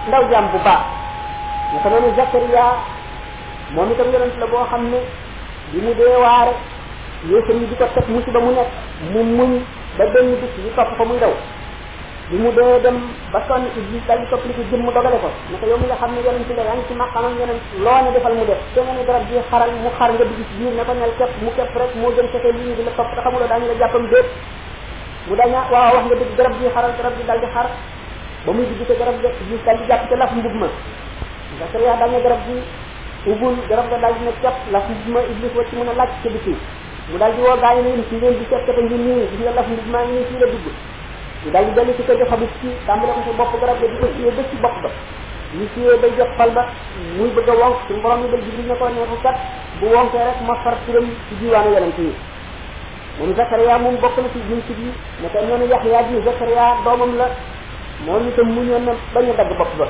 ndaw 0.09 0.23
jàmm 0.31 0.47
bu 0.53 0.59
baax 0.67 0.83
naka 1.75 1.89
noonu 1.91 2.09
Zakariya 2.17 2.65
moom 3.75 3.91
itam 3.93 4.13
yonent 4.13 4.37
la 4.41 4.47
boo 4.47 4.65
xam 4.71 4.83
ne 4.93 4.99
bi 5.73 5.79
mu 5.85 5.93
dee 5.99 6.17
waare 6.25 6.53
yéesam 7.29 7.57
yi 7.61 7.67
di 7.71 7.75
ko 7.81 7.85
teg 7.95 8.05
musiba 8.09 8.41
mu 8.41 8.51
nekk 8.59 8.71
mu 9.13 9.21
muñ 9.37 9.51
ba 9.97 10.05
benn 10.15 10.29
bis 10.41 10.53
yi 10.65 10.71
topp 10.77 10.91
ko 10.99 11.05
muy 11.05 11.19
daw 11.21 11.35
bi 12.31 12.37
mu 12.37 12.53
dee 12.53 12.73
dem 12.85 12.97
ba 13.33 13.41
sonn 13.49 13.63
Iblis 13.75 14.05
dal 14.09 14.19
di 14.21 14.27
soppali 14.29 14.53
ko 14.57 14.61
jëmm 14.71 14.89
dogale 14.97 15.17
ko 15.21 15.29
ne 15.51 15.57
ko 15.61 15.65
yow 15.69 15.79
mi 15.81 15.87
nga 15.89 15.97
xam 16.01 16.13
ne 16.13 16.21
yonent 16.27 16.45
nga 16.57 16.61
yaa 16.69 16.77
ngi 16.77 16.85
ci 16.89 16.95
maqamam 17.03 17.33
yonent 17.41 17.59
loo 17.85 18.01
ne 18.05 18.11
defal 18.17 18.35
mu 18.37 18.45
def 18.45 18.61
te 18.75 18.81
nga 18.85 18.93
ne 18.97 19.03
garab 19.09 19.25
gi 19.31 19.41
xaral 19.51 19.71
mu 19.83 19.89
xar 19.99 20.11
nga 20.13 20.25
dugg 20.29 20.43
ci 20.49 20.55
biir 20.61 20.73
ne 20.77 20.85
ko 20.89 20.93
nel 21.01 21.09
képp 21.21 21.33
mu 21.45 21.49
képp 21.57 21.73
rek 21.83 21.89
moo 22.01 22.13
gën 22.17 22.29
fexe 22.35 22.51
lii 22.57 22.75
di 22.79 22.85
la 22.89 22.93
topp 22.99 23.17
te 23.17 23.25
xamuloo 23.25 23.49
daañu 23.49 23.67
la 23.73 23.77
jàppam 23.81 24.05
déet 24.13 24.29
mu 25.29 25.35
daña 25.41 25.61
waaw 25.73 25.93
wax 25.97 26.05
nga 26.09 26.17
dëgg 26.21 26.37
garab 26.37 26.53
gi 26.61 26.69
xaral 26.75 26.93
garab 27.01 27.15
gi 27.19 27.25
dal 27.31 27.41
di 27.45 27.49
xar 27.55 27.65
ba 28.45 28.51
muy 28.53 28.67
dugg 28.77 28.85
te 28.91 28.95
garab 29.01 29.17
gi 29.23 29.29
Iblis 29.49 29.63
dal 29.65 29.77
di 29.81 29.85
jàpp 29.89 30.05
te 30.11 30.15
laf 30.21 30.31
mbub 30.37 30.55
ma 30.61 30.69
Zakariya 31.61 31.93
dañu 32.01 32.19
garab 32.27 32.41
gi 32.49 32.57
ubul 33.33 33.55
garab 33.71 33.87
ga 33.91 33.97
dal 34.05 34.13
di 34.19 34.23
ne 34.29 34.33
képp 34.45 34.57
laf 34.75 34.85
mbub 34.93 35.03
ma 35.17 35.21
Iblis 35.33 35.53
wacc 35.57 35.71
a 35.81 35.83
laaj 36.01 36.11
ca 36.23 36.29
biti 36.37 36.55
mu 37.09 37.17
dal 37.17 37.33
di 37.33 37.41
woo 37.41 37.57
gaa 37.57 37.73
yi 37.73 37.81
ne 37.97 38.03
ci 38.09 38.15
ngeen 38.21 38.37
di 38.37 38.45
ñu 41.49 41.53
daal 41.53 41.65
di 41.67 41.73
dellu 41.75 41.93
ci 41.97 42.03
kër 42.05 42.17
gi 42.21 42.27
xamu 42.31 42.47
ci 42.61 42.69
tàmbale 42.87 43.13
ko 43.17 43.21
ci 43.25 43.33
bopp 43.41 43.55
garab 43.61 43.81
ga 43.81 43.89
di 43.89 43.97
ko 43.99 44.07
siyee 44.17 44.33
ba 44.37 44.43
ci 44.51 44.57
bopp 44.61 44.79
ba 44.85 44.91
ñu 45.57 45.67
jox 46.17 46.29
xal 46.37 46.51
ba 46.53 46.63
muy 47.17 47.31
bëgg 47.35 47.49
a 47.49 47.55
wonk 47.57 47.77
suñu 47.89 48.01
borom 48.03 48.23
yi 48.23 48.29
bay 48.33 48.41
jibril 48.45 48.67
ne 48.69 48.77
ko 48.77 48.89
ne 48.89 49.01
kat 49.23 49.37
bu 49.81 49.87
wonkee 49.95 50.19
rek 50.29 50.39
ma 50.47 50.55
far 50.63 50.77
turam 50.85 51.07
ci 51.29 51.35
diwaanu 51.41 51.71
yonent 51.73 51.99
yi 51.99 52.13
moom 53.19 53.35
Zakariya 53.35 53.79
moom 53.79 53.97
bokk 53.97 54.17
na 54.19 54.29
ci 54.33 54.39
jumsit 54.49 54.79
yi 54.79 54.91
naka 55.23 55.41
noonu 55.41 55.65
Yaxya 55.73 56.03
ji 56.09 56.15
Zakariya 56.25 56.65
doomam 56.85 57.17
la 57.17 57.29
moom 58.05 58.29
itam 58.29 58.49
muñoon 58.55 58.85
na 58.85 58.93
a 58.93 59.33
dagg 59.39 59.57
bopp 59.59 59.73
ba 59.79 59.87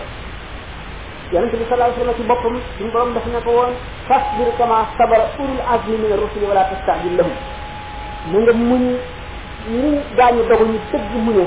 yonent 1.32 1.50
bi 1.58 1.64
sallallahu 1.68 1.90
alayhi 1.90 1.98
wa 1.98 1.98
sallam 1.98 2.14
ci 2.14 2.22
boppam 2.30 2.54
suñu 2.78 2.90
borom 2.92 3.12
daf 3.14 3.26
ne 3.26 3.40
ko 3.44 3.50
woon 3.50 3.74
fasbir 4.06 4.48
kama 4.58 4.86
sabara 4.96 5.26
ulul 5.38 5.62
azmi 5.74 5.96
mina 5.98 6.16
rusuli 6.22 6.46
wala 6.46 6.62
tasta'jil 6.70 7.16
lahum 7.16 7.34
na 8.30 8.38
nga 8.46 8.52
muñ 8.52 8.82
ñu 9.66 9.98
gaañu 10.16 10.42
dogu 10.48 10.64
ñu 10.70 10.78
sëgg 10.92 11.10
muñe 11.24 11.46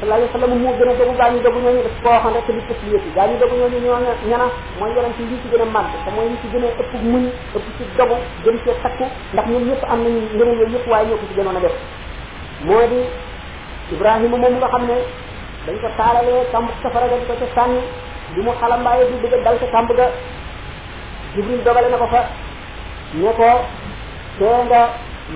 sallallahu 0.00 0.16
alayhi 0.16 0.32
wa 0.32 0.40
sallam 0.40 0.58
moo 0.64 0.72
gën 0.78 0.88
a 0.88 0.94
dogu 0.98 1.12
gaañu 1.20 1.38
dogu 1.44 1.58
ñooñu 1.60 1.80
daf 1.84 1.96
ko 2.02 2.08
waxoon 2.08 2.34
rek 2.34 2.48
li 2.48 2.62
tëb 2.68 2.80
yëpp 2.92 3.04
gaañu 3.16 3.34
dogu 3.40 3.54
ñooñu 3.60 3.78
ñoo 3.84 3.98
ñana 4.30 4.46
mooy 4.80 4.90
yonent 4.96 5.18
yi 5.20 5.36
ci 5.42 5.46
gën 5.52 5.60
a 5.60 5.64
màgg 5.70 5.90
te 6.04 6.10
mooy 6.16 6.26
ñi 6.32 6.36
ci 6.40 6.48
gën 6.52 6.64
a 6.64 6.68
ëpp 6.80 6.92
muñ 7.12 7.24
ëpp 7.56 7.66
ci 7.76 7.82
dogu 7.96 8.14
gën 8.44 8.56
cee 8.64 8.76
takku 8.82 9.04
ndax 9.34 9.46
ñoom 9.50 9.64
ñëpp 9.68 9.82
am 9.90 9.98
nañu 10.04 10.20
ngëneel 10.34 10.48
yooyu 10.60 10.72
yëpp 10.74 10.86
waaye 10.90 11.06
ñoo 11.08 11.18
ko 11.20 11.24
ci 11.28 11.34
gënoon 11.36 11.56
a 11.56 11.60
def 11.60 11.76
moo 12.64 12.82
di 12.88 13.00
Ibrahima 13.92 14.28
moom 14.38 14.54
nga 14.56 14.68
xam 14.74 14.84
ne 14.88 14.96
dañ 15.66 15.76
ko 15.82 15.88
taalalee 15.96 16.42
kàmb 16.52 16.68
safara 16.82 17.06
ga 17.10 17.16
di 17.20 17.24
ko 17.28 17.34
ca 17.40 17.46
sànni 17.54 17.80
bi 18.34 18.40
mu 18.40 18.52
xalambaaye 18.60 19.02
di 19.10 19.16
bëgg 19.22 19.34
a 19.36 19.42
dal 19.44 19.56
ca 19.60 19.66
kàmb 19.74 19.90
ga 19.98 20.06
Jibril 21.34 21.62
dogale 21.64 21.88
ne 21.92 21.98
ko 22.00 22.08
tee 24.38 24.58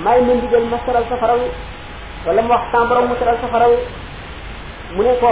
may 0.03 0.19
ma 0.27 0.33
ndigal 0.35 0.65
ma 0.73 0.79
saral 0.85 1.05
safara 1.09 1.35
wi 1.39 1.47
wala 2.27 2.41
mu 2.43 2.49
wax 2.51 2.63
sans 2.73 2.87
borom 2.89 3.05
mu 3.09 3.15
teral 3.21 3.37
ne 4.97 5.05
ko 5.21 5.31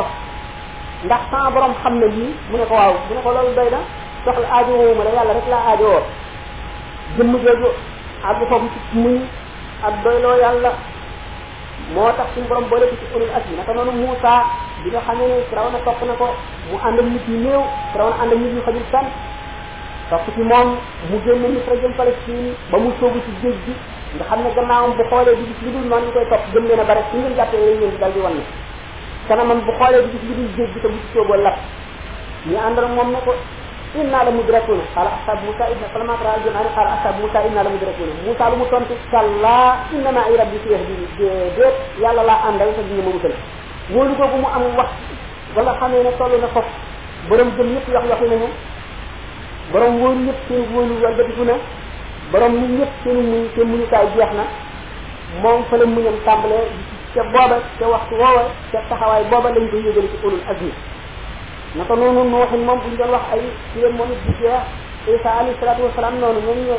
ndax 1.08 1.22
sans 1.32 1.50
borom 1.56 1.72
xam 1.82 1.94
na 1.98 2.06
lii 2.06 2.30
mu 2.52 2.56
ne 2.60 2.64
ko 2.68 2.74
waaw 2.76 2.92
mu 3.08 3.12
ne 3.16 3.22
ko 3.24 3.28
loolu 3.32 3.54
doy 3.56 3.68
na 3.72 3.80
soxla 4.24 4.46
aajo 4.52 4.72
woowu 4.78 4.94
ma 4.98 5.04
la 5.08 5.12
yàlla 5.16 5.32
rek 5.38 5.48
laa 5.52 5.64
aajo 5.70 5.84
woo 5.92 6.02
jëmm 7.16 7.32
jooju 7.44 7.68
àgg 8.28 8.40
foofu 8.48 8.66
ci 8.72 8.78
muñ 9.00 9.16
ak 9.86 9.94
doyloo 10.04 10.68
moo 11.94 12.12
tax 12.18 12.28
suñu 12.34 12.46
borom 12.48 12.68
boole 12.68 12.84
ko 12.90 12.94
ci 13.00 13.06
ulul 13.16 13.32
azmi 13.36 13.56
naka 13.56 13.72
noonu 13.72 13.92
Moussa 13.92 14.32
bi 14.84 14.90
nga 14.92 15.00
xamee 15.00 15.28
ne 15.32 15.42
Firawna 15.48 15.78
na 15.80 15.84
ko 15.84 16.26
mu 16.68 16.76
ànd 16.86 16.98
mi 17.02 17.10
nit 17.16 17.26
ñu 17.28 17.36
néew 17.48 17.62
Firawna 17.92 18.16
ànd 18.22 18.32
ak 18.32 18.38
nit 18.38 18.52
ñu 18.54 18.60
xajul 18.62 18.84
fenn 18.92 19.08
topp 20.10 20.26
ci 20.34 20.42
moom 20.42 20.68
mu 21.08 21.16
génn 21.24 21.40
Misra 21.40 21.74
jëm 21.82 21.94
Palestine 21.96 22.52
ba 22.70 22.76
mu 22.78 22.92
soogu 23.00 23.18
ci 23.24 23.32
géej 23.42 23.56
gi 23.66 23.74
nga 24.16 24.24
xam 24.28 24.40
ne 24.44 24.50
gannaawam 24.56 24.92
bu 24.98 25.02
xoolee 25.10 25.34
di 25.38 25.44
gis 25.48 25.60
li 25.64 25.70
dul 25.72 25.86
noonu 25.88 26.10
koy 26.14 26.26
topp 26.32 26.44
gëm 26.52 26.64
leen 26.68 26.80
a 26.80 26.84
bare 26.84 27.02
ngeen 27.12 27.34
jàppee 27.36 27.60
lay 27.64 27.76
ñëw 27.80 27.96
dal 28.00 28.12
di 28.12 28.20
wan 28.20 28.36
kanamam 29.28 29.58
bu 29.64 29.72
xoolee 29.78 30.02
di 30.04 30.08
gis 30.12 30.22
li 30.28 30.34
dul 30.38 30.48
jéggi 30.56 30.80
te 30.82 30.88
bu 30.92 30.98
ci 31.00 31.08
soogoo 31.14 31.38
lap 31.44 31.56
ñu 32.46 32.56
àndal 32.66 32.88
moom 32.94 33.08
ne 33.12 33.20
inna 34.00 34.22
la 34.24 34.30
mudrakuna 34.30 34.84
qala 34.94 35.10
ashab 35.16 35.38
musa 35.44 35.64
ibn 35.72 35.84
salama 35.92 36.14
qala 36.20 36.30
al-jum'an 36.36 36.68
qala 36.76 36.90
ashab 36.96 37.14
musa 37.20 37.38
inna 37.48 37.62
la 37.62 37.70
musa 37.72 38.44
lu 38.50 38.56
mu 38.60 38.66
tontu 38.72 38.94
kalla 39.10 39.56
inna 39.92 40.10
ma 40.12 40.22
rabbi 40.40 40.56
sayyidi 40.64 41.06
deet 41.56 41.76
yalla 42.04 42.22
la 42.28 42.36
andal 42.48 42.68
sa 42.76 42.82
dina 42.88 43.02
mo 43.04 43.12
wolu 43.96 44.12
ko 44.16 44.24
mu 44.28 44.48
am 44.56 44.64
wax 44.76 44.90
wala 45.56 45.72
xamé 45.80 45.96
tollu 46.18 46.36
na 46.40 46.48
borom 47.28 47.48
gëm 47.56 47.68
wax 47.76 48.04
waxu 48.10 48.26
nañu 48.28 48.50
borom 49.72 51.60
borom 52.32 52.52
ñun 52.56 52.72
ñëpp 52.80 52.92
seenu 53.04 53.20
muñ 53.22 53.42
te 53.54 53.60
muñu 53.70 53.84
jeex 53.92 54.32
na 54.40 54.44
moom 55.42 55.60
fa 55.68 55.76
la 55.76 55.84
muñam 55.94 56.16
tàmbalee 56.26 56.66
ca 57.14 57.22
booba 57.32 57.56
ca 57.78 57.84
waxtu 57.92 58.14
woowa 58.20 58.42
ca 58.72 58.78
taxawaay 58.88 59.24
booba 59.30 59.48
lañ 59.56 59.64
koy 59.70 59.82
yëgale 59.86 60.08
ci 60.12 60.16
ulul 60.26 60.40
azmi 60.50 60.72
naka 61.78 61.94
noonu 61.94 62.22
nooxin 62.32 62.62
moom 62.66 62.78
buñ 62.84 62.94
doon 62.98 63.12
wax 63.14 63.24
ay 63.34 63.40
suyén 63.72 63.92
moom 63.96 64.08
noonu 66.20 66.72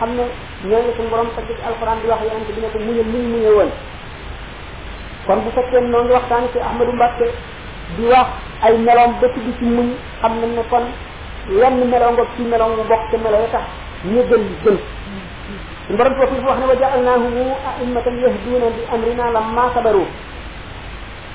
xam 0.00 0.10
ne 0.18 0.24
ñooy 0.68 0.82
la 0.86 0.92
suñu 0.96 1.08
borom 1.12 1.28
tagg 1.36 1.46
ci 1.56 1.62
alxuraan 1.68 1.98
di 2.02 2.06
wax 2.10 2.20
yonent 2.26 2.48
bi 2.54 2.60
ne 2.60 2.68
ko 2.72 2.78
muñal 2.82 3.06
muñ 3.12 3.24
muñe 3.32 3.50
woon 3.56 3.70
kon 5.26 5.38
bu 5.44 5.50
fekkee 5.54 5.80
noonu 5.80 6.04
ngi 6.06 6.12
waxtaan 6.12 6.44
ci 6.52 6.58
Ahmadou 6.58 6.92
Mbacké 6.98 7.26
di 7.96 8.04
wax 8.12 8.28
ay 8.66 8.72
meloom 8.86 9.12
ba 9.20 9.26
tudd 9.34 9.48
ci 9.58 9.64
muñ 9.64 9.88
xam 10.20 10.32
nañ 10.40 10.50
ne 10.58 10.62
kon 10.70 10.84
yenn 11.54 11.78
meloo 11.92 12.12
nga 12.12 12.24
ci 12.34 12.42
meloom 12.42 12.72
mu 12.78 12.82
bokk 12.90 13.02
te 13.10 13.16
melo 13.22 13.38
ya 13.44 13.50
tax 13.56 13.66
نيغل 14.10 14.42
جن 14.66 14.76
نبرم 15.92 16.12
توفي 16.18 16.36
واخنا 16.48 16.66
وجعلناه 16.70 17.22
ائمة 17.70 18.06
يهدون 18.24 18.62
بأمرنا 18.76 19.24
لما 19.36 19.64
صبروا 19.74 20.08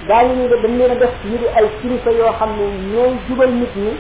داني 0.10 0.34
ني 0.40 0.46
دا 0.52 0.68
نينا 0.72 1.00
داف 1.02 1.14
ني 1.30 1.38
دي 1.42 1.46
اي 1.58 1.66
كريفا 1.80 2.12
يو 2.20 2.28
خامني 2.40 2.66
نيو 2.92 3.04
جوبال 3.28 3.52
نيت 3.60 3.76
ني 3.84 3.92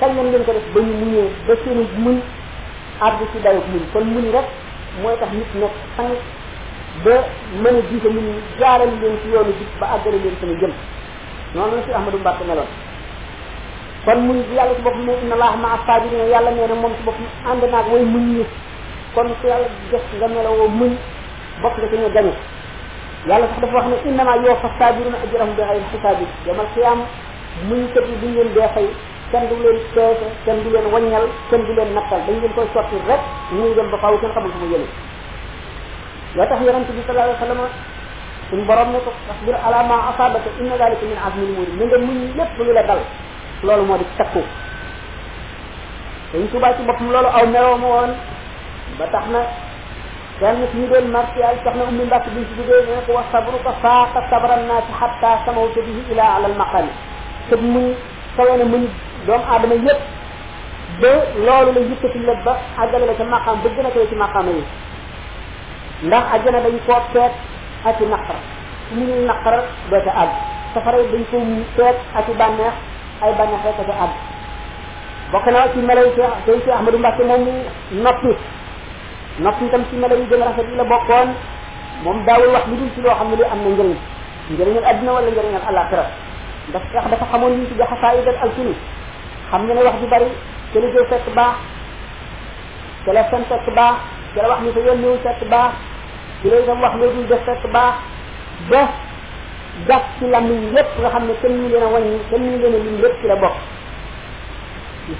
كان 0.00 0.10
نين 0.14 0.26
نين 0.32 0.42
كو 0.46 0.52
داف 0.56 0.66
با 0.74 0.80
ني 0.86 0.92
مويو 1.00 1.24
با 1.46 1.54
سينو 1.62 1.82
مون 2.04 2.16
عبد 3.06 3.20
سي 3.32 3.38
داو 3.44 3.56
مون 3.72 3.84
كون 3.92 4.04
مون 4.14 4.26
رك 4.36 4.46
موي 5.02 5.14
تاخ 5.20 5.30
نيت 5.36 5.50
نوك 5.60 5.74
سان 5.96 6.08
با 7.04 7.14
من 7.62 7.74
ديتا 7.90 8.10
مون 8.16 8.26
جارال 8.60 8.92
لين 9.00 9.14
سي 9.22 9.28
يونو 9.34 9.52
جيت 9.58 9.70
با 9.80 9.86
اغال 9.94 10.14
لين 10.22 10.34
سي 10.40 10.46
جيم 10.60 10.72
نونو 11.56 11.76
سي 11.86 11.90
احمد 11.98 12.14
مبارك 12.20 12.42
نالو 12.50 12.66
kon 14.06 14.18
muñ 14.28 14.36
yàlla 14.54 14.74
ci 14.76 14.82
boppam 14.82 15.06
ne 15.06 15.12
inna 15.22 15.34
allaha 15.34 15.56
ma'a 15.56 15.78
saabirina 15.86 16.24
yàlla 16.24 16.50
nee 16.50 16.66
na 16.66 16.74
moom 16.74 16.92
ci 16.94 17.02
boppam 17.04 17.26
ànd 17.50 17.62
naag 17.72 17.86
way 17.92 18.02
muñ 18.04 18.24
ñi 18.38 18.44
kon 19.14 19.28
ku 19.40 19.46
yàlla 19.46 19.66
jox 19.90 20.02
nga 20.18 20.28
melawoo 20.28 20.68
muñ 20.68 20.92
bokk 21.62 21.74
nga 21.78 21.88
ci 21.90 21.96
ñu 21.98 22.08
gañu 22.14 22.32
yàlla 23.28 23.46
sax 23.48 23.60
dafa 23.60 23.74
wax 23.74 23.86
ne 23.90 23.96
innama 24.10 24.36
yuwaffa 24.36 24.70
saabiruna 24.78 25.18
ajrahum 25.24 25.50
bi 25.56 25.62
ghayri 25.62 25.82
hisaab 25.92 26.18
yawmal 26.46 26.66
qiyaam 26.74 27.00
muñ 27.68 27.80
kat 27.94 28.04
yi 28.06 28.14
duñ 28.22 28.32
leen 28.36 28.48
dee 28.54 28.68
fay 28.74 28.86
kenn 29.32 29.44
du 29.50 29.54
leen 29.62 29.78
peese 29.94 30.26
kenn 30.44 30.58
du 30.64 30.68
leen 30.70 30.86
waññal 30.92 31.26
kenn 31.50 31.62
du 31.66 31.72
leen 31.74 31.90
nattal 31.94 32.20
dañ 32.26 32.36
leen 32.42 32.52
koy 32.54 32.68
sotti 32.72 32.96
rek 33.08 33.20
ñuy 33.52 33.74
dem 33.74 33.90
ba 33.90 33.98
faaw 33.98 34.14
kenn 34.20 34.30
xamul 34.32 34.50
fu 34.52 34.58
mu 34.62 34.66
yële 34.74 34.86
yoo 36.36 36.46
tax 36.46 36.58
yonente 36.66 36.90
bi 36.94 37.02
sallallahu 37.06 37.34
alayhi 37.34 37.40
wa 37.42 37.46
sallam 37.46 37.60
suñu 38.48 38.62
borom 38.64 38.88
ne 38.94 38.98
ko 39.04 39.10
tasbir 39.26 39.56
ala 39.66 39.82
ma 39.90 39.96
asabaka 40.10 40.48
inna 40.60 40.76
dalika 40.78 41.04
min 41.04 41.18
azmi 41.26 41.42
al-umur 41.44 41.68
na 41.78 41.84
nga 41.84 41.98
muñ 42.06 42.16
lépp 42.38 42.52
lu 42.62 42.72
la 42.72 42.82
dal 42.82 43.02
loolu 43.62 43.84
moo 43.86 43.98
di 43.98 44.04
takku 44.16 44.42
dañ 46.32 46.42
tubaa 46.52 46.74
ci 46.76 46.82
boppam 46.86 47.10
loolu 47.10 47.26
aw 47.28 47.44
meloom 47.46 47.82
woon 47.82 48.10
ba 48.98 49.06
tax 49.12 49.24
na 49.34 49.40
kenn 50.38 50.62
ci 50.70 50.76
ñu 50.78 50.86
doon 50.92 51.06
martial 51.10 51.54
tax 51.64 51.74
na 51.76 51.82
ummi 51.90 52.04
mbàkk 52.04 52.26
bi 52.34 52.40
ci 52.48 52.52
duggee 52.58 52.80
ne 52.86 53.02
ko 53.06 53.12
wax 53.18 53.26
sabru 53.32 53.58
ko 53.64 53.72
faaqa 53.82 54.20
sabran 54.30 54.62
naa 54.70 54.82
ci 54.86 54.92
xatta 54.98 55.30
samawta 55.44 55.80
bihi 55.86 56.02
ila 56.12 56.24
alal 56.38 56.54
maqami 56.60 56.92
te 57.50 57.54
muñ 57.56 57.86
kawe 58.36 58.56
na 58.58 58.64
muñ 58.64 58.82
doomu 59.26 59.44
aadama 59.52 59.74
yépp 59.86 60.00
ba 61.00 61.12
loolu 61.46 61.70
la 61.74 61.80
yëkkati 61.90 62.18
la 62.28 62.34
ba 62.44 62.52
àggale 62.82 63.06
la 63.06 63.14
ca 63.18 63.24
maqam 63.24 63.56
ba 63.62 63.68
gën 63.74 63.86
a 63.86 63.90
koy 63.90 64.06
ci 64.08 64.14
maqama 64.14 64.50
yi 64.50 64.64
ndax 66.06 66.24
àjjana 66.34 66.60
dañ 66.62 66.76
koo 66.86 67.00
teet 67.12 67.34
ak 67.86 67.96
i 68.02 68.06
naqar 68.06 68.38
mu 68.94 69.02
ñuy 69.04 69.26
naqar 69.26 69.56
doo 69.90 70.00
ca 70.06 70.12
àgg 70.22 70.32
safara 70.74 70.98
dañ 71.12 71.24
ko 71.30 71.38
teet 71.76 71.96
ak 72.14 72.26
i 72.30 72.36
bànneex 72.38 72.74
ay 73.20 73.32
bànneex 73.38 73.62
rek 73.66 73.78
ko 73.86 73.92
àgg 74.04 74.14
bokk 75.32 75.46
na 75.52 75.60
ci 75.72 75.78
melo 75.82 76.02
yi 76.06 76.12
Cheikh 76.16 76.34
Cheikh 76.46 76.68
Ahmadou 76.74 76.98
Mbacke 76.98 77.22
moom 77.28 77.42
mu 77.44 77.54
noppi 78.02 78.32
noppi 79.40 79.64
itam 79.68 79.82
ci 79.90 79.94
melo 79.96 80.14
yi 80.16 80.26
a 80.34 80.46
rafet 80.46 80.68
bokkoon 80.92 81.28
moom 82.04 82.24
daawul 82.24 82.52
wax 82.54 82.64
lu 82.68 82.76
dul 82.76 82.90
ci 82.94 83.00
loo 83.04 83.14
xam 83.14 83.28
ne 83.28 83.44
am 83.44 83.60
na 83.64 83.70
njëriñ 83.76 83.96
njëriñal 84.54 84.86
adduna 84.90 85.12
wala 85.12 85.26
njëriñal 85.30 85.64
àllaaxira 85.68 86.04
ndax 86.70 86.82
Cheikh 86.92 87.06
dafa 87.12 87.26
xamoon 87.32 87.50
li 87.52 87.58
ñu 87.60 87.66
tuddee 87.68 87.88
xasaayid 87.92 88.28
al 88.28 88.38
alsuni 88.44 88.74
xam 89.50 89.62
nga 89.64 89.74
ne 89.74 89.82
wax 89.88 89.94
ju 90.00 90.06
bari 90.06 90.30
te 90.72 90.78
li 90.80 90.92
jël 90.92 91.06
fekk 91.10 91.26
baax 91.36 91.56
te 93.04 93.10
la 93.12 93.24
fen 93.30 93.42
fekk 93.50 93.66
baax 93.76 93.96
te 94.34 94.38
la 94.42 94.48
wax 94.48 94.60
ni 94.62 94.70
ba 94.72 94.80
yónniwul 94.86 95.18
fekk 95.26 95.42
baax 95.50 95.72
te 96.40 96.46
la 96.50 96.56
itam 96.62 96.78
wax 96.80 96.94
loo 96.98 98.86
gas 99.86 100.02
ci 100.18 100.26
lamuñ 100.26 100.74
yépp 100.74 100.86
nga 101.00 101.08
xam 101.12 101.26
ne 101.28 101.34
kenn 101.42 101.54
ñu 101.62 101.68
leen 101.68 101.82
a 101.82 101.86
wàññi 101.92 102.18
kenn 102.30 102.42
ñu 102.52 102.58
leen 102.58 102.74
a 102.74 102.78
lim 102.82 102.98
yépp 103.02 103.14
ci 103.20 103.26
la 103.26 103.36
bokk 103.36 103.56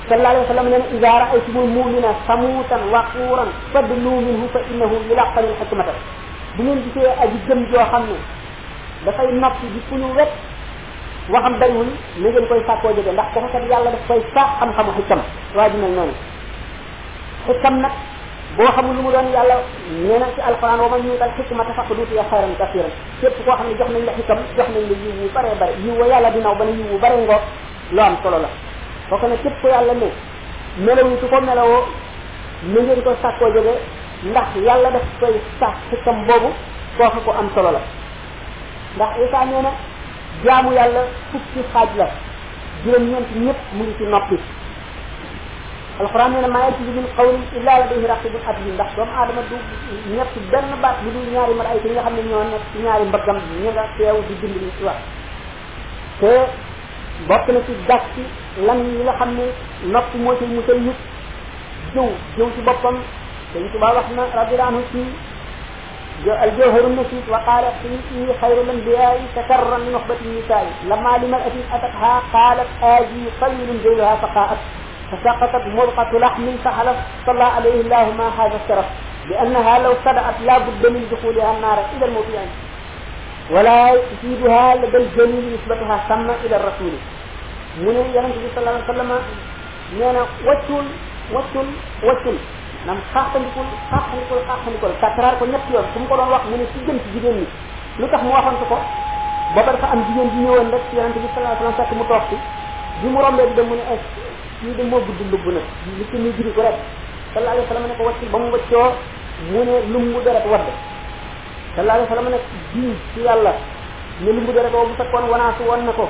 sallallahu 0.09 0.29
alayhi 0.29 0.41
wa 0.43 0.49
sallam 0.49 0.69
nee 0.71 0.79
na 0.79 0.85
ida 0.97 1.13
raaytumul 1.23 1.69
mumina 1.77 2.09
samuutan 2.27 2.83
waquuran 2.93 3.49
fadlu 3.73 4.11
minhu 4.27 4.49
fa 4.53 4.61
innahu 4.71 4.95
yulaqanil 5.09 5.55
xikmata 5.61 5.93
bu 6.57 6.63
ngeen 6.63 6.81
gisee 6.87 7.09
aji 7.23 7.39
gëm 7.49 7.61
joo 7.71 7.85
xam 7.93 8.03
ne 8.11 8.17
dafay 9.05 9.29
noppi 9.33 9.67
di 9.75 9.81
ku 9.89 9.95
ñu 9.97 10.09
wet 10.17 10.29
waxam 11.31 11.55
bariwul 11.59 11.89
na 12.19 12.29
ngeen 12.31 12.47
koy 12.49 12.61
sàkkoo 12.67 12.93
jóge 12.97 13.13
ndax 13.13 13.29
dafa 13.35 13.49
kat 13.53 13.65
yàlla 13.71 13.91
daf 13.91 14.03
koy 14.09 14.21
saax 14.35 14.49
xam-xamu 14.61 14.93
xikam 14.99 15.21
waa 15.57 15.69
ji 15.73 15.77
mel 15.79 15.93
noonu 15.97 16.15
xikam 17.47 17.75
nag 17.85 17.93
boo 18.59 18.67
xamul 18.77 18.95
lu 18.97 19.03
mu 19.07 19.11
doon 19.15 19.31
yàlla 19.33 19.57
nee 20.05 20.19
na 20.19 20.27
ci 20.35 20.41
alquran 20.43 20.81
wa 20.81 20.89
man 20.89 21.03
yuutal 21.07 21.31
xikmata 21.39 21.73
faqad 21.79 21.99
utiya 22.05 22.25
xayran 22.31 22.55
kasiran 22.59 22.93
képp 23.21 23.37
koo 23.45 23.55
xam 23.57 23.67
ne 23.71 23.75
jox 23.79 23.89
nañ 23.95 24.03
la 24.09 24.13
xikam 24.17 24.39
jox 24.57 24.69
nañ 24.75 24.83
la 24.91 24.97
yiw 25.01 25.13
wu 25.21 25.29
bare 25.35 25.49
bare 25.61 25.75
yiw 25.85 25.95
wa 26.01 26.07
yàlla 26.13 26.31
dinaw 26.35 26.55
ba 26.59 26.65
ne 26.65 26.73
yiw 26.79 26.89
wu 26.93 26.99
bare 27.03 27.17
ngoo 27.25 27.41
lu 27.95 28.01
am 28.03 28.17
solo 28.23 28.39
la 28.45 28.49
kooku 29.11 29.27
ne 29.31 29.37
képp 29.43 29.55
ko 29.63 29.69
yàlla 29.69 29.95
ne 30.01 30.09
melawuñ 30.85 31.15
su 31.21 31.27
ko 31.29 31.41
melawoo 31.41 31.83
na 32.73 32.81
ngeen 32.83 33.01
ko 33.07 33.11
sàkkoo 33.23 33.51
jóge 33.55 33.75
ndax 34.31 34.49
yàlla 34.67 34.91
daf 34.91 35.07
koy 35.21 35.35
sax 35.61 35.75
xikam 35.93 36.27
boobu 36.29 36.51
kooku 36.97 37.19
ko 37.27 37.31
am 37.41 37.49
solo 37.55 37.71
la 37.77 37.81
ndax 38.97 39.11
Isa 39.25 39.39
nee 39.51 39.63
na 39.67 39.71
jaamu 40.45 40.71
yàlla 40.79 41.01
fukki 41.33 41.61
xaaj 41.73 41.91
la 42.01 42.07
juróom-ñeent 42.85 43.29
ñëpp 43.45 43.59
mu 43.77 43.83
ngi 43.85 43.95
ci 43.99 44.05
noppi 44.07 44.39
القران 46.01 46.33
لما 46.43 46.61
يجد 46.67 46.81
من 46.99 47.05
قول 47.19 47.37
الا 47.57 47.73
لديه 47.81 48.07
رقيب 48.13 48.33
حبيب 48.47 48.75
ندخ 48.75 48.91
دوم 48.97 49.09
ادم 49.21 49.39
دو 49.51 49.57
نيت 50.11 50.33
بن 50.37 50.73
بات 50.83 50.95
بدون 51.07 51.25
نياري 51.33 51.55
ملائكه 51.61 51.89
ليغا 51.89 52.03
خامل 52.05 52.25
نيو 52.29 52.43
نيت 52.43 52.65
نياري 52.83 53.05
مبغام 53.09 53.39
نيغا 53.63 53.85
تيو 53.97 54.19
دي 54.29 54.35
دين 54.41 54.53
لي 54.63 54.71
سوا 54.79 54.95
ك 56.21 56.25
بوك 57.29 57.47
نتي 57.55 57.73
داكي 57.91 58.25
لان 58.67 58.79
ليغا 58.99 59.15
خامل 59.19 59.51
نوب 59.95 60.09
موتي 60.25 60.47
موتي 60.47 60.93
جو 61.95 62.05
جو 62.39 62.47
سي 62.57 62.61
بوبام 62.69 62.97
سيت 63.53 63.77
با 63.83 63.89
رضي 64.41 64.55
الله 64.57 64.67
عنه 64.71 64.81
سي 64.93 65.05
جو 66.25 66.33
الجوهر 66.45 66.85
النسيت 66.91 67.27
وقال 67.33 67.65
في 67.79 68.21
خير 68.41 68.59
من 68.69 68.79
بيائي 68.87 69.25
تكرر 69.39 69.73
من 69.83 69.89
نخبة 69.97 70.19
النساء 70.27 70.65
لما 70.91 71.13
لم 71.23 71.31
الأتي 71.35 71.63
أتتها 71.77 72.15
قالت 72.35 72.71
آجي 72.95 73.23
قليل 73.41 73.71
جولها 73.85 74.15
فقاءت 74.23 74.61
فسقطت 75.11 75.65
مرقة 75.77 76.11
لحم 76.25 76.47
فهلف 76.65 76.97
صلى 77.27 77.45
عليه 77.57 77.77
الله 77.85 78.05
ما 78.21 78.29
هذا 78.39 78.57
الشرف 78.65 78.87
لأنها 79.31 79.79
لو 79.79 79.93
صدعت 80.05 80.37
لا 80.49 80.57
بد 80.59 80.83
من 80.95 81.03
دخولها 81.13 81.51
النار 81.57 81.79
إلى 81.97 82.05
الموضع 82.07 82.33
يعني. 82.35 82.53
ولا 83.51 83.83
تفيدها 84.09 84.65
لدى 84.77 84.97
الجميل 84.97 85.45
نسبتها 85.57 85.97
ثم 86.09 86.29
إلى 86.45 86.57
الرسول 86.57 86.95
من 87.85 87.97
يرنجي 88.17 88.45
صلى 88.55 88.59
الله 88.61 88.75
عليه 88.77 88.91
وسلم 88.93 89.11
نانا 89.99 90.23
وطل 90.49 90.87
وطل 91.35 91.69
وطل 92.09 92.37
نعم 92.87 92.99
خاطن 93.15 93.41
يقول 93.49 93.67
خاطن 93.91 94.17
يقول 94.25 94.41
خاطن 94.49 94.71
يقول 94.79 94.93
تكرار 95.03 95.33
كون 95.39 95.49
يبقى 95.55 95.69
يوم 95.75 95.87
كم 95.95 96.05
قرون 96.11 96.29
وقت 96.35 96.47
من 96.53 96.61
السجن 96.67 96.97
في 97.05 97.09
جديني 97.19 97.47
لتح 98.01 98.23
موافن 98.23 98.55
تقول 98.65 98.83
بابر 99.57 99.77
فأم 99.83 100.01
جديني 100.09 100.45
ونبقى 100.51 100.91
يرنجي 100.99 101.21
صلى 101.29 101.41
الله 101.41 101.49
عليه 101.53 101.61
وسلم 101.61 101.75
ساكي 101.79 101.95
متوفي 102.01 102.39
جمرا 103.03 103.31
مرام 103.31 103.37
لدى 103.51 103.63
من 103.71 103.81
أسجن 103.95 104.28
ñu 104.63 104.75
de 104.75 104.83
moo 104.83 104.99
gudd 105.01 105.21
lubb 105.31 105.47
nag 105.55 105.63
li 105.97 106.05
ci 106.11 106.17
muy 106.19 106.33
jiri 106.35 106.51
ko 106.55 106.63
rek 106.67 106.75
sallallahu 107.33 107.63
alayhi 107.63 107.69
wa 107.71 107.75
sallam 107.75 107.87
ne 107.91 107.95
ko 107.99 108.03
wàcc 108.07 108.21
ba 108.33 108.39
mu 108.43 108.49
wàccoo 108.55 108.91
mu 109.53 109.59
ne 109.69 109.75
lumbu 109.93 110.19
deret 110.27 110.43
wadd 110.53 110.67
sallallahu 111.77 112.03
alayhi 112.03 112.11
wa 112.11 112.17
sallam 112.17 112.29
ne 112.35 112.39
jiw 112.75 112.91
ci 113.15 113.21
yàlla 113.27 113.53
ne 114.21 114.29
lumbu 114.37 114.51
deret 114.53 114.73
boobu 114.73 114.91
bu 114.91 114.95
fekkoon 115.01 115.31
wanaasu 115.31 115.63
woon 115.63 115.85
na 115.87 115.93
ko 115.93 116.09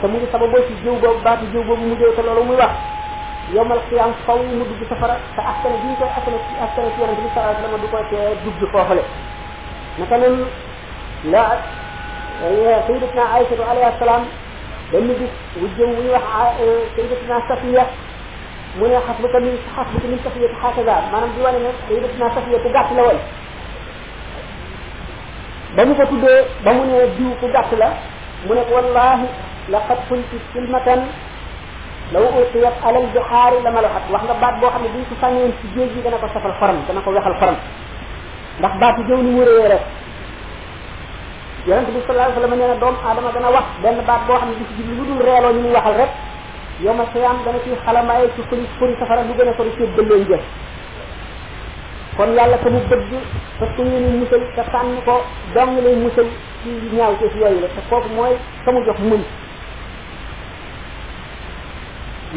te 0.00 0.06
mu 0.06 0.16
ngi 0.18 0.28
sababoo 0.32 0.62
ci 0.68 0.72
jëw 0.84 0.94
boobu 1.02 1.18
baatu 1.24 1.44
jëw 1.52 1.62
boobu 1.66 1.82
mu 1.90 1.94
jëw 1.98 2.12
te 2.14 2.22
loolu 2.22 2.44
muy 2.46 2.56
wax 2.56 2.70
yowmal 3.54 3.80
qiyaam 3.88 4.14
faw 4.26 4.38
mu 4.38 4.62
dugg 4.70 4.82
sa 4.86 4.94
te 4.94 5.42
askan 5.52 5.72
bi 5.80 5.86
ñu 5.90 5.94
koy 5.98 6.06
askan 6.16 6.34
askan 6.66 6.86
ci 6.94 6.98
yonente 7.02 7.22
bi 7.26 7.28
sallallahu 7.34 7.58
alayhi 7.58 7.58
wa 7.58 7.66
sallam 7.66 7.82
du 7.82 7.88
ko 7.90 7.98
tee 8.06 8.24
dugg 8.46 8.60
foofale 8.70 9.02
naka 9.98 10.16
noonu 10.18 10.46
la 11.32 11.42
eh, 12.40 12.80
sayyidatuna 12.86 13.22
Aysatu 13.34 13.62
alayhi 13.68 13.98
salaam 13.98 14.24
benn 14.92 15.06
bis 15.06 15.32
wujjëm 15.62 15.90
muy 15.96 16.10
wax 16.10 16.22
sayyidatuna 16.96 17.36
safiya 17.48 17.84
mu 18.78 18.86
ne 18.90 18.96
xasbuka 19.06 19.38
min 19.42 19.54
xasbuka 19.76 20.06
min 20.10 20.18
safiya 20.22 20.48
ti 20.50 20.54
xaakaza 20.62 20.94
maanaam 21.12 21.30
di 21.36 21.42
wane 21.44 21.58
ne 21.62 21.70
sayyidatuna 21.86 22.28
safiya 22.34 22.58
ku 22.62 22.68
gàtt 22.76 22.90
la 22.98 23.02
woon 23.06 23.18
ba 25.76 25.84
mu 25.86 25.94
ko 25.94 26.02
tuddee 26.10 26.38
ba 26.64 26.70
mu 26.74 26.84
ne 26.90 26.98
diw 27.18 27.32
ku 27.40 27.46
gàtt 27.54 27.70
la 27.82 27.88
mu 28.46 28.52
ne 28.58 28.62
wallahi 28.74 29.26
laqad 29.74 29.98
kunti 30.08 30.36
silmatan 30.52 31.06
law 32.14 32.26
ulqiyat 32.40 32.74
alal 32.82 33.06
bihaari 33.14 33.56
la 33.62 33.70
malaxat 33.70 34.04
wax 34.10 34.22
nga 34.26 34.34
baat 34.42 34.54
boo 34.58 34.70
xam 34.74 34.82
ne 34.82 34.88
buñ 34.94 35.04
ko 35.10 35.14
sànniwoon 35.22 35.52
ci 35.60 35.66
géej 35.74 35.88
gi 35.94 36.02
dana 36.02 36.16
ko 36.18 36.26
safal 36.34 36.54
xoram 36.58 36.78
dana 36.88 37.00
ko 37.00 37.10
wexal 37.14 37.36
xoram 37.38 37.56
ndax 38.58 38.72
baatu 38.82 39.00
jëw 39.06 39.18
ni 39.22 39.30
mu 39.38 39.42
réyee 39.46 39.68
rek 39.74 39.82
yonent 41.66 41.86
bi 41.92 42.00
sallallahu 42.06 42.32
alayhi 42.32 42.40
wasallam 42.40 42.58
nee 42.58 42.68
na 42.72 42.76
doomu 42.82 42.98
aadama 43.08 43.30
dana 43.36 43.50
wax 43.56 43.66
benn 43.84 43.98
baat 44.08 44.22
boo 44.28 44.38
xam 44.40 44.48
ne 44.52 44.56
di 44.60 44.64
ci 44.70 44.74
jublu 44.86 45.04
lu 45.04 45.08
dul 45.10 45.20
reeloo 45.26 45.52
ñu 45.54 45.60
muy 45.60 45.72
waxal 45.76 45.96
rek 46.00 46.10
yow 46.84 46.94
ma 46.96 47.04
xiyam 47.12 47.36
dana 47.44 47.58
ci 47.64 47.70
xalamaaye 47.84 48.28
ci 48.36 48.40
furi 48.48 48.64
furi 48.78 48.94
safara 49.00 49.22
lu 49.28 49.34
gën 49.38 49.48
a 49.48 49.52
sori 49.58 49.70
ci 49.76 49.84
bëlleen 49.96 50.24
jëf 50.28 50.44
kon 52.16 52.32
yàlla 52.38 52.56
ko 52.64 52.70
mu 52.70 52.80
bëgg 52.88 53.12
parce 53.60 53.72
que 53.76 53.82
yéen 53.82 54.06
musal 54.22 54.42
te 54.56 54.62
tànn 54.72 54.96
ko 55.04 55.18
dong 55.54 55.72
lay 55.84 55.94
musal 55.96 56.28
ci 56.62 56.70
ñaaw 56.96 57.14
ci 57.18 57.38
yooyu 57.38 57.60
la 57.60 57.68
te 57.76 57.80
kooku 57.90 58.08
mooy 58.16 58.34
ka 58.64 58.72
mu 58.72 58.80
jox 58.86 58.98
mën 59.04 59.20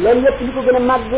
loolu 0.02 0.20
yépp 0.26 0.38
li 0.40 0.52
ko 0.52 0.60
gën 0.60 0.76
a 0.76 0.80
màgg 0.80 1.10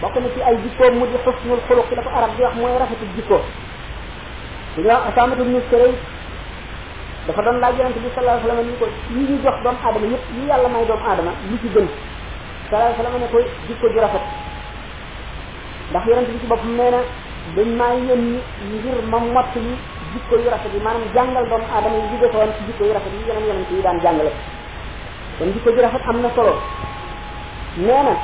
bokk 0.00 0.14
na 0.18 0.28
ci 0.34 0.40
ay 0.42 0.56
jikkoom 0.62 0.98
mu 0.98 1.06
di 1.10 1.16
xusnul 1.24 1.60
xuluq 1.68 1.88
la 1.94 2.02
ko 2.02 2.10
arab 2.10 2.30
di 2.36 2.42
wax 2.42 2.54
mooy 2.56 2.72
rafetu 2.82 3.06
jikko 3.16 3.38
dañoo 4.76 5.02
asamatu 5.08 5.42
ñu 5.44 5.60
sëray 5.70 5.94
dafa 7.26 7.42
doon 7.42 7.58
laaj 7.58 7.76
yonente 7.78 7.98
bi 7.98 8.10
sallallahu 8.14 8.38
alayhi 8.38 8.46
wasallam 8.46 8.70
ni 8.70 8.78
ko 8.78 8.86
yi 9.10 9.22
ñu 9.26 9.36
jox 9.44 9.56
doomu 9.62 9.78
aadama 9.84 10.06
yëpp 10.10 10.24
yi 10.36 10.42
yàlla 10.50 10.68
may 10.74 10.84
doomu 10.86 11.02
aadama 11.10 11.32
lu 11.50 11.56
ci 11.62 11.68
gën 11.74 11.86
sallallahu 12.70 13.02
alayhi 13.02 13.32
ko 13.34 13.38
jikko 13.68 13.86
ju 13.94 13.98
rafet 14.04 14.24
ndax 15.90 16.04
yonente 16.08 16.30
bi 16.32 16.38
ci 16.40 16.46
boppam 16.46 16.72
nee 16.78 16.90
na 16.94 17.00
dañ 17.56 17.68
maa 17.78 17.92
yónni 17.98 18.38
ngir 18.70 18.98
ma 19.10 19.18
mott 19.18 19.50
yi 19.58 19.74
jikko 20.14 20.34
yu 20.40 20.50
rafet 20.54 20.70
yi 20.74 20.80
maanaam 20.86 21.02
jàngal 21.14 21.46
doomu 21.50 21.66
aadama 21.74 21.96
yi 21.98 22.06
jóge 22.14 22.28
woon 22.30 22.50
ci 22.62 22.94
rafet 22.94 23.10
yi 23.16 23.22
yeneen 23.28 23.46
yonente 23.50 23.74
yi 23.74 23.82
daan 23.82 23.98
jàngale 24.04 24.32
ko 25.38 25.42
jikko 25.50 25.70
ju 25.76 25.80
rafet 25.86 26.04
am 26.10 26.18
na 26.22 26.30
solo 26.34 26.54
nee 27.82 28.02
na 28.06 28.14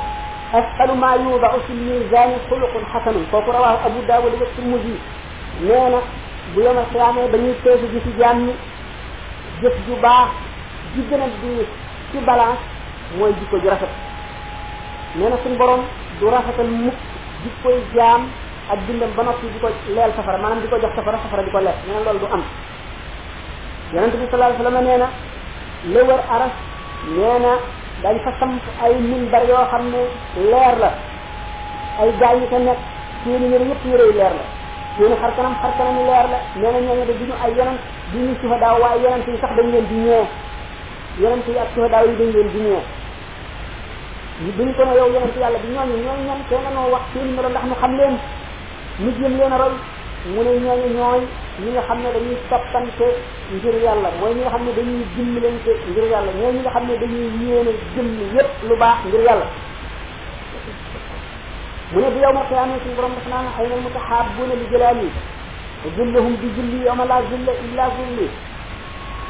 as'alu 0.59 0.95
ma 0.95 1.11
yudau 1.19 1.59
fi 1.67 1.73
lmisani 1.75 2.39
xuluqun 2.47 2.83
xasanun 2.93 3.25
kooku 3.31 3.51
rawaahu 3.51 3.79
abu 3.87 3.99
daawud 4.07 4.31
wa 4.41 4.47
tirmidi 4.55 4.95
nee 5.67 5.89
na 5.91 5.99
bu 6.55 6.61
yoma 6.61 6.81
xiyaamee 6.91 7.27
dañuy 7.33 7.55
teesu 7.63 7.85
gi 7.91 7.99
ci 8.07 8.13
jaam 8.19 8.47
ñi 8.47 8.53
jëf 9.61 9.75
ju 9.87 9.95
baax 10.01 10.29
ju 10.95 11.01
gën 11.09 11.21
a 11.21 11.27
di 11.41 11.65
ci 12.11 12.17
balance 12.25 12.63
mooy 13.17 13.31
jikko 13.39 13.57
ju 13.57 13.67
rafet 13.69 13.89
nee 15.15 15.29
na 15.29 15.37
suñu 15.43 15.57
borom 15.57 15.81
du 16.19 16.25
rafetal 16.29 16.67
mukk 16.69 16.97
jikkoy 17.43 17.77
jaam 17.95 18.27
ak 18.71 18.79
dundam 18.87 19.09
ba 19.15 19.23
noppi 19.23 19.47
di 19.53 19.59
ko 19.59 19.69
leel 19.95 20.11
safara 20.15 20.37
maanaam 20.37 20.61
di 20.61 20.67
ko 20.67 20.77
jox 20.77 20.93
safara 20.95 21.17
safara 21.23 21.43
di 21.43 21.51
ko 21.51 21.59
leel 21.59 21.77
nee 21.87 21.95
na 21.95 22.01
loolu 22.05 22.19
du 22.19 22.25
am 22.31 22.43
yonente 23.93 24.17
bi 24.17 24.25
sallallahu 24.29 24.53
alayhi 24.53 24.63
wasallam 24.63 24.85
nee 24.89 24.97
na 25.01 25.07
lëwër 25.93 26.19
aras 26.35 26.53
nee 27.15 27.37
na 27.43 27.53
dañ 28.03 28.17
fa 28.25 28.31
samp 28.39 28.61
ay 28.83 28.93
minbar 29.11 29.43
yoo 29.49 29.65
xam 29.71 29.85
ne 29.93 30.01
leer 30.51 30.75
la 30.83 30.89
ay 32.01 32.09
gaañ 32.19 32.37
yi 32.41 32.47
ko 32.51 32.57
nekk 32.59 32.79
seeni 33.23 33.45
yëre 33.53 33.65
yëpp 33.69 33.83
leer 33.85 34.33
la 34.39 34.45
seeni 34.97 35.15
xar 35.21 35.31
kanam 35.37 35.53
xar 35.61 35.71
kanam 35.77 35.95
yu 35.99 36.05
leer 36.05 36.27
la 36.31 36.39
nee 36.61 36.71
na 36.75 36.79
ñooñu 36.85 37.03
de 37.09 37.13
duñu 37.19 37.33
ay 37.43 37.51
yonent 37.57 37.81
duñu 38.13 38.31
suhadaaw 38.41 38.77
waaye 38.81 39.01
yonent 39.05 39.27
yi 39.29 39.37
sax 39.41 39.51
dañ 39.57 39.67
leen 39.73 39.85
di 39.91 39.95
ñëw 40.05 40.23
yonent 41.21 41.47
yi 41.47 41.55
ak 41.63 41.67
suhadaaw 41.75 42.05
yi 42.09 42.13
dañ 42.19 42.29
leen 42.35 42.49
di 42.53 42.59
ñëw 42.65 42.79
duñ 44.57 44.69
ko 44.77 44.83
ne 44.85 44.91
yow 44.97 45.09
yonent 45.15 45.35
yàlla 45.41 45.57
bi 45.63 45.67
ñooñu 45.75 45.95
ñooñu 46.05 46.23
ñan 46.27 46.39
te 46.49 46.55
nga 46.61 46.69
noo 46.77 46.87
wax 46.93 47.03
seen 47.13 47.25
numéro 47.29 47.49
ndax 47.49 47.63
mu 47.69 47.75
xam 47.81 47.93
leen 47.99 48.15
ñu 49.01 49.43
a 49.55 49.57
roy 49.61 49.73
mu 50.35 50.39
ne 50.45 50.51
ñooñu 50.63 50.87
nga 51.73 51.81
xam 51.87 51.97
ne 52.03 52.09
dañuy 52.15 52.37
toppante 52.51 53.07
ngir 53.55 53.75
yàlla 53.85 54.09
mooy 54.19 54.33
ñi 54.35 54.41
nga 54.43 54.49
xam 54.55 54.61
ne 54.65 54.71
dañuy 54.77 55.01
dimbalante 55.15 55.71
ngir 55.89 56.05
yàlla 56.13 56.31
ñooy 56.39 56.53
ñi 56.55 56.61
nga 56.63 56.71
xam 56.75 56.83
ne 56.89 56.93
dañuy 57.03 57.29
yéene 57.41 57.71
jëmm 57.95 58.07
yépp 58.33 58.47
lu 58.69 58.75
baax 58.81 58.97
ngir 59.07 59.23
yàlla 59.27 59.45
من 61.95 62.07
في 62.13 62.19
يوم 62.25 62.37
القيامة 62.37 62.73
يقولون 62.77 63.11
مثلنا 63.17 63.49
حين 63.57 63.71
المتحابون 63.77 64.49
لجلالي 64.61 65.09
وظلهم 65.85 66.33
بجلي 66.41 66.77
يوم 66.87 67.01
لا 67.09 67.17
ظل 67.31 67.47
إلا 67.63 67.83
ظلي 67.97 68.27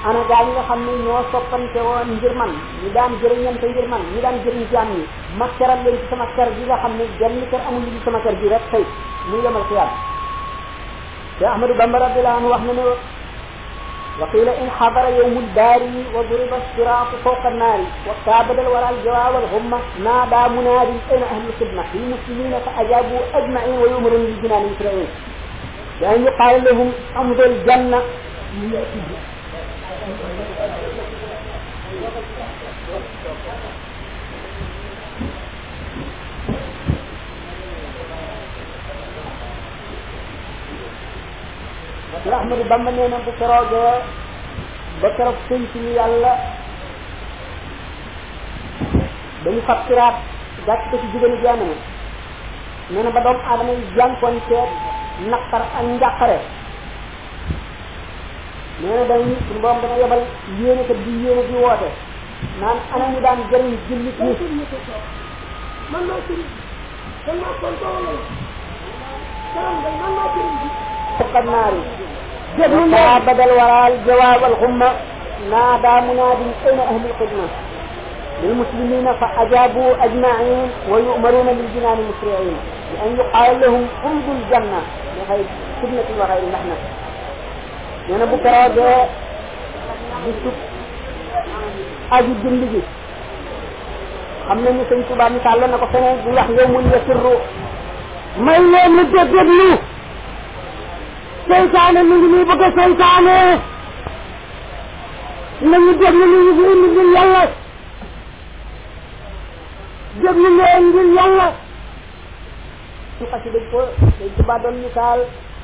أنا 0.07 0.20
قاعد 0.30 0.47
أخمي 0.64 0.93
نوع 1.05 1.22
سبطن 1.34 1.61
كوان 1.74 2.09
جرمان 2.22 2.51
ندام 2.86 3.11
جرمان 3.22 3.55
في 3.61 3.68
جرمان 3.78 4.01
ندام 4.16 4.36
جرمان 4.45 4.68
جاني 4.72 5.01
مكتر 5.39 5.70
اللي 5.74 5.89
يسمى 6.03 6.26
كر 6.36 6.47
جيلا 6.59 6.76
خمي 6.84 7.05
جرمي 7.20 7.45
كر 7.51 7.61
أمو 7.70 7.78
اللي 7.82 7.99
يسمى 8.01 8.20
كر 8.24 8.34
جيلا 8.41 8.59
من 9.32 9.38
يوم 9.45 9.57
القيامة 9.61 9.91
يا 11.41 11.47
أحمد 11.53 11.70
بن 11.80 11.95
رضي 12.05 12.20
الله 12.22 12.38
عنه 12.61 12.82
وقيل 14.22 14.49
إن 14.49 14.70
حضر 14.70 15.05
يوم 15.20 15.38
الباري 15.38 16.05
وضرب 16.16 16.51
الصراط 16.61 17.07
فوق 17.26 17.45
النار 17.45 17.80
وكابد 18.07 18.59
الورى 18.59 18.76
وراء 18.76 18.93
الجوى 18.93 19.26
والغمة 19.34 19.80
نادى 20.05 20.53
مناد 20.53 20.88
أين 21.11 21.24
أهل 21.34 21.41
الخدمة 21.49 21.84
للمسلمين 21.93 22.53
فأجابوا 22.66 23.20
أجمعين 23.34 23.74
ويؤمر 23.76 24.09
بجنان 24.18 24.72
يسرعون 24.72 25.07
وأن 26.01 26.24
يقال 26.26 26.64
لهم 26.64 26.91
أمضوا 27.16 27.45
الجنة 27.45 28.01
Ahmadu 42.43 42.63
Bamba 42.67 42.91
nee 42.91 43.07
na 43.07 43.17
bu 43.23 43.31
keroogee 43.39 44.01
ba 45.01 45.07
keroog 45.15 45.35
penc 45.47 45.69
mi 45.79 45.91
yàlla 45.95 46.31
dañu 49.43 49.61
fab 49.67 49.77
siraat 49.87 50.15
gàcc 50.67 50.81
ko 50.89 50.95
ci 51.01 51.05
jigéenu 51.11 51.37
jaamani 51.43 51.75
nee 52.91 53.03
na 53.05 53.11
ba 53.15 53.21
doomu 53.25 53.39
aadama 53.51 53.71
yi 53.77 53.83
jànkoonteeg 53.95 54.71
naqar 55.31 55.63
na 58.81 58.91
dañu 59.09 59.33
suñu 59.45 59.61
borom 59.63 59.77
dana 59.81 59.95
yebal 60.01 60.21
yéene 60.59 60.83
kat 60.87 60.97
di 61.05 61.11
yéene 61.23 61.43
di 61.49 61.55
woote 61.63 61.89
naan 62.59 62.77
ana 62.93 63.05
ñu 63.11 63.19
daan 63.25 63.39
jëriñ 63.49 63.75
bi 63.87 64.13
man 65.91 66.03
maa 66.11 66.19
kontoon 67.61 67.97
lañ 68.05 68.19
karam 69.53 69.77
day 69.83 69.93
man 70.01 70.11
maa 70.17 70.29
sëriñ 70.33 70.57
bi 70.57 72.02
تعبد 72.57 73.39
الوراء 73.39 73.87
الجواب 73.93 74.41
الغمة 74.51 74.91
نادى 75.51 75.93
مناد 76.07 76.37
أين 76.69 76.79
أهل 76.79 77.03
القدمة 77.09 77.45
للمسلمين 78.43 79.07
فأجابوا 79.19 79.91
أجمعين 80.05 80.67
ويؤمرون 80.89 81.47
بالجنان 81.57 81.97
المسرعين 82.01 82.57
لأن 82.93 83.11
يقال 83.17 83.61
لهم 83.61 83.83
خذوا 84.03 84.33
الجنة 84.37 84.81
لغير 85.17 85.45
خدمة 85.81 86.05
وغير 86.19 86.41
محنة 86.53 86.77
لأن 88.09 88.23
بكرة 88.31 88.67
ده 88.75 89.05
بسوك 90.23 90.57
أجي 92.11 92.33
جنبي 92.43 92.81
خمنا 94.49 94.71
نسيتوا 94.71 95.15
ni 95.29 95.39
مثال 95.39 95.59
لنا 95.61 95.77
misaal 95.77 96.49
يوم 96.49 96.89
يسر 96.93 97.23
ko 97.23 98.39
يوم 98.39 98.97
di 99.07 99.92
الشيطان 101.53 102.05
من 102.09 102.17
جنوبك 102.23 102.61
الشيطان 102.67 103.27
nañu 105.71 105.91
déglu 105.99 106.25
li 106.31 106.37
ñu 106.45 106.51
fi 106.57 106.63
indi 106.73 106.87
ngir 106.93 107.07
yàlla 107.15 107.41
déglu 110.21 110.49
leen 110.57 110.83
ngir 110.89 111.07
yàlla 111.17 111.47
su 113.17 113.23
xasi 113.31 113.49
dañ 113.55 113.65
ko 113.71 113.79
dañ 114.19 114.29
tubaa 114.37 114.59
doon 114.63 114.75
misaal 114.83 115.19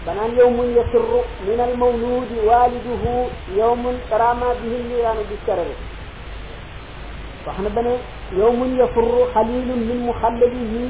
banaan 0.05 0.31
yowmun 0.39 0.67
yasirru 0.77 1.19
min 1.47 1.59
al 1.67 1.73
mawludi 1.81 2.35
waliduhu 2.49 3.13
yowmun 3.59 3.95
tarama 4.09 4.47
bihi 4.61 4.79
niyaanu 4.89 5.23
bi 5.29 5.35
sarari 5.45 5.75
wax 7.45 7.57
na 7.63 7.69
ba 7.75 7.81
ne 7.87 7.93
yowmun 8.39 8.69
yasirru 8.81 9.21
xalilun 9.33 9.79
min 9.89 9.99
muxalladihi 10.09 10.83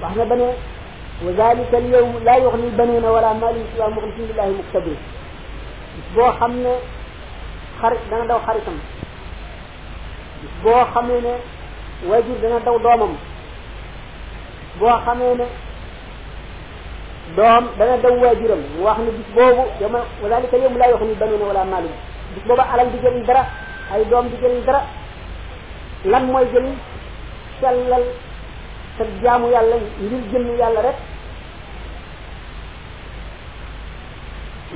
wax 0.00 0.12
na 0.18 0.24
ba 0.30 0.36
ne 0.40 0.48
وذلك 1.24 1.70
اليوم 1.82 2.12
لا 2.28 2.34
يغني 2.44 2.66
البنون 2.70 3.04
ولا 3.14 3.30
مال 3.42 3.56
سوى 3.76 3.86
مغلقين 3.94 4.26
لله 4.30 4.48
مكتبه 4.58 4.96
أسبوع 5.98 6.30
خمنا 6.40 6.74
خارج 7.82 7.98
دانا 8.10 8.26
دو 8.30 8.38
خارجم 8.46 8.76
أسبوع 10.46 10.84
خمنا 10.94 11.34
واجب 12.10 12.36
دانا 12.42 12.58
دو 12.66 12.76
دومم 12.86 13.12
أسبوع 14.72 14.94
خمنا 15.04 15.46
دوم 17.38 17.64
دانا 17.78 17.96
دو 18.04 18.12
واجرم 18.24 18.62
واحنا 18.82 19.08
بسبوه 19.16 19.58
يوم 19.82 19.94
وذلك 20.22 20.50
اليوم 20.58 20.74
لا 20.80 20.86
يغني 20.92 21.12
البنون 21.16 21.42
ولا 21.48 21.62
مال 21.72 21.84
بسبوه 22.36 22.62
على 22.70 22.82
الدجال 22.86 23.14
الدرا 23.20 23.42
أي 23.94 24.00
دوم 24.10 24.24
دجال 24.32 24.50
الدرا 24.58 24.80
لم 26.12 26.24
ويجل 26.36 26.66
سلل 27.60 28.04
تجامو 28.98 29.48
يالله 29.54 29.80
يجل 30.12 30.46
يالله 30.62 30.80
رك 30.86 30.98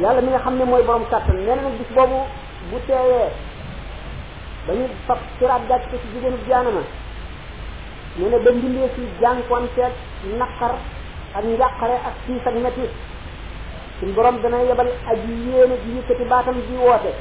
yàlla 0.02 0.20
mi 0.20 0.30
nga 0.30 0.38
xam 0.44 0.58
ne 0.58 0.64
mooy 0.64 0.82
borom 0.86 1.04
kàttan 1.10 1.36
nee 1.44 1.54
na 1.56 1.62
nag 1.62 1.76
bis 1.80 1.90
boobu 1.96 2.18
bu 2.70 2.76
teewee 2.86 3.28
ba 4.66 4.72
ñu 4.78 4.84
fab 5.06 5.18
siraat 5.38 5.62
gàcc 5.70 5.84
ko 5.90 5.96
ci 6.02 6.06
jigéenu 6.12 6.38
jaanama 6.48 6.82
nee 8.18 8.30
na 8.32 8.36
ba 8.44 8.50
mbindee 8.56 8.88
si 8.94 9.02
jànkuwanteeg 9.20 9.92
naqar 10.40 10.74
ak 11.36 11.44
njàqare 11.44 11.96
ak 12.08 12.14
siis 12.26 12.46
ak 12.50 12.54
metti 12.64 12.84
suñ 13.98 14.10
boroom 14.16 14.36
dana 14.42 14.58
yebal 14.68 14.90
ak 15.10 15.18
yéene 15.44 15.74
ji 15.82 15.90
yëkkati 15.96 16.24
baatam 16.32 16.56
ji 16.66 16.74
woote 16.82 17.12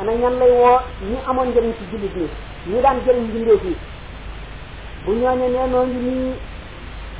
ana 0.00 0.12
ñan 0.20 0.34
lay 0.40 0.52
woo 0.60 0.78
ñi 1.08 1.16
amoon 1.30 1.48
njëriñ 1.50 1.72
ci 1.78 1.84
jullit 1.90 2.14
ñi 2.18 2.28
ñu 2.70 2.82
daan 2.84 2.98
jëriñ 3.06 3.24
mbindee 3.28 3.58
si 3.62 3.72
bu 5.04 5.10
ñooñe 5.20 5.46
nee 5.54 5.66
noo 5.72 5.84
ngi 5.88 6.00
nii 6.08 6.32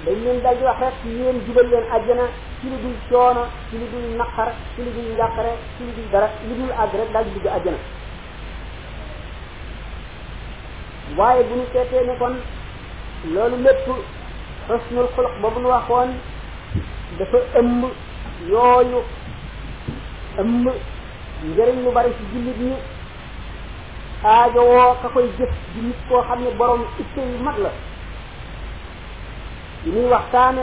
dañ 0.04 0.16
leen 0.24 0.38
dal 0.42 0.56
di 0.58 0.64
wax 0.64 0.78
rek 0.84 0.94
yéen 1.06 1.38
jubal 1.46 1.66
leen 1.72 1.86
àjjana 1.96 2.26
ci 2.61 2.68
lu 2.68 2.76
dul 2.76 2.96
coono 3.08 3.46
ci 3.72 3.76
lu 3.80 3.86
dul 3.90 4.16
naqar 4.20 4.52
ci 4.76 4.82
lu 4.84 4.90
dul 4.92 5.08
njàqare 5.16 5.52
ci 5.76 5.80
lu 5.86 5.90
dul 5.96 6.08
dara 6.12 6.28
lu 6.46 6.54
dul 6.61 6.70
àgg 6.84 6.94
daal 7.12 7.24
dugg 7.34 7.46
àjjana 7.46 7.78
waaye 11.16 11.42
bu 11.48 11.54
ñu 11.56 11.64
seetee 11.72 12.04
ne 12.06 12.14
kon 12.18 12.34
loolu 13.34 13.56
lépp 13.64 13.86
xusnul 14.68 15.06
xuluq 15.14 15.34
boobu 15.40 15.61
nu 15.61 15.68
waxoon 15.68 16.11
dafa 17.18 17.38
ëmb 17.58 17.82
yooyu 18.50 19.00
ëmb 20.40 20.68
njëriñ 21.50 21.78
lu 21.84 21.90
bari 21.92 22.12
ci 22.16 22.24
jullit 22.32 22.58
ñi 22.66 22.74
aajowoo 24.24 24.94
ka 25.02 25.08
koy 25.08 25.26
jëf 25.38 25.52
di 25.74 25.92
koo 26.08 26.22
xam 26.22 26.40
ne 26.44 26.50
borom 26.58 26.84
itte 27.00 27.20
yu 27.20 27.38
mag 27.44 27.56
la 27.58 27.70
li 29.84 29.90
muy 29.92 30.08
waxtaane 30.12 30.61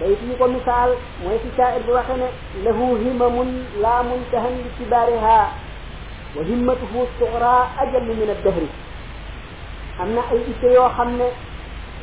bayit 0.00 0.18
yi 0.26 0.34
ko 0.36 0.48
misaal 0.50 0.90
mooy 1.22 1.38
ci 1.42 1.50
shaair 1.56 1.82
bi 1.86 1.92
waxe 1.94 2.14
ne 2.20 2.26
lahu 2.66 2.86
himamun 3.02 3.50
la 3.82 3.92
muntahan 4.02 4.56
li 4.58 4.70
kibariha 4.78 5.36
wa 6.36 6.42
himmatuhu 6.48 7.04
sughra 7.18 7.52
ajal 7.84 8.02
min 8.08 8.28
ad-dahri 8.34 8.68
am 10.02 10.10
na 10.16 10.20
ay 10.32 10.40
itte 10.52 10.72
yoo 10.74 10.88
xam 10.96 11.14
ne 11.20 11.28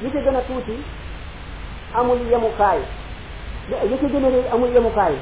li 0.02 0.10
ci 0.12 0.24
gën 0.24 0.38
a 0.38 0.42
tuuti 0.48 0.78
amul 2.02 2.20
yemukaay 2.32 2.80
li 3.92 3.98
ci 4.00 4.06
gën 4.14 4.26
a 4.26 4.30
rëy 4.36 4.46
amul 4.54 4.72
yemukaay 4.78 5.14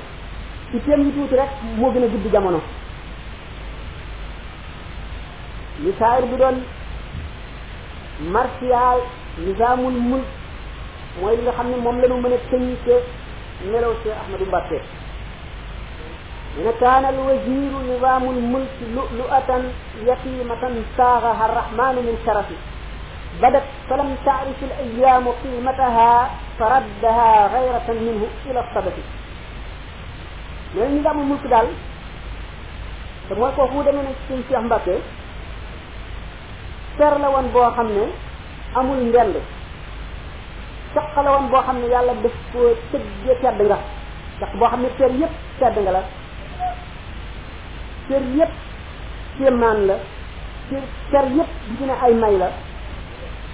itteem 0.74 1.05
yi 1.07 1.11
tuuti 1.11 1.36
rek 1.41 1.49
moo 1.78 1.89
gën 1.91 2.03
a 2.03 2.07
gudd 2.07 2.32
jamono 2.32 2.61
li 5.80 5.91
shaair 5.97 6.24
bi 6.30 6.36
doon 6.38 6.57
martial 8.38 9.01
nizamul 9.39 9.91
mulk 9.93 10.39
mooy 11.22 11.34
li 11.38 11.41
nga 11.43 11.53
xam 11.57 11.68
ne 11.72 11.78
moom 11.84 11.95
la 12.01 12.07
ñu 12.07 12.22
mën 12.22 12.36
a 16.66 16.72
كان 16.84 17.05
الوزير 17.14 17.70
نظام 17.91 18.24
الملك 18.36 18.76
لؤلؤة 18.97 19.49
يتيمة 20.10 20.64
ساغها 20.97 21.43
الرحمن 21.49 21.95
من 22.07 22.16
شرفه 22.26 22.60
بدت 23.41 23.66
فلم 23.89 24.10
تعرف 24.26 24.60
الأيام 24.70 25.26
قيمتها 25.43 26.12
فردها 26.57 27.30
غيرة 27.55 27.88
منه 28.05 28.24
إلى 28.49 28.60
الصدف 28.66 28.97
من 30.76 30.89
نظام 30.99 31.18
الملك 31.24 31.43
دال 31.53 31.68
تموي 33.30 33.49
كو 33.55 33.62
خودة 33.72 33.91
من 33.95 34.05
سين 34.28 34.39
شيخ 34.49 34.60
مباكي 34.66 34.97
سر 36.97 37.14
لوان 37.24 37.36
وون 37.36 37.45
بو 37.53 37.62
خامني 37.76 38.05
امول 38.80 39.03
caq 40.94 41.16
la 41.24 41.32
woon 41.32 41.48
boo 41.52 41.62
xam 41.66 41.78
ne 41.82 41.88
yàlla 41.92 42.14
def 42.24 42.34
ko 42.54 42.60
tëgge 42.92 43.34
tedd 43.42 43.60
nga 43.68 43.78
caq 44.40 44.52
boo 44.58 44.68
xam 44.70 44.82
ne 44.82 44.90
ter 44.98 45.12
yëpp 45.22 45.34
tedd 45.60 45.76
nga 45.84 45.92
la 45.92 46.02
ter 48.08 48.22
yëpp 48.38 48.50
kéemaan 49.38 49.80
la 49.88 49.96
ter 50.70 50.84
ter 51.12 51.26
yëpp 51.38 51.52
di 51.78 51.86
ay 52.04 52.14
may 52.14 52.38
la 52.38 52.50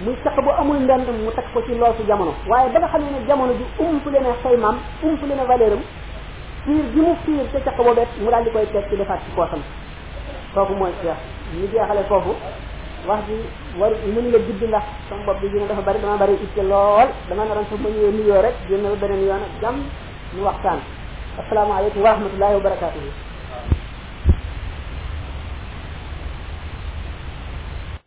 muy 0.04 0.14
caq 0.24 0.36
bu 0.44 0.50
amul 0.58 0.78
ndend 0.84 1.06
mu 1.24 1.30
teg 1.34 1.44
ko 1.52 1.62
ci 1.66 1.74
loosu 1.74 2.06
jamono 2.06 2.32
waaye 2.48 2.68
ba 2.72 2.78
nga 2.80 2.88
xam 2.88 3.02
ne 3.12 3.26
jamono 3.26 3.52
ji 3.58 3.64
umpale 3.86 4.18
na 4.20 4.32
xaymaam 4.42 4.76
umpale 5.02 5.34
na 5.36 5.44
valeur 5.44 5.72
am 5.72 5.82
fiir 6.66 6.84
gi 6.92 7.00
mu 7.00 7.14
fiir 7.24 7.46
te 7.52 7.60
caq 7.62 7.76
boobet 7.76 8.08
mu 8.18 8.30
daal 8.30 8.44
di 8.44 8.50
koy 8.50 8.66
teg 8.72 8.88
ci 8.88 8.96
defaat 8.96 9.20
ci 9.24 9.30
koosam 9.36 9.60
kooku 10.54 10.72
mooy 10.74 10.92
seex 11.02 11.18
ñu 11.56 11.68
jeexale 11.72 12.02
foofu 12.08 12.34
wax 13.06 13.22
ji 13.30 13.38
war 13.78 13.94
mënu 14.02 14.28
la 14.34 14.40
gudd 14.46 14.62
la 14.74 14.80
sama 15.08 15.24
bopp 15.30 15.40
bi 15.40 15.48
dina 15.50 15.66
dafa 15.70 15.82
bari 15.86 16.02
dama 16.02 16.18
bari 16.18 16.34
itte 16.46 16.62
lool 16.70 17.08
dama 17.30 17.42
naroon 17.46 17.66
sax 17.70 17.78
ma 17.82 17.88
ñëwee 17.94 18.14
nuyoo 18.18 18.42
rek 18.46 18.56
génn 18.68 18.90
beneen 19.00 19.22
yoon 19.28 19.42
ak 19.48 19.52
jàmm 19.62 19.78
ñu 20.34 20.42
waxtaan 20.48 20.80
asalaamaaleykum 21.42 22.02
wa 22.04 22.12
rahmatullahi 22.14 22.54
wa 22.58 22.64
barakaatuhu 22.66 23.25